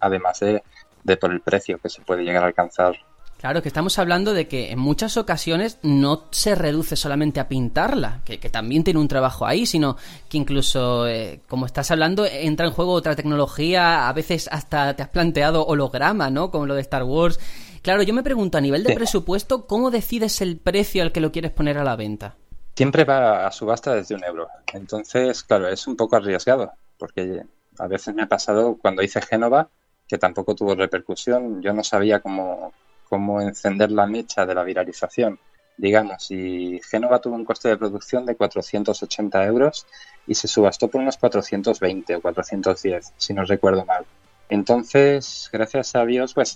[0.00, 0.62] Además de,
[1.02, 2.96] de por el precio que se puede llegar a alcanzar
[3.44, 8.22] Claro, que estamos hablando de que en muchas ocasiones no se reduce solamente a pintarla,
[8.24, 9.98] que, también tiene un trabajo ahí, sino
[10.30, 15.02] que incluso, eh, como estás hablando, entra en juego otra tecnología, a veces hasta te
[15.02, 16.50] has planteado holograma, ¿no?
[16.50, 17.38] Como lo de Star Wars.
[17.82, 21.30] Claro, yo me pregunto, a nivel de presupuesto, ¿cómo decides el precio al que lo
[21.30, 22.36] quieres poner a la venta?
[22.74, 24.48] Siempre va a subasta desde un euro.
[24.72, 27.42] Entonces, claro, es un poco arriesgado, porque
[27.78, 29.68] a veces me ha pasado cuando hice Génova,
[30.06, 32.72] que tampoco tuvo repercusión, yo no sabía cómo,
[33.08, 35.38] cómo encender la mecha de la viralización.
[35.76, 39.86] Digamos, y Génova tuvo un coste de producción de 480 euros
[40.26, 44.04] y se subastó por unos 420 o 410, si no recuerdo mal.
[44.48, 46.54] Entonces, gracias a Dios, pues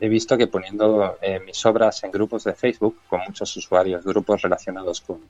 [0.00, 4.42] he visto que poniendo eh, mis obras en grupos de Facebook con muchos usuarios, grupos
[4.42, 5.20] relacionados con,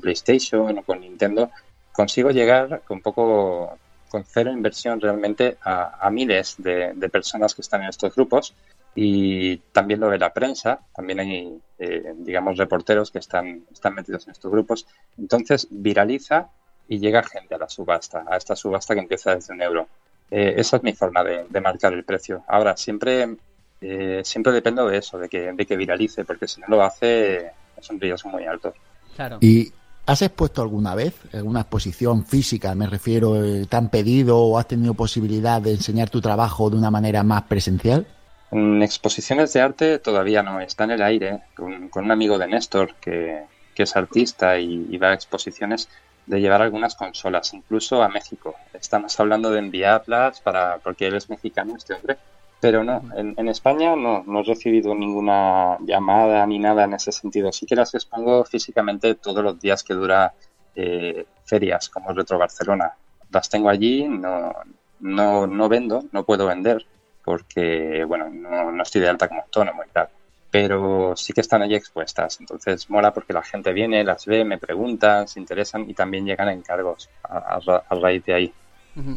[0.00, 1.50] PlayStation o con Nintendo,
[1.92, 3.78] consigo llegar con poco,
[4.08, 8.54] con cero inversión realmente a, miles de, personas que están en estos grupos
[8.94, 14.26] y también lo ve la prensa, también hay, eh, digamos, reporteros que están, están metidos
[14.26, 14.86] en estos grupos.
[15.18, 16.48] Entonces viraliza
[16.88, 19.88] y llega gente a la subasta, a esta subasta que empieza desde un euro.
[20.30, 22.44] Eh, esa es mi forma de, marcar el precio.
[22.48, 23.36] Ahora, siempre,
[23.86, 27.50] eh, siempre dependo de eso, de que, de que viralice, porque si no lo hace
[27.76, 28.72] es un riesgo muy alto.
[29.14, 29.38] Claro.
[29.40, 29.72] ¿Y
[30.06, 34.68] has expuesto alguna vez alguna exposición física, me refiero, eh, te han pedido o has
[34.68, 38.06] tenido posibilidad de enseñar tu trabajo de una manera más presencial?
[38.50, 42.94] En exposiciones de arte todavía no, está en el aire, con, un amigo de Néstor,
[43.00, 43.44] que,
[43.76, 45.88] es artista y, y va a exposiciones,
[46.26, 48.54] de llevar algunas consolas, incluso a México.
[48.72, 52.16] Estamos hablando de enviarlas para, porque él es mexicano, este hombre.
[52.64, 57.52] Pero no, en, España no, no, he recibido ninguna llamada ni nada en ese sentido.
[57.52, 60.32] Sí que las expongo físicamente todos los días que dura
[60.74, 62.90] eh, ferias como Retro Barcelona.
[63.30, 64.54] Las tengo allí, no,
[65.00, 66.86] no, no vendo, no puedo vender
[67.22, 70.08] porque, bueno, no, estoy de alta como autónomo y tal
[70.50, 72.38] pero sí que están allí expuestas.
[72.38, 76.48] Entonces mola porque la gente viene, las ve, me preguntan, se interesan y también llegan
[76.48, 77.58] encargos a
[77.90, 78.54] raíz de ahí.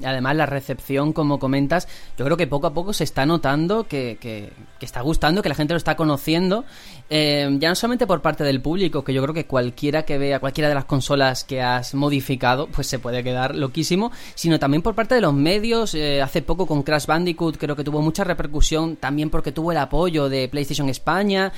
[0.03, 1.87] Además, la recepción, como comentas,
[2.17, 5.55] yo creo que poco a poco se está notando que, que, está gustando, que la
[5.55, 6.65] gente lo está conociendo.
[7.09, 10.39] Eh, ya no solamente por parte del público, que yo creo que cualquiera que vea
[10.39, 14.95] cualquiera de las consolas que has modificado, pues se puede quedar loquísimo, sino también por
[14.95, 15.93] parte de los medios.
[15.93, 19.77] Eh, hace poco con Crash Bandicoot creo que tuvo mucha repercusión, también porque tuvo el
[19.77, 21.51] apoyo de PlayStation España.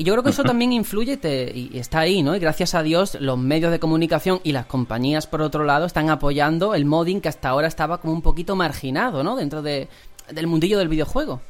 [0.00, 1.20] Y yo creo que eso también influye
[1.54, 2.34] y está ahí, ¿no?
[2.34, 6.08] Y gracias a Dios los medios de comunicación y las compañías, por otro lado, están
[6.08, 9.36] apoyando el modding que hasta ahora estaba como un poquito marginado, ¿no?
[9.36, 9.88] Dentro de,
[10.30, 11.42] del mundillo del videojuego.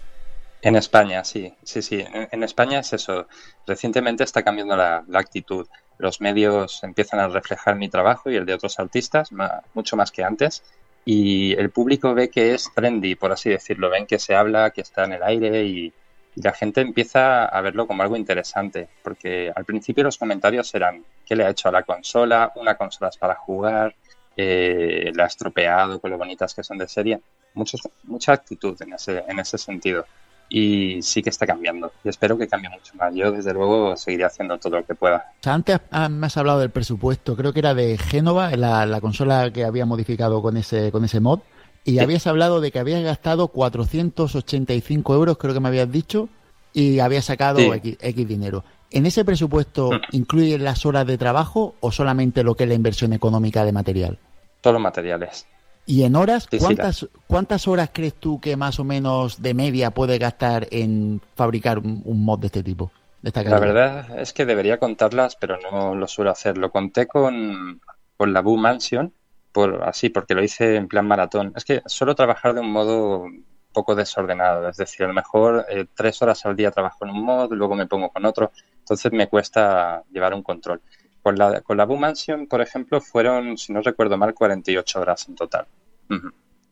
[0.63, 2.05] En España, sí, sí, sí.
[2.13, 3.29] En, España es eso.
[3.69, 5.69] Recientemente está cambiando la, actitud.
[5.99, 9.31] Los medios empiezan a reflejar mi trabajo y el de otros artistas,
[9.75, 10.65] mucho más que antes.
[11.05, 13.91] Y el público ve que es trendy, por así decirlo.
[13.91, 15.93] Ven que se habla, que está en el aire y,
[16.37, 21.05] y la gente empieza a verlo como algo interesante, porque al principio los comentarios eran
[21.27, 22.53] ¿qué le ha hecho a la consola?
[22.57, 23.95] Una consola es para jugar,
[24.37, 27.21] eh, la ha estropeado con lo bonitas que son de serie.
[27.55, 30.07] Muchos, mucha actitud en ese, en ese sentido.
[30.49, 31.93] Y sí que está cambiando.
[32.03, 33.15] Y espero que cambie mucho más.
[33.15, 35.33] Yo, desde luego, seguiré haciendo todo lo que pueda.
[35.45, 35.79] antes
[36.11, 37.37] me has hablado del presupuesto.
[37.37, 41.21] Creo que era de Génova, la, la consola que había modificado con ese, con ese
[41.21, 41.41] mod.
[41.85, 46.29] Y habías hablado de que habías gastado 485 euros, creo que me habías dicho,
[46.73, 48.65] y habías sacado X, dinero.
[48.91, 50.01] ¿En ese presupuesto mm.
[50.13, 54.19] incluye las horas de trabajo o solamente lo que es la inversión económica de material?
[54.63, 55.47] Solo materiales.
[55.87, 56.49] ¿Y en horas?
[56.59, 61.79] ¿cuántas, ¿Cuántas horas crees tú que más o menos de media puedes gastar en fabricar
[61.79, 62.93] un, mod de este tipo?
[63.23, 66.57] la verdad es que debería contarlas, pero no lo suelo hacer.
[66.57, 67.81] Lo conté con,
[68.17, 69.13] con la Boo Mansion,
[69.53, 71.53] por así, porque lo hice en plan maratón.
[71.57, 73.27] Es que suelo trabajar de un modo
[73.73, 77.23] poco desordenado, es decir, a lo mejor eh, tres horas al día trabajo en un
[77.23, 80.81] modo, luego me pongo con otro, entonces me cuesta llevar un control.
[81.23, 85.29] Con la, con la Boom Mansion, por ejemplo, fueron, si no recuerdo mal, 48 horas
[85.29, 85.67] en total.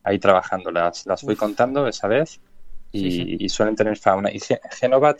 [0.03, 2.41] Ahí trabajando, las, las fui contando esa vez
[2.91, 4.31] y, suelen tener fauna.
[4.31, 4.39] Y
[4.71, 5.15] Genova,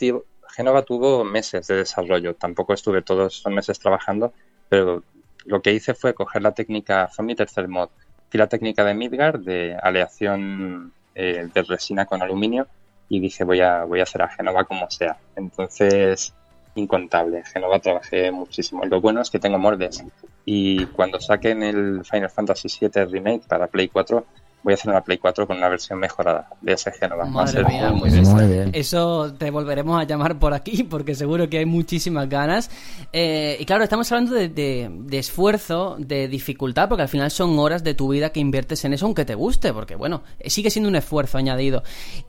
[0.50, 4.34] Genova tuvo meses de desarrollo, tampoco estuve todos esos meses trabajando,
[4.68, 5.04] pero
[5.50, 7.90] lo que hice fue coger la técnica, fue tercer mod,
[8.32, 12.68] y la técnica de Midgard de aleación eh, de resina con aluminio
[13.10, 15.18] y dije voy a, voy a hacer a Genova como sea.
[15.36, 16.34] Entonces,
[16.76, 17.44] incontable.
[17.44, 18.86] Genova trabajé muchísimo.
[18.86, 20.04] Lo bueno es que tengo moldes
[20.46, 24.24] y cuando saquen el Final Fantasy VII Remake para Play 4
[24.64, 27.26] voy a hacer una Play 4 con una versión mejorada de ese Genova.
[27.26, 28.72] Madre mía, muy bien.
[28.74, 32.70] Eso te volveremos a llamar por aquí porque seguro que hay muchísimas ganas.
[33.14, 37.84] Eh, y claro, estamos hablando de, de, esfuerzo, de dificultad, porque al final son horas
[37.84, 40.96] de tu vida que inviertes en eso, aunque te guste, porque bueno, sigue siendo un
[40.96, 41.84] esfuerzo añadido.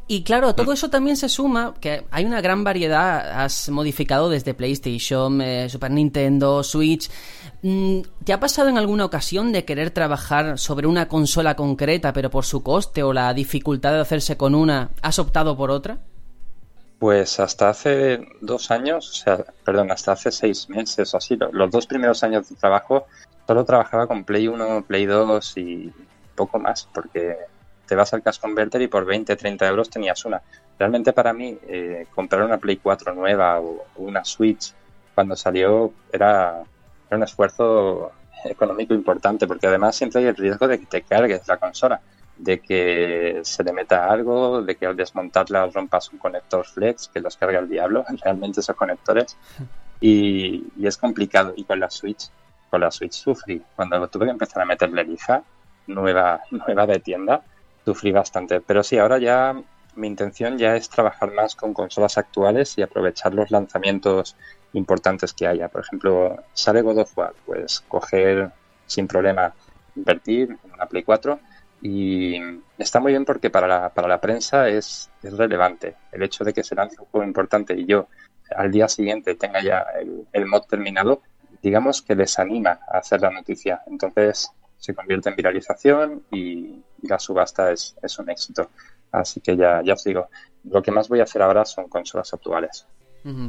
[0.07, 4.55] Y claro, todo eso también se suma, que hay una gran variedad, has modificado desde
[4.55, 7.11] PlayStation, eh, Super Nintendo, Switch.
[7.63, 12.31] Mm, ¿Te ha pasado en alguna ocasión de querer trabajar sobre una consola concreta, pero
[12.31, 15.99] por su coste o la dificultad de hacerse con una, has optado por otra?
[16.99, 21.71] Pues hasta hace dos años, o sea, perdón, hasta hace seis meses o así, los
[21.71, 23.07] dos primeros años de trabajo
[23.47, 25.93] solo trabajaba con Play 1, Play 2 y
[26.35, 27.37] poco más, porque
[27.87, 30.41] te vas al Cash Converter y por 20, 30 euros tenías una.
[30.79, 34.73] Realmente para mí eh, comprar una Play 4 nueva o una Switch
[35.15, 36.63] cuando salió era,
[37.11, 38.13] era un esfuerzo
[38.45, 42.01] económico importante, porque además siempre hay el riesgo de que te cargues la consola
[42.41, 47.21] de que se le meta algo, de que al desmontarla rompas un conector flex que
[47.21, 49.37] los carga el diablo, realmente esos conectores.
[50.01, 51.53] Y, es complicado.
[51.57, 52.31] Y con la Switch,
[52.71, 53.63] con la Switch sufrí.
[53.77, 55.43] Cuando tuve que empezar a meterle lija,
[55.87, 57.43] nueva, nueva de tienda,
[57.85, 58.61] sufrí bastante.
[58.61, 59.55] Pero sí, ahora ya
[59.97, 64.37] mi intención ya es trabajar más con consolas actuales y aprovechar los lanzamientos
[64.73, 65.69] importantes que haya.
[65.69, 68.51] Por ejemplo, sale God of War, pues coger
[68.87, 69.53] sin problema,
[69.97, 71.39] invertir en una Play 4
[71.83, 72.37] y
[72.77, 76.53] está muy bien porque para la, para la prensa es, es relevante el hecho de
[76.53, 78.09] que se lance un juego importante y yo
[78.55, 79.87] al día siguiente tenga ya
[80.33, 81.23] el, mod terminado,
[81.63, 83.83] digamos que les anima a hacer la noticia.
[83.87, 88.71] Entonces se convierte en viralización y, la subasta es, es, un éxito.
[89.11, 90.29] Así que ya, ya os digo,
[90.65, 92.87] lo que más voy a hacer ahora son consolas actuales.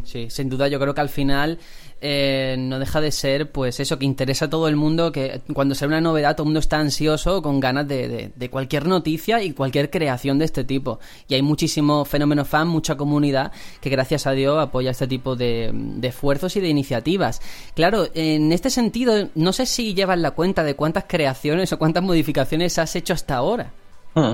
[0.03, 1.57] Sí, sin duda yo creo que al final
[2.01, 5.75] eh, no deja de ser pues eso que interesa a todo el mundo, que cuando
[5.75, 9.41] se ve una novedad todo el mundo está ansioso con ganas de, de, cualquier noticia
[9.41, 10.99] y cualquier creación de este tipo.
[11.29, 15.73] Y hay muchísimo fenómeno fan, mucha comunidad que gracias a Dios apoya este tipo de,
[16.01, 17.41] esfuerzos y de iniciativas.
[17.73, 22.03] Claro, en este sentido no sé si llevas la cuenta de cuántas creaciones o cuántas
[22.03, 23.71] modificaciones has hecho hasta ahora.
[24.15, 24.33] Hmm.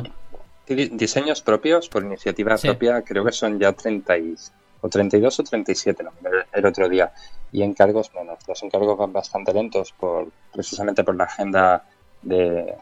[0.68, 4.52] Diseños propios por iniciativa propia creo que son ya 36
[4.88, 6.04] o 32 o 37
[6.54, 7.12] el otro día.
[7.52, 8.40] Y encargos menos.
[8.48, 11.86] Los encargos van bastante lentos por precisamente por la agenda
[12.24, 12.76] de,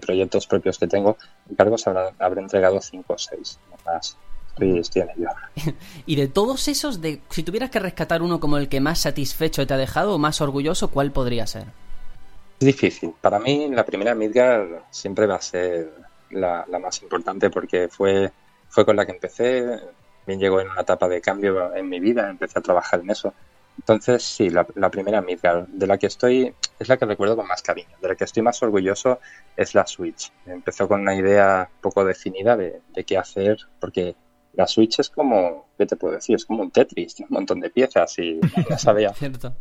[0.00, 1.16] proyectos propios que tengo.
[1.48, 4.16] Encargos habré, entregado 5 o 6, más.
[6.06, 9.66] Y de todos esos, de, si tuvieras que rescatar uno como el que más satisfecho
[9.66, 11.64] te ha dejado o más orgulloso, ¿cuál podría ser?
[12.60, 13.14] Es difícil.
[13.20, 15.92] Para mí, la primera Midgar siempre va a ser
[16.30, 18.30] la, la más importante porque fue,
[18.68, 19.80] fue con la que empecé
[20.24, 23.34] también llegó en una etapa de cambio en mi vida, empecé a trabajar en eso.
[23.76, 27.60] Entonces, sí, la, primera Midgar, de la que estoy, es la que recuerdo con más
[27.60, 29.20] cariño, de la que estoy más orgulloso
[29.54, 30.32] es la Switch.
[30.46, 34.16] Empezó con una idea poco definida de, qué hacer, porque
[34.54, 36.36] la Switch es como, ¿qué te puedo decir?
[36.36, 38.40] Es como un Tetris, tiene un montón de piezas y
[38.70, 39.12] no sabía.
[39.12, 39.54] Cierto.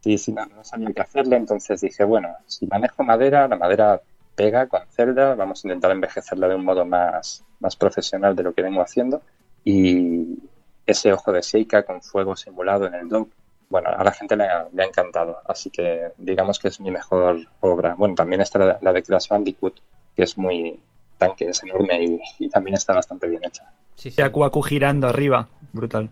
[0.00, 4.00] Sí, sí, no, sabía qué hacerle, entonces dije, bueno, si manejo madera, la madera
[4.36, 8.54] pega con celda, vamos a intentar envejecerla de un modo más, más profesional de lo
[8.54, 9.20] que vengo haciendo
[9.66, 10.38] y
[10.86, 13.28] ese ojo de Seika con fuego simulado en el dock,
[13.68, 17.96] bueno, a la gente le ha, encantado, así que digamos que es mi mejor obra.
[17.96, 19.74] Bueno, también está la, de Crash Bandicoot,
[20.14, 20.78] que es muy
[21.18, 23.64] tanque, es enorme y, también está bastante bien hecha.
[23.96, 24.22] Sí, sí.
[24.22, 26.10] Akuaku girando arriba, brutal.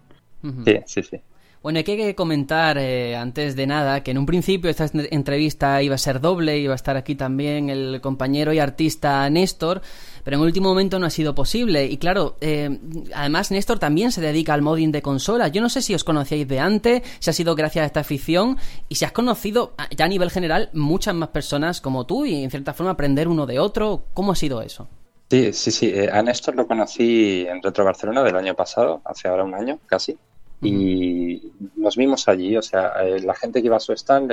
[0.65, 1.21] Sí, sí, sí.
[1.65, 5.95] Bueno, hay que comentar eh, antes de nada que en un principio esta entrevista iba
[5.95, 9.81] a ser doble, iba a estar aquí también el compañero y artista Néstor,
[10.24, 11.86] pero en el último momento no ha sido posible.
[11.86, 12.69] Y claro, eh,
[13.15, 15.53] además Néstor también se dedica al modding de consolas.
[15.53, 18.59] Yo no sé si os conocíais de antes, si ha sido gracias a esta afición
[18.91, 22.51] y si has conocido ya a nivel general muchas más personas como tú y en
[22.51, 24.05] cierta forma aprender uno de otro.
[24.12, 24.86] ¿Cómo ha sido eso?
[25.31, 25.86] Sí, sí, sí.
[25.86, 29.78] Eh, a Néstor lo conocí en Retro Barcelona del año pasado, hace ahora un año
[29.86, 30.19] casi
[30.61, 34.33] y nos vimos allí, o sea, eh, la gente que iba a su stand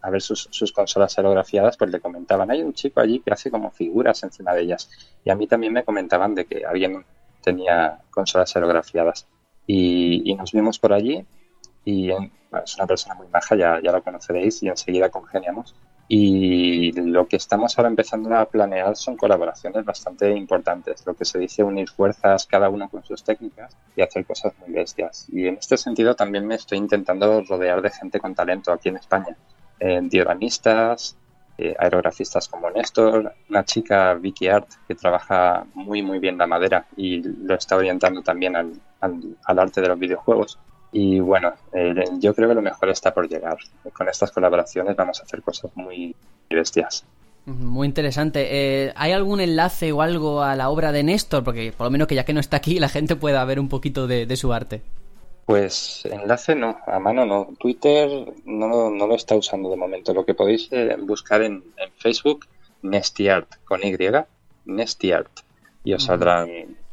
[0.00, 3.70] a ver sus, consolas aerografiadas, pues le comentaban, hay un chico allí que hace como
[3.70, 4.90] figuras encima de ellas.
[5.24, 7.04] Y a mí también me comentaban de que alguien
[7.42, 9.26] tenía consolas aerografiadas.
[9.66, 11.26] Y, nos vimos por allí
[11.84, 15.74] y es una persona muy maja, ya, ya lo conoceréis, y enseguida congeniamos.
[16.10, 21.38] Y lo que estamos ahora empezando a planear son colaboraciones bastante importantes, lo que se
[21.38, 25.26] dice unir fuerzas cada uno con sus técnicas y hacer cosas muy bestias.
[25.30, 28.96] Y en este sentido también me estoy intentando rodear de gente con talento aquí en
[28.96, 29.36] España.
[29.80, 31.14] Eh, dioramistas,
[31.58, 36.86] eh, aerografistas como Néstor, una chica Vicky Art que trabaja muy muy bien la madera
[36.96, 40.58] y lo está orientando también al, al arte de los videojuegos.
[40.92, 43.58] Y bueno, eh, yo creo que lo mejor está por llegar.
[43.92, 46.14] Con estas colaboraciones vamos a hacer cosas muy
[46.48, 47.04] bestias.
[47.48, 48.48] Muy interesante.
[48.50, 51.44] Eh, ¿Hay algún enlace o algo a la obra de Néstor?
[51.44, 53.68] Porque por lo menos que ya que no está aquí, la gente pueda ver un
[53.68, 54.82] poquito de, su arte.
[55.46, 57.48] Pues enlace no, a mano no.
[57.58, 60.12] Twitter no, no lo está usando de momento.
[60.12, 62.46] Lo que podéis eh, buscar en, en, Facebook,
[62.82, 63.96] Nestiart con Y,
[64.66, 65.40] Nestiart.
[65.84, 66.48] Y os saldrán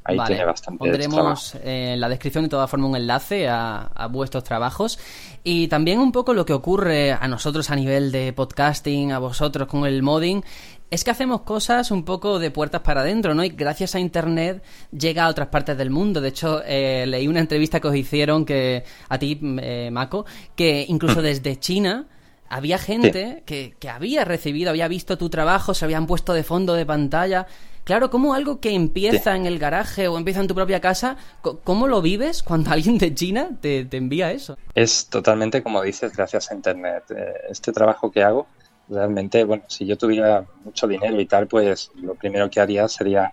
[0.07, 4.43] Ahí tiene bastante Pondremos en la descripción de todas formas un enlace a, a, vuestros
[4.43, 4.99] trabajos
[5.43, 9.67] y también un poco lo que ocurre a nosotros a nivel de podcasting, a vosotros
[9.67, 10.43] con el modding.
[10.91, 13.43] Es que hacemos cosas un poco de puertas para adentro, ¿no?
[13.43, 16.21] Y gracias a Internet llega a otras partes del mundo.
[16.21, 20.25] De hecho, eh, leí una entrevista que os hicieron que a ti, eh, Mako,
[20.55, 22.05] que incluso desde China
[22.47, 26.75] había gente que, que había recibido, había visto tu trabajo, se habían puesto de fondo
[26.75, 27.47] de pantalla.
[27.85, 31.87] Claro, como algo que empieza en el garaje o empieza en tu propia casa, ¿cómo
[31.87, 34.57] lo vives cuando alguien de China te, envía eso?
[34.73, 37.03] Es totalmente como dices, gracias a Internet.
[37.15, 38.47] Eh, este trabajo que hago,
[38.89, 43.31] realmente, bueno, si yo tuviera mucho dinero y tal, pues lo primero que haría sería,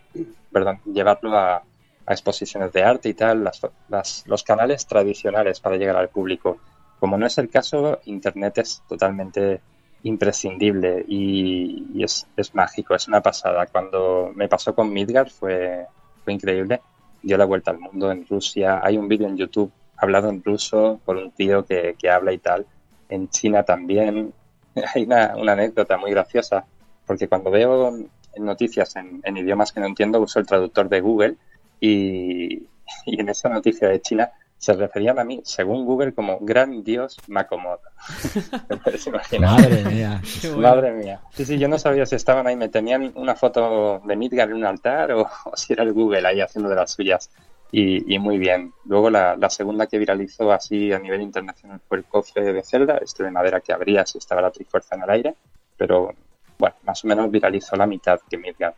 [0.53, 1.62] perdón, llevarlo a,
[2.07, 3.45] exposiciones de arte y tal,
[3.89, 6.59] las, los canales tradicionales para llegar al público.
[7.01, 9.62] Como no es el caso, Internet es totalmente
[10.05, 13.66] imprescindible y, es, es, mágico, es una pasada.
[13.66, 15.87] Cuando me pasó con Midgard fue,
[16.24, 16.81] fue increíble.
[17.23, 18.81] Dio la vuelta al mundo en Rusia.
[18.83, 22.39] Hay un vídeo en YouTube hablado en ruso por un tío que, que habla y
[22.39, 22.66] tal.
[23.09, 24.33] En China también.
[24.95, 26.65] Hay una, una, anécdota muy graciosa
[27.07, 27.95] porque cuando veo
[28.39, 31.37] noticias en, en, idiomas que no entiendo uso el traductor de Google
[31.79, 32.66] y,
[33.07, 34.31] y en esa noticia de China
[34.62, 37.80] se referían a mí, según Google, como gran dios Macomodo.
[39.40, 40.22] Madre mía.
[40.56, 41.20] Madre mía.
[41.32, 44.55] Sí, sí, yo no sabía si estaban ahí, me tenían una foto de Midgar en
[44.55, 47.28] un altar o, si era el Google ahí haciendo de las suyas.
[47.72, 48.72] Y, muy bien.
[48.84, 53.24] Luego la, segunda que viralizó así a nivel internacional fue el cofre de Zelda, este
[53.24, 55.34] de madera que abría si estaba la trifuerza en el aire,
[55.76, 56.14] pero
[56.56, 58.76] bueno, más o menos viralizó la mitad que Midgar.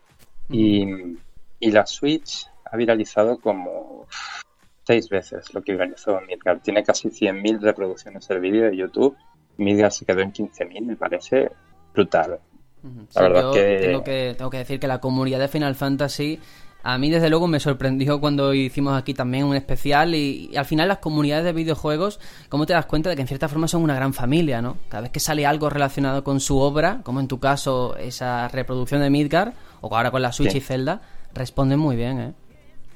[0.48, 1.19] Y,
[1.61, 4.06] y la Switch ha viralizado como
[4.85, 6.61] seis veces lo que organizó Midgar.
[6.61, 9.16] Tiene casi 100.000 reproducciones el vídeo de YouTube.
[9.56, 11.51] Midgar se quedó en 15.000, me parece
[11.93, 12.40] brutal.
[13.15, 13.78] La verdad que...
[13.81, 14.35] Tengo, que...
[14.36, 16.39] tengo que decir que la comunidad de Final Fantasy
[16.85, 20.86] a mí desde luego me sorprendió cuando hicimos aquí también un especial y, al final
[20.86, 22.20] las comunidades de videojuegos,
[22.51, 24.77] ¿cómo te das cuenta de que en cierta forma son una gran familia, ¿no?
[24.90, 29.01] Cada vez que sale algo relacionado con su obra, como en tu caso esa reproducción
[29.01, 31.01] de Midgar, o ahora con la Switch y Zelda,
[31.32, 32.35] responden muy bien, ¿eh?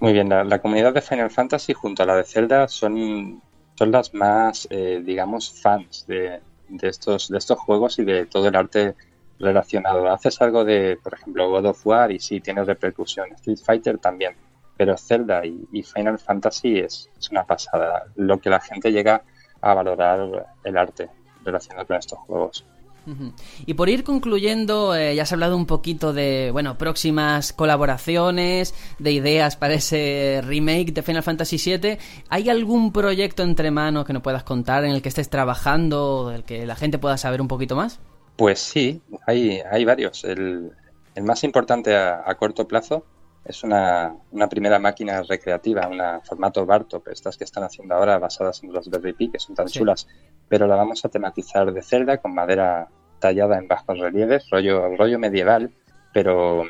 [0.01, 3.43] Muy bien, la, comunidad de Final Fantasy junto a la de Zelda son,
[3.75, 8.47] son las más, eh, digamos, fans de, de, estos, de estos juegos y de todo
[8.47, 8.95] el arte
[9.41, 10.09] relacionado.
[10.09, 13.33] Haces algo de, por ejemplo, God of War y sí tiene repercusión.
[13.33, 14.37] Street Fighter también.
[14.77, 18.05] Pero Zelda y, Final Fantasy es, es, una pasada.
[18.15, 19.23] Lo que la gente llega
[19.61, 21.11] a valorar el arte
[21.45, 22.65] relacionado con estos juegos.
[23.67, 29.13] Y por ir concluyendo, eh, ya has hablado un poquito de, bueno, próximas colaboraciones, de
[29.13, 31.99] ideas para ese remake de Final Fantasy VII.
[32.29, 36.45] ¿Hay algún proyecto entre manos que nos puedas contar en el que estés trabajando, del
[36.45, 38.01] que la gente pueda saber un poquito más?
[38.37, 40.25] Pues sí, hay, hay varios.
[40.25, 40.71] El,
[41.23, 43.05] más importante a, corto plazo
[43.45, 44.15] es una,
[44.49, 49.31] primera máquina recreativa, una formato Bartop, estas que están haciendo ahora basadas en los Pi,
[49.31, 50.07] que son tan chulas,
[50.49, 55.19] pero la vamos a tematizar de celda con madera tallada en bajos relieves, rollo, rollo
[55.19, 55.71] medieval,
[56.13, 56.65] pero,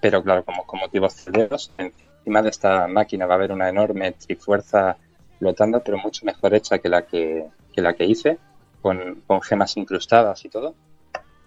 [0.00, 1.72] pero claro, como con motivos celderos.
[1.78, 4.96] Encima de esta máquina va a haber una enorme trifuerza
[5.38, 7.46] flotando, pero mucho mejor hecha que la que,
[7.76, 8.38] la que hice,
[8.82, 10.74] con, gemas incrustadas y todo.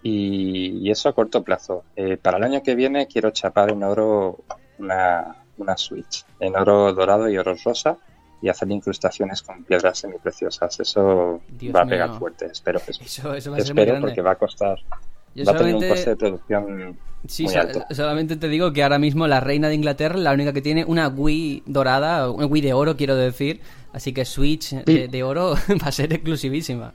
[0.02, 1.84] Y, eso a corto plazo.
[1.96, 4.44] Eh, para el año que viene quiero chapar en oro
[4.78, 7.96] una, una Switch, en oro dorado y oro rosa,
[8.44, 10.78] y hacer incrustaciones con piedras semipreciosas.
[10.78, 11.40] Eso
[11.74, 12.78] va a pegar fuerte, espero.
[12.86, 14.78] Eso, va a espero porque va a costar.
[15.48, 17.86] va a tener un coste de producción Sí, muy alto.
[17.90, 21.08] solamente te digo que ahora mismo la reina de Inglaterra, la única que tiene una
[21.08, 23.62] Wii dorada, una Wii de oro, quiero decir.
[23.94, 26.92] Así que Switch de, oro va a ser exclusivísima.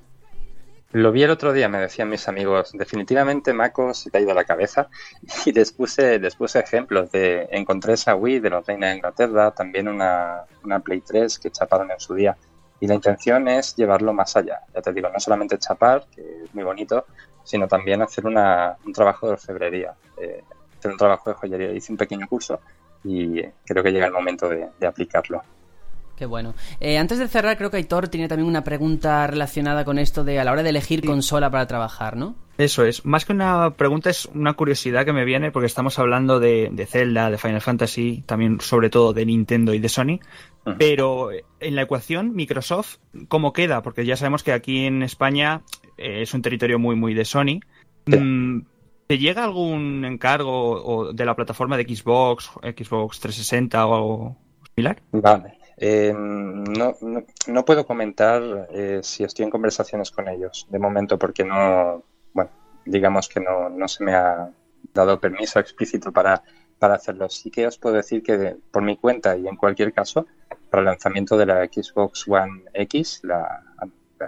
[0.91, 4.32] Lo vi el otro día, me decían mis amigos, definitivamente Mako se te ha ido
[4.32, 4.90] a la cabeza
[5.45, 6.20] y les puse,
[6.56, 11.38] ejemplos de, encontré esa Wii de los Reina de Inglaterra, también una, una Play 3
[11.38, 12.36] que chaparon en su día
[12.80, 16.56] y la intención es llevarlo más allá, ya te digo, no solamente chapar, que es
[16.56, 17.06] muy bonito,
[17.44, 20.44] sino también hacer una, un trabajo de orfebrería, eh,
[20.78, 21.72] hacer un trabajo de joyería.
[21.72, 22.61] Hice un pequeño curso
[23.03, 25.44] y creo que llega el momento de aplicarlo.
[26.20, 26.54] Qué bueno.
[26.82, 30.38] Eh, antes de cerrar, creo que Aitor tiene también una pregunta relacionada con esto de
[30.38, 32.36] a la hora de elegir consola para trabajar, ¿no?
[32.58, 33.06] Eso es.
[33.06, 37.32] Más que una pregunta, es una curiosidad que me viene porque estamos hablando de, Zelda,
[37.32, 40.20] de Final Fantasy, también sobre todo de Nintendo y de Sony.
[40.78, 42.98] Pero en la ecuación, Microsoft,
[43.30, 43.82] ¿cómo queda?
[43.82, 45.62] Porque ya sabemos que aquí en España
[45.98, 47.62] eh, es un territorio muy, muy de Sony.
[48.08, 48.64] Mm,
[49.08, 54.36] ¿Te llega algún encargo de la plataforma de Xbox, Xbox 360 o
[54.76, 55.02] similar?
[55.14, 55.59] Vale.
[55.81, 56.95] Eh, no,
[57.47, 62.03] no, puedo comentar eh, si estoy en conversaciones con ellos de momento porque no,
[62.34, 62.51] bueno,
[62.85, 64.51] digamos que no, no se me ha
[64.93, 66.43] dado permiso explícito para,
[66.80, 67.30] para hacerlo.
[67.30, 70.27] Sí que os puedo decir que por mi cuenta y en cualquier caso,
[70.69, 73.64] para el lanzamiento de la Xbox One X, la,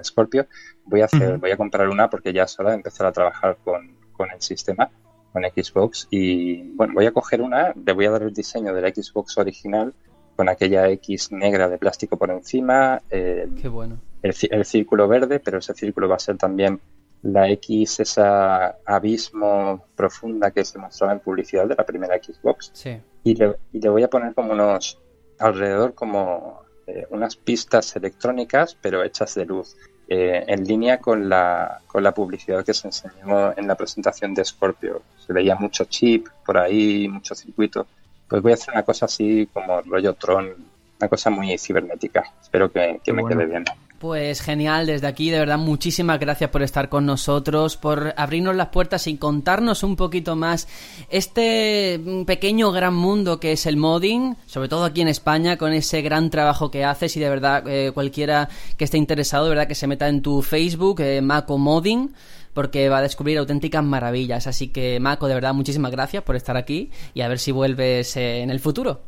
[0.03, 0.47] Scorpio,
[0.85, 3.57] voy a hacer, voy a comprar una porque ya es hora de empezar a trabajar
[3.61, 4.89] con, con el sistema,
[5.33, 6.07] con Xbox.
[6.09, 9.37] Y bueno, voy a coger una, le voy a dar el diseño de la Xbox
[9.37, 9.93] original
[10.35, 13.01] con aquella X negra de plástico por encima.
[13.09, 13.97] Qué bueno.
[14.21, 16.79] El, el, círculo verde, pero ese círculo va a ser también
[17.23, 22.71] la X, esa abismo profunda que se mostraba en publicidad de la primera Xbox.
[22.73, 22.99] Sí.
[23.23, 24.99] Y, le, y le voy a poner como unos,
[25.39, 29.77] alrededor como eh, unas pistas electrónicas, pero hechas de luz,
[30.07, 34.43] eh, en línea con la, con la publicidad que se enseñó en la presentación de
[34.43, 35.03] Scorpio.
[35.25, 37.85] Se veía mucho chip por ahí, mucho circuito.
[38.31, 40.55] Pues voy a hacer una cosa así como rollo Tron,
[41.01, 42.23] una cosa muy cibernética.
[42.41, 43.65] Espero que, que me quede bien.
[43.99, 48.69] Pues genial, desde aquí de verdad muchísimas gracias por estar con nosotros, por abrirnos las
[48.69, 50.69] puertas y contarnos un poquito más
[51.09, 56.01] este pequeño gran mundo que es el modding, sobre todo aquí en España con ese
[56.01, 58.47] gran trabajo que haces y de verdad eh, cualquiera
[58.77, 62.11] que esté interesado, de verdad que se meta en tu Facebook, eh, Mako Modding
[62.53, 64.47] porque va a descubrir auténticas maravillas.
[64.47, 68.15] Así que, Mako, de verdad, muchísimas gracias por estar aquí y a ver si vuelves
[68.17, 69.01] eh, en el futuro.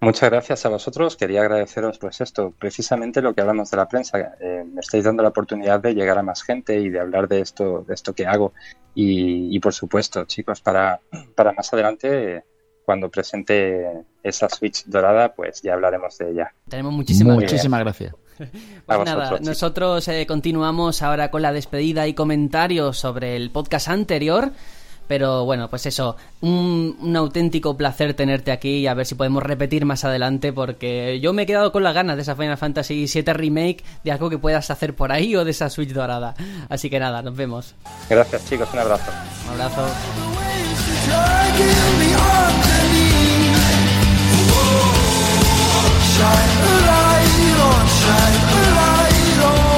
[0.00, 1.16] Muchas gracias a vosotros.
[1.16, 4.36] Quería agradeceros pues esto, precisamente lo que hablamos de la prensa.
[4.40, 7.40] Eh, me estáis dando la oportunidad de llegar a más gente y de hablar de
[7.40, 8.52] esto, de esto que hago.
[8.94, 11.00] Y, por supuesto, chicos, para,
[11.36, 12.42] para más adelante,
[12.84, 13.86] cuando presente
[14.24, 16.54] esa Switch dorada, pues ya hablaremos de ella.
[16.68, 18.14] Tenemos muchísimas, muchísimas gracias.
[18.86, 24.52] Pues nada, nosotros eh, continuamos ahora con la despedida y comentarios sobre el podcast anterior.
[25.08, 29.86] Pero bueno, pues eso, un, auténtico placer tenerte aquí y a ver si podemos repetir
[29.86, 33.32] más adelante porque yo me he quedado con las ganas de esa Final Fantasy VII
[33.32, 36.34] Remake, de algo que puedas hacer por ahí o de esa Switch dorada.
[36.68, 37.74] Así que nada, nos vemos.
[38.10, 39.10] Gracias chicos, un abrazo.
[39.46, 39.88] Un abrazo.
[46.18, 49.77] shine a light on, shine a light on.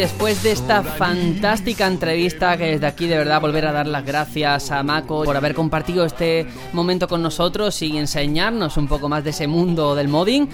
[0.00, 4.70] Después de esta fantástica entrevista, que desde aquí de verdad volver a dar las gracias
[4.70, 9.30] a Mako por haber compartido este momento con nosotros y enseñarnos un poco más de
[9.30, 10.48] ese mundo del modding,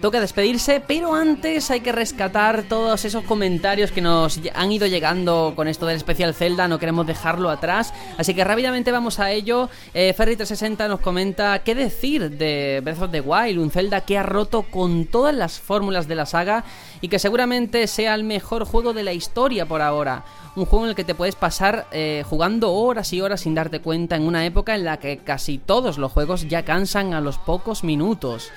[0.00, 5.52] toca despedirse, pero antes hay que rescatar todos esos comentarios que nos han ido llegando
[5.54, 9.68] con esto del especial Zelda, no queremos dejarlo atrás, así que rápidamente vamos a ello.
[9.92, 14.22] Eh, Ferry360 nos comenta qué decir de Breath of the Wild, un Zelda que ha
[14.22, 16.64] roto con todas las fórmulas de la saga
[17.02, 20.24] y que seguramente sea el mejor juego de la historia por ahora.
[20.56, 23.80] Un juego en el que te puedes pasar eh, jugando horas y horas sin darte
[23.80, 27.38] cuenta en una época en la que casi todos los juegos ya cansan a los
[27.38, 28.50] pocos minutos.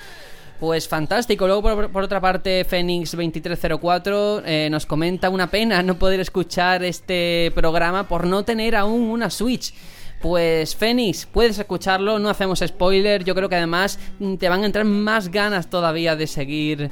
[0.64, 1.46] Pues fantástico.
[1.46, 8.08] Luego, por, otra parte, Fénix2304 eh, nos comenta una pena no poder escuchar este programa
[8.08, 9.74] por no tener aún una Switch.
[10.22, 13.24] Pues Fénix, puedes escucharlo, no hacemos spoiler.
[13.24, 16.90] Yo creo que además mm, te van a entrar más ganas todavía de seguir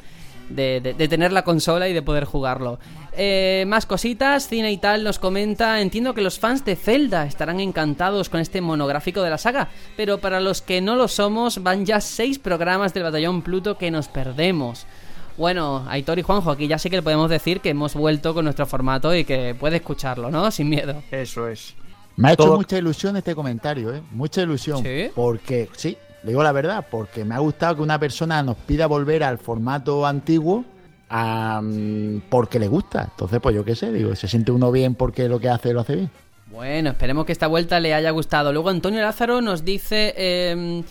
[0.50, 2.78] de, tener la consola y de poder jugarlo.
[3.14, 7.60] Eh, más cositas, Cine y tal nos comenta, entiendo que los fans de Zelda estarán
[7.60, 9.68] encantados con este monográfico de la saga,
[9.98, 13.90] pero para los que no lo somos van ya seis programas del Batallón Pluto que
[13.90, 14.86] nos perdemos.
[15.36, 18.44] Bueno, Aitor y Juanjo, aquí ya sí que le podemos decir que hemos vuelto con
[18.44, 20.50] nuestro formato y que puede escucharlo, ¿no?
[20.50, 21.02] Sin miedo.
[21.10, 21.74] Eso es.
[22.16, 24.02] Me ha hecho mucha ilusión este comentario, ¿eh?
[24.10, 24.82] Mucha ilusión.
[24.82, 25.10] ¿Sí?
[25.14, 28.86] Porque, sí, le digo la verdad, porque me ha gustado que una persona nos pida
[28.86, 30.64] volver al formato antiguo
[32.28, 33.08] porque le gusta.
[33.10, 35.80] Entonces, pues yo qué sé, digo, se siente uno bien porque lo que hace lo
[35.80, 36.10] hace bien.
[36.50, 38.52] Bueno, esperemos que esta vuelta le haya gustado.
[38.52, 40.14] Luego Antonio Lázaro nos dice...
[40.16, 40.82] Eh,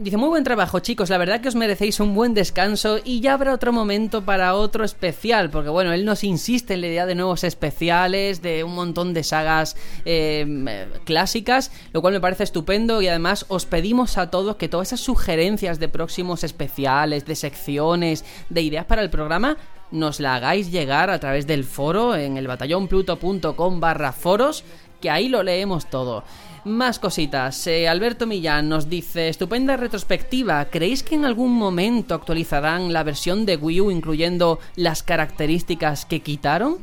[0.00, 3.34] Dice, muy buen trabajo chicos, la verdad que os merecéis un buen descanso y ya
[3.34, 7.14] habrá otro momento para otro especial, porque bueno, él nos insiste en la idea de
[7.14, 10.64] nuevos especiales, de un montón de sagas em,
[11.04, 15.00] clásicas, lo cual me parece estupendo y además os pedimos a todos que todas esas
[15.00, 19.58] sugerencias de próximos especiales, de secciones, de ideas para el programa,
[19.90, 24.64] nos la hagáis llegar a través del foro en el batallonpluto.com barra foros,
[24.98, 26.24] que ahí lo leemos todo.
[26.64, 27.66] Más cositas.
[27.66, 30.64] Eh, Alberto Millán nos dice, estupenda retrospectiva.
[30.66, 36.20] ¿Creéis que en algún momento actualizarán la versión de Wii U incluyendo las características que
[36.20, 36.78] quitaron?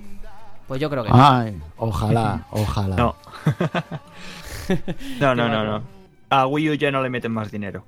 [0.67, 1.15] Pues yo creo que no.
[1.15, 2.95] Ay, ojalá, ojalá.
[2.95, 3.15] No.
[5.19, 5.83] no, no, no, no.
[6.29, 7.85] A Wii U ya no le meten más dinero.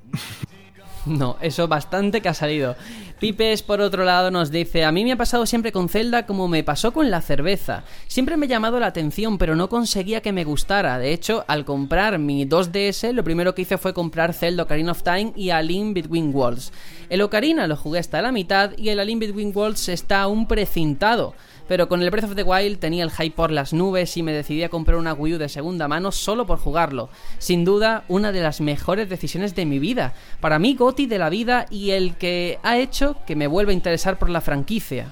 [1.05, 2.75] No, eso bastante que ha salido.
[3.19, 6.47] Pipes, por otro lado, nos dice: A mí me ha pasado siempre con Zelda como
[6.47, 7.83] me pasó con la cerveza.
[8.07, 10.99] Siempre me ha llamado la atención, pero no conseguía que me gustara.
[10.99, 15.03] De hecho, al comprar mi 2DS, lo primero que hice fue comprar Zelda Ocarina of
[15.03, 16.71] Time y A Link Between Worlds.
[17.09, 21.33] El Ocarina lo jugué hasta la mitad y el A Between Worlds está aún precintado
[21.69, 24.33] pero con el Breath of the Wild tenía el hype por las nubes y me
[24.33, 27.09] decidí a comprar una Wii U de segunda mano solo por jugarlo.
[27.37, 30.15] Sin duda, una de las mejores decisiones de mi vida.
[30.41, 33.75] Para mí, Goti de la vida y el que ha hecho que me vuelva a
[33.75, 35.11] interesar por la franquicia.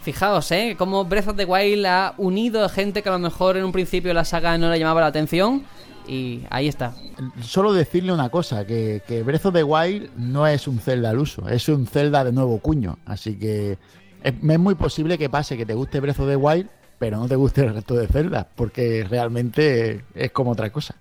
[0.00, 0.76] Fijaos, ¿eh?
[0.78, 3.72] Cómo Breath of the Wild ha unido a gente que a lo mejor en un
[3.72, 5.62] principio la saga no le llamaba la atención.
[6.08, 6.94] Y ahí está.
[7.42, 11.18] Solo decirle una cosa, que, que Breath of the Wild no es un Zelda al
[11.18, 12.98] uso, es un Zelda de nuevo cuño.
[13.04, 13.76] Así que
[14.22, 16.68] es, muy posible que pase que te guste Breath of the Wild,
[16.98, 20.96] pero no te guste el resto de Zelda, porque realmente es como otra cosa.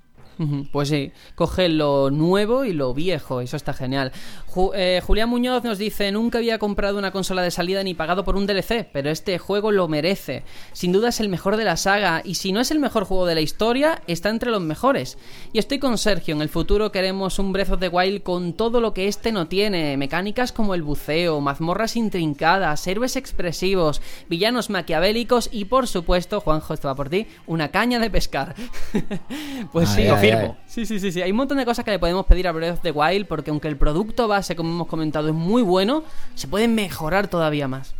[0.71, 4.11] Pues sí, coge lo nuevo y lo viejo, eso está genial.
[4.73, 8.35] Eh, Julián Muñoz nos dice, nunca había comprado una consola de salida ni pagado por
[8.35, 10.43] un DLC, pero este juego lo merece.
[10.73, 13.25] Sin duda es el mejor de la saga, y si no es el mejor juego
[13.25, 15.17] de la historia, está entre los mejores.
[15.53, 18.81] Y estoy con Sergio, en el futuro queremos un Breath of the Wild con todo
[18.81, 25.49] lo que este no tiene, mecánicas como el buceo, mazmorras intrincadas, héroes expresivos, villanos maquiavélicos
[25.51, 28.55] y por supuesto, Juanjo, esto va por ti, una caña de pescar.
[29.71, 30.07] pues sí,
[30.65, 31.21] Sí, sí, sí, sí.
[31.21, 33.51] Hay un montón de cosas que le podemos pedir a Breath of the Wild porque
[33.51, 36.03] aunque el producto base, como hemos comentado, es muy bueno,
[36.35, 37.95] se puede mejorar todavía más.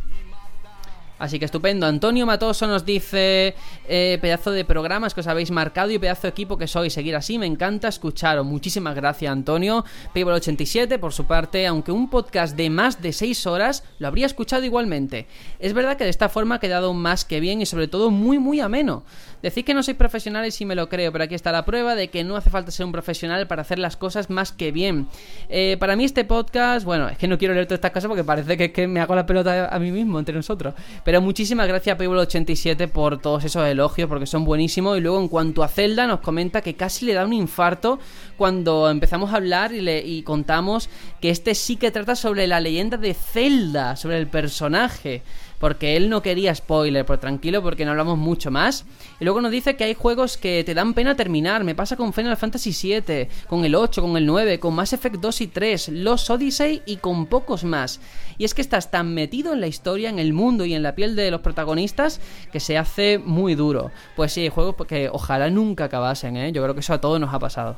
[1.22, 1.86] Así que estupendo.
[1.86, 3.54] Antonio Matoso nos dice:
[3.86, 6.92] eh, pedazo de programas que os habéis marcado y pedazo de equipo que sois.
[6.92, 8.44] Seguir así, me encanta escucharos.
[8.44, 9.84] Muchísimas gracias, Antonio.
[10.16, 14.64] Payball87, por su parte, aunque un podcast de más de 6 horas, lo habría escuchado
[14.64, 15.28] igualmente.
[15.60, 18.40] Es verdad que de esta forma ha quedado más que bien y, sobre todo, muy,
[18.40, 19.04] muy ameno.
[19.42, 22.08] Decís que no sois profesionales y me lo creo, pero aquí está la prueba de
[22.08, 25.08] que no hace falta ser un profesional para hacer las cosas más que bien.
[25.48, 28.24] Eh, para mí este podcast, bueno, es que no quiero leer todas estas cosas porque
[28.24, 30.74] parece que, que me hago la pelota a mí mismo entre nosotros.
[31.04, 34.96] Pero muchísimas gracias a Payball87 por todos esos elogios porque son buenísimos.
[34.96, 37.98] Y luego en cuanto a Zelda nos comenta que casi le da un infarto
[38.36, 40.88] cuando empezamos a hablar y, le, y contamos
[41.20, 45.22] que este sí que trata sobre la leyenda de Zelda, sobre el personaje
[45.62, 48.84] porque él no quería spoiler, pero tranquilo porque no hablamos mucho más.
[49.20, 51.62] Y luego nos dice que hay juegos que te dan pena terminar.
[51.62, 55.20] Me pasa con Final Fantasy VII, con el 8, con el 9, con Mass Effect
[55.20, 58.00] 2 y 3, Los Odyssey y con pocos más.
[58.38, 60.96] Y es que estás tan metido en la historia, en el mundo y en la
[60.96, 62.20] piel de los protagonistas
[62.50, 63.92] que se hace muy duro.
[64.16, 66.50] Pues sí, hay juegos que ojalá nunca acabasen, ¿eh?
[66.50, 67.76] Yo creo que eso a todos nos ha pasado.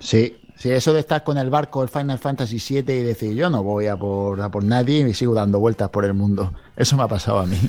[0.00, 3.48] Sí, Sí, eso de estar con el barco el Final Fantasy VII y decir yo
[3.48, 6.52] no voy a por, a por nadie y sigo dando vueltas por el mundo.
[6.76, 7.56] Eso me ha pasado a mí.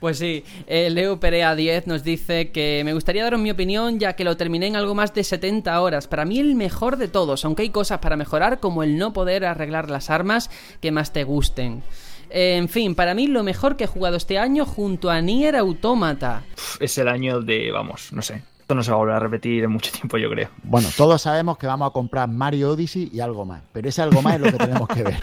[0.00, 4.14] Pues sí, eh, Leo Perea 10 nos dice que me gustaría daros mi opinión ya
[4.14, 6.08] que lo terminé en algo más de 70 horas.
[6.08, 9.44] Para mí el mejor de todos, aunque hay cosas para mejorar como el no poder
[9.44, 10.50] arreglar las armas
[10.80, 11.82] que más te gusten.
[12.30, 16.44] en fin, para mí lo mejor que he jugado este año junto a Nier Automata.
[16.78, 18.42] Es el año de, vamos, no sé,
[18.74, 20.48] no se va a volver a repetir en mucho tiempo, yo creo.
[20.62, 24.22] Bueno, todos sabemos que vamos a comprar Mario Odyssey y algo más, pero ese algo
[24.22, 25.22] más es lo que tenemos que ver.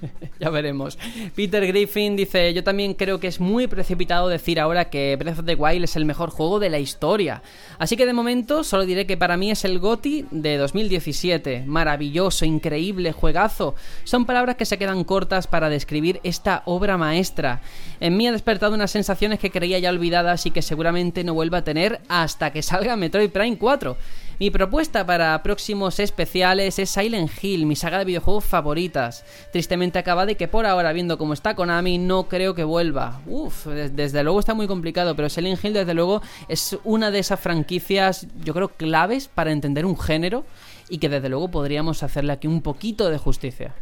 [0.40, 0.98] ya veremos.
[1.34, 5.46] Peter Griffin dice, yo también creo que es muy precipitado decir ahora que Breath of
[5.46, 7.42] the Wild es el mejor juego de la historia.
[7.78, 11.64] Así que de momento solo diré que para mí es el GOTI de 2017.
[11.66, 13.74] Maravilloso, increíble, juegazo.
[14.04, 17.60] Son palabras que se quedan cortas para describir esta obra maestra.
[18.00, 21.58] En mí ha despertado unas sensaciones que creía ya olvidadas y que seguramente no vuelva
[21.58, 23.96] a tener hasta que salga Metroid Prime 4.
[24.40, 29.24] Mi propuesta para próximos especiales es Silent Hill, mi saga de videojuegos favoritas.
[29.50, 33.20] Tristemente acaba y que por ahora, viendo cómo está Konami, no creo que vuelva.
[33.26, 37.40] Uf, desde luego está muy complicado, pero Silent Hill desde luego es una de esas
[37.40, 40.44] franquicias, yo creo, claves para entender un género
[40.88, 43.74] y que desde luego podríamos hacerle aquí un poquito de justicia.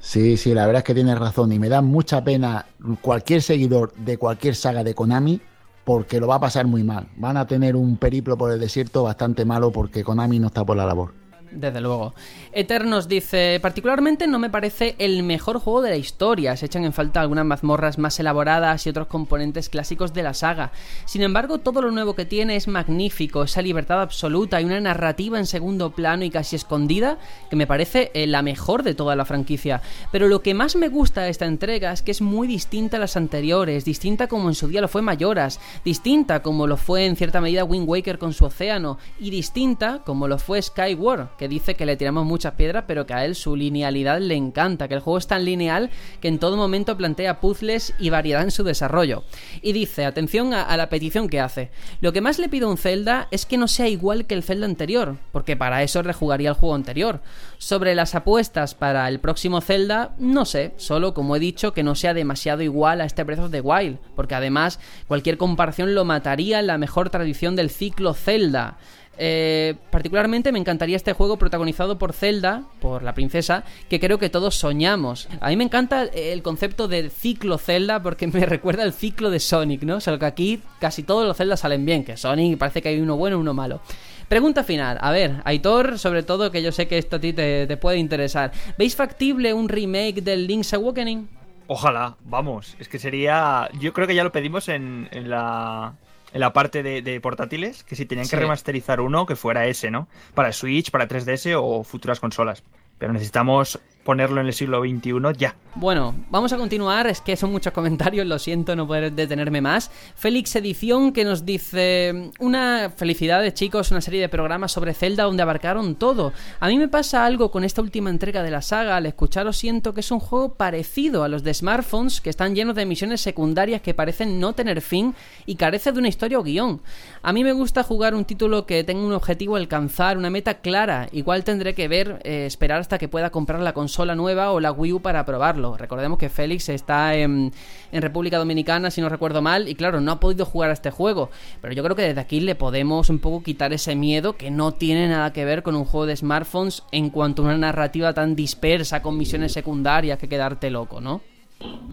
[0.00, 2.64] Sí, sí, la verdad es que tienes razón y me da mucha pena
[3.02, 5.38] cualquier seguidor de cualquier saga de Konami
[5.84, 7.08] porque lo va a pasar muy mal.
[7.16, 10.76] Van a tener un periplo por el desierto bastante malo porque Konami no está por
[10.76, 11.21] la labor.
[11.54, 12.14] Desde luego.
[12.52, 16.94] Eternos dice, particularmente no me parece el mejor juego de la historia, se echan en
[16.94, 20.72] falta algunas mazmorras más elaboradas y otros componentes clásicos de la saga.
[21.04, 25.38] Sin embargo, todo lo nuevo que tiene es magnífico, esa libertad absoluta y una narrativa
[25.38, 27.18] en segundo plano y casi escondida
[27.50, 29.82] que me parece eh, la mejor de toda la franquicia.
[30.10, 33.00] Pero lo que más me gusta de esta entrega es que es muy distinta a
[33.00, 37.16] las anteriores, distinta como en su día lo fue Mayoras, distinta como lo fue en
[37.16, 41.74] cierta medida Wind Waker con su océano y distinta como lo fue Skyward que dice
[41.74, 45.00] que le tiramos muchas piedras, pero que a él su linealidad le encanta, que el
[45.00, 45.90] juego es tan lineal
[46.20, 49.24] que en todo momento plantea puzzles y variedad en su desarrollo.
[49.60, 52.78] Y dice, atención a, la petición que hace, lo que más le pido a un
[52.78, 56.54] Zelda es que no sea igual que el Zelda anterior, porque para eso rejugaría el
[56.54, 57.22] juego anterior.
[57.58, 61.96] Sobre las apuestas para el próximo Zelda, no sé, solo como he dicho, que no
[61.96, 64.78] sea demasiado igual a este Breath of the Wild, porque además
[65.08, 68.78] cualquier comparación lo mataría en la mejor tradición del ciclo Zelda.
[69.18, 74.30] Eh, particularmente me encantaría este juego protagonizado por Zelda, por la princesa, que creo que
[74.30, 75.28] todos soñamos.
[75.40, 79.40] A mí me encanta el concepto de ciclo Zelda porque me recuerda al ciclo de
[79.40, 80.00] Sonic, ¿no?
[80.00, 83.16] Solo que aquí casi todos los Zelda salen bien, que Sonic parece que hay uno
[83.16, 83.80] bueno y uno malo.
[84.28, 84.96] Pregunta final.
[85.02, 87.98] A ver, Aitor, sobre todo, que yo sé que esto a ti te, te puede
[87.98, 88.50] interesar.
[88.78, 91.28] ¿Veis factible un remake del Link's Awakening?
[91.66, 92.74] Ojalá, vamos.
[92.78, 93.68] Es que sería.
[93.78, 95.94] Yo creo que ya lo pedimos en, en la.
[96.32, 99.90] En la parte de, de portátiles, que si tenían que remasterizar uno, que fuera ese,
[99.90, 100.08] ¿no?
[100.34, 102.62] Para Switch, para 3DS o futuras consolas.
[102.98, 105.54] Pero necesitamos ponerlo en el siglo XXI ya.
[105.74, 109.90] Bueno, vamos a continuar, es que son muchos comentarios, lo siento no poder detenerme más.
[110.16, 115.42] Félix Edición que nos dice, una felicidades chicos, una serie de programas sobre Zelda donde
[115.42, 116.32] abarcaron todo.
[116.60, 119.94] A mí me pasa algo con esta última entrega de la saga, al escucharos siento
[119.94, 123.80] que es un juego parecido a los de smartphones que están llenos de misiones secundarias
[123.80, 125.14] que parecen no tener fin
[125.46, 126.82] y carece de una historia o guion.
[127.22, 131.08] A mí me gusta jugar un título que tenga un objetivo alcanzar, una meta clara,
[131.12, 134.72] igual tendré que ver, eh, esperar hasta que pueda comprar la consola nueva o la
[134.72, 135.76] Wii U para probarlo.
[135.76, 137.52] Recordemos que Félix está en,
[137.92, 140.90] en República Dominicana, si no recuerdo mal, y claro, no ha podido jugar a este
[140.90, 141.30] juego.
[141.60, 144.72] Pero yo creo que desde aquí le podemos un poco quitar ese miedo que no
[144.72, 148.34] tiene nada que ver con un juego de smartphones en cuanto a una narrativa tan
[148.34, 151.20] dispersa con misiones secundarias que quedarte loco, ¿no?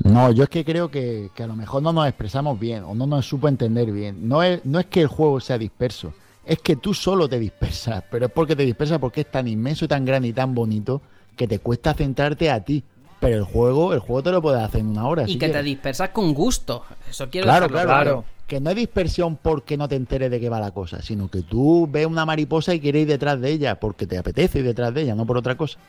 [0.04, 2.96] No, yo es que creo que, que a lo mejor no nos expresamos bien o
[2.96, 4.28] no nos supo entender bien.
[4.28, 6.14] No es, no es que el juego sea disperso,
[6.46, 9.88] es que tú solo te dispersas, pero es porque te dispersas porque es tan inmenso,
[9.88, 11.02] tan grande y tan bonito
[11.40, 12.84] que te cuesta centrarte a ti.
[13.22, 15.24] Pero el juego, el juego te lo puedes hacer en una hora.
[15.26, 16.84] Y que te dispersas con gusto.
[17.10, 17.88] Eso quiero claro, claro.
[17.88, 18.26] claro.
[18.50, 21.44] Que no es dispersión porque no te enteres de qué va la cosa, sino que
[21.44, 24.92] tú ves una mariposa y quieres ir detrás de ella porque te apetece ir detrás
[24.94, 25.80] de ella, no por otra cosa.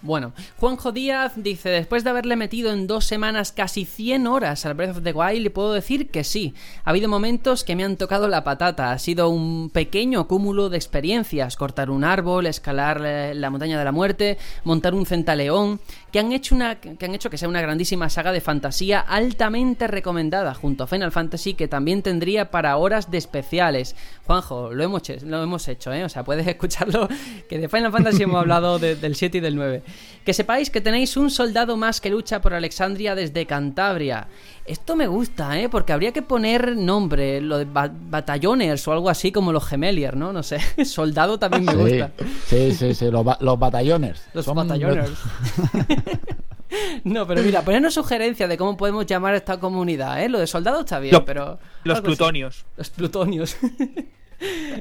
[0.00, 4.72] Bueno, Juanjo Díaz dice, después de haberle metido en dos semanas casi 100 horas al
[4.72, 6.54] Breath of the Wild, le puedo decir que sí.
[6.82, 8.90] Ha habido momentos que me han tocado la patata.
[8.90, 11.56] Ha sido un pequeño cúmulo de experiencias.
[11.56, 15.78] Cortar un árbol, escalar eh, la montaña de la muerte, montar un centaleón,
[16.12, 19.86] que han hecho, una, que han hecho que sea una grandísima saga de fantasía altamente
[19.86, 23.94] recomendada, junto a Final Fantasy, que también tendría para horas de especiales.
[24.26, 26.04] Juanjo, lo hemos, he- lo hemos hecho, ¿eh?
[26.04, 27.08] O sea, puedes escucharlo,
[27.48, 29.82] que de Final Fantasy hemos hablado de- del 7 y del 9.
[30.24, 34.28] Que sepáis que tenéis un soldado más que lucha por Alexandria desde Cantabria.
[34.66, 35.68] Esto me gusta, ¿eh?
[35.68, 40.16] Porque habría que poner nombre, lo de ba- batalloners o algo así como los gemelier,
[40.16, 40.32] ¿no?
[40.32, 42.10] No sé, soldado también me Sí, gusta.
[42.46, 44.22] sí, sí, sí, los, ba- los batallones.
[44.34, 45.10] Los Son- batalloners.
[47.04, 50.28] no, pero mira, ponernos sugerencias de cómo podemos llamar a esta comunidad, ¿eh?
[50.28, 51.58] Lo de soldado está bien, Lo- pero...
[51.84, 52.04] Los así.
[52.06, 52.64] plutonios.
[52.76, 53.56] Los plutonios.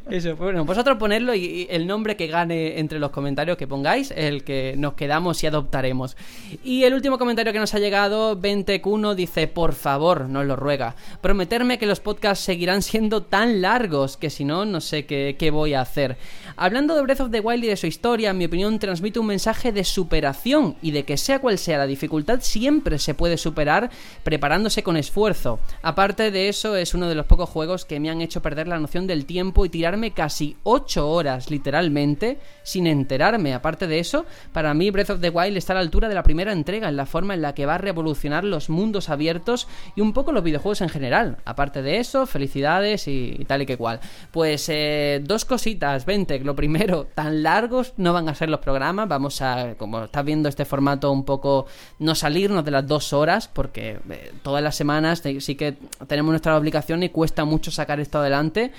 [0.09, 4.09] Eso, bueno, vosotros ponedlo y, y el nombre que gane entre los comentarios que pongáis,
[4.15, 6.15] el que nos quedamos y adoptaremos.
[6.63, 10.95] Y el último comentario que nos ha llegado, 20Cuno, dice, por favor, nos lo ruega,
[11.19, 15.51] prometerme que los podcasts seguirán siendo tan largos que si no, no sé qué, qué
[15.51, 16.15] voy a hacer.
[16.55, 19.27] Hablando de Breath of the Wild y de su historia, en mi opinión transmite un
[19.27, 23.89] mensaje de superación y de que sea cual sea la dificultad, siempre se puede superar
[24.23, 25.59] preparándose con esfuerzo.
[25.81, 28.79] Aparte de eso, es uno de los pocos juegos que me han hecho perder la
[28.79, 33.53] noción del tiempo y tirarme casi 8 horas literalmente sin enterarme.
[33.53, 36.23] Aparte de eso, para mí Breath of the Wild está a la altura de la
[36.23, 40.01] primera entrega en la forma en la que va a revolucionar los mundos abiertos y
[40.01, 41.37] un poco los videojuegos en general.
[41.45, 43.99] Aparte de eso, felicidades y, tal y que cual.
[44.31, 46.39] Pues eh, dos cositas, 20.
[46.49, 49.07] Lo primero, tan largos no van a ser los programas.
[49.07, 51.67] Vamos a, como estás viendo este formato, un poco
[51.99, 55.77] no salirnos de las dos horas porque eh, todas las semanas sí que
[56.07, 58.71] tenemos nuestra obligación y cuesta mucho sacar esto adelante.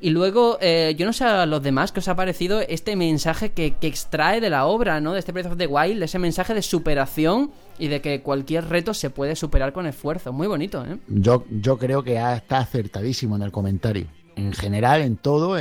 [0.00, 3.52] Y luego, eh, yo no sé a los demás qué os ha parecido este mensaje
[3.52, 5.12] que, que extrae de la obra, ¿no?
[5.12, 9.10] De este of the Wild, ese mensaje de superación y de que cualquier reto se
[9.10, 10.32] puede superar con esfuerzo.
[10.32, 10.96] Muy bonito, ¿eh?
[11.08, 14.06] Yo, yo creo que está acertadísimo en el comentario.
[14.38, 15.56] En general, en todo,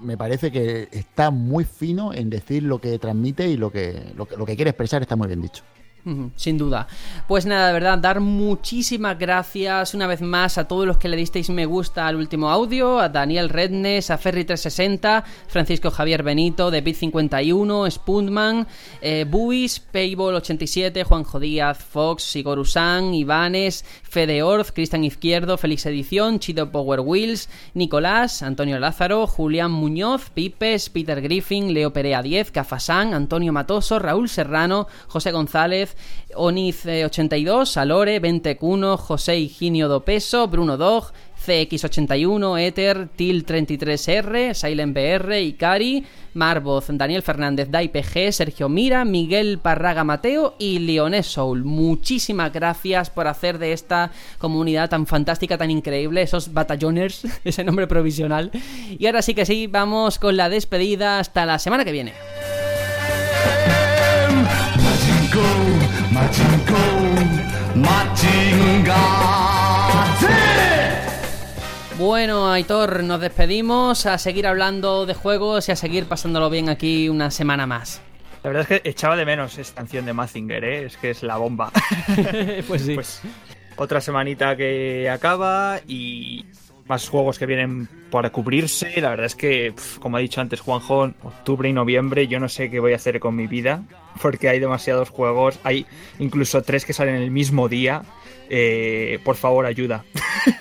[0.00, 4.24] me parece que está muy fino en decir lo que transmite y lo que, lo
[4.24, 5.62] que, lo que quiere expresar está muy bien dicho.
[6.36, 6.88] Sin duda.
[7.28, 11.16] Pues nada, de verdad, dar muchísimas gracias una vez más a todos los que le
[11.16, 17.90] disteis me gusta al último audio, a Daniel Rednes, a Ferry360, Francisco Javier Benito, David51,
[17.90, 18.66] Spuntman,
[19.02, 26.70] eh, Buis, Payball87, Juanjo Díaz, Fox, Sigorusan, Ivanes, Fede Orz, Cristian Izquierdo, Félix Edición, Chido
[26.72, 33.52] Power Wheels, Nicolás, Antonio Lázaro, Julián Muñoz, Pipes, Peter Griffin, Leo Perea 10, Cafasán, Antonio
[33.52, 35.89] Matoso, Raúl Serrano, José González,
[36.34, 41.12] Oniz82, Alore, Ventecuno, José Higinio Dopeso, Bruno Dog,
[41.44, 46.04] CX81, Ether, TIL33R, Silent BR, Ikari,
[46.34, 51.64] Marvoz, Daniel Fernández, DaiPG, Sergio Mira, Miguel Parraga Mateo y Leonés Soul.
[51.64, 57.86] Muchísimas gracias por hacer de esta comunidad tan fantástica, tan increíble, esos batallones, ese nombre
[57.86, 58.50] provisional.
[58.98, 62.12] Y ahora sí que sí, vamos con la despedida hasta la semana que viene.
[71.98, 77.08] Bueno, Aitor, nos despedimos a seguir hablando de juegos y a seguir pasándolo bien aquí
[77.08, 78.00] una semana más.
[78.42, 80.84] La verdad es que echaba de menos esta canción de Mazinger, ¿eh?
[80.86, 81.70] es que es la bomba.
[82.66, 82.94] pues sí.
[82.94, 83.20] Pues,
[83.76, 86.44] otra semanita que acaba y
[86.90, 89.00] más juegos que vienen para cubrirse.
[89.00, 92.68] La verdad es que, como ha dicho antes Juanjo, octubre y noviembre yo no sé
[92.68, 93.84] qué voy a hacer con mi vida
[94.22, 95.58] porque hay demasiados juegos.
[95.64, 95.86] Hay
[96.18, 98.02] incluso tres que salen el mismo día.
[98.50, 100.04] Eh, por favor, ayuda.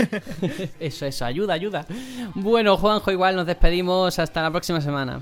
[0.80, 1.88] eso, eso, ayuda, ayuda.
[2.36, 4.20] Bueno, Juanjo, igual nos despedimos.
[4.20, 5.22] Hasta la próxima semana.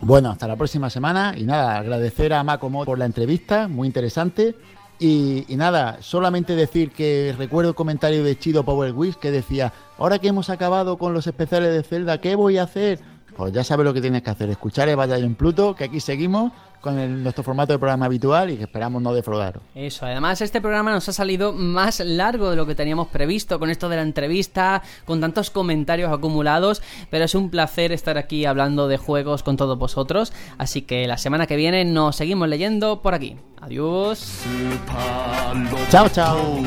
[0.00, 1.34] Bueno, hasta la próxima semana.
[1.36, 4.54] Y nada, agradecer a Macomo por la entrevista, muy interesante.
[4.98, 10.18] Y, nada, solamente decir que recuerdo el comentario de Chido Power Wish que decía, ahora
[10.18, 13.00] que hemos acabado con los especiales de Zelda, ¿qué voy a hacer?
[13.36, 16.52] Pues ya sabes lo que tienes que hacer, escuchar el en Pluto, que aquí seguimos
[16.86, 19.62] con nuestro formato de programa habitual y que esperamos no defraudaros.
[19.74, 23.70] Eso, además este programa nos ha salido más largo de lo que teníamos previsto con
[23.70, 28.88] esto de la entrevista, con tantos comentarios acumulados, pero es un placer estar aquí hablando
[28.88, 33.14] de juegos con todos vosotros, así que la semana que viene nos seguimos leyendo por
[33.14, 33.36] aquí.
[33.60, 34.42] Adiós.
[35.90, 36.62] Chao, chao.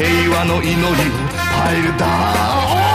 [0.00, 2.06] 平和の祈りをファイルダ
[2.84, 2.89] ウン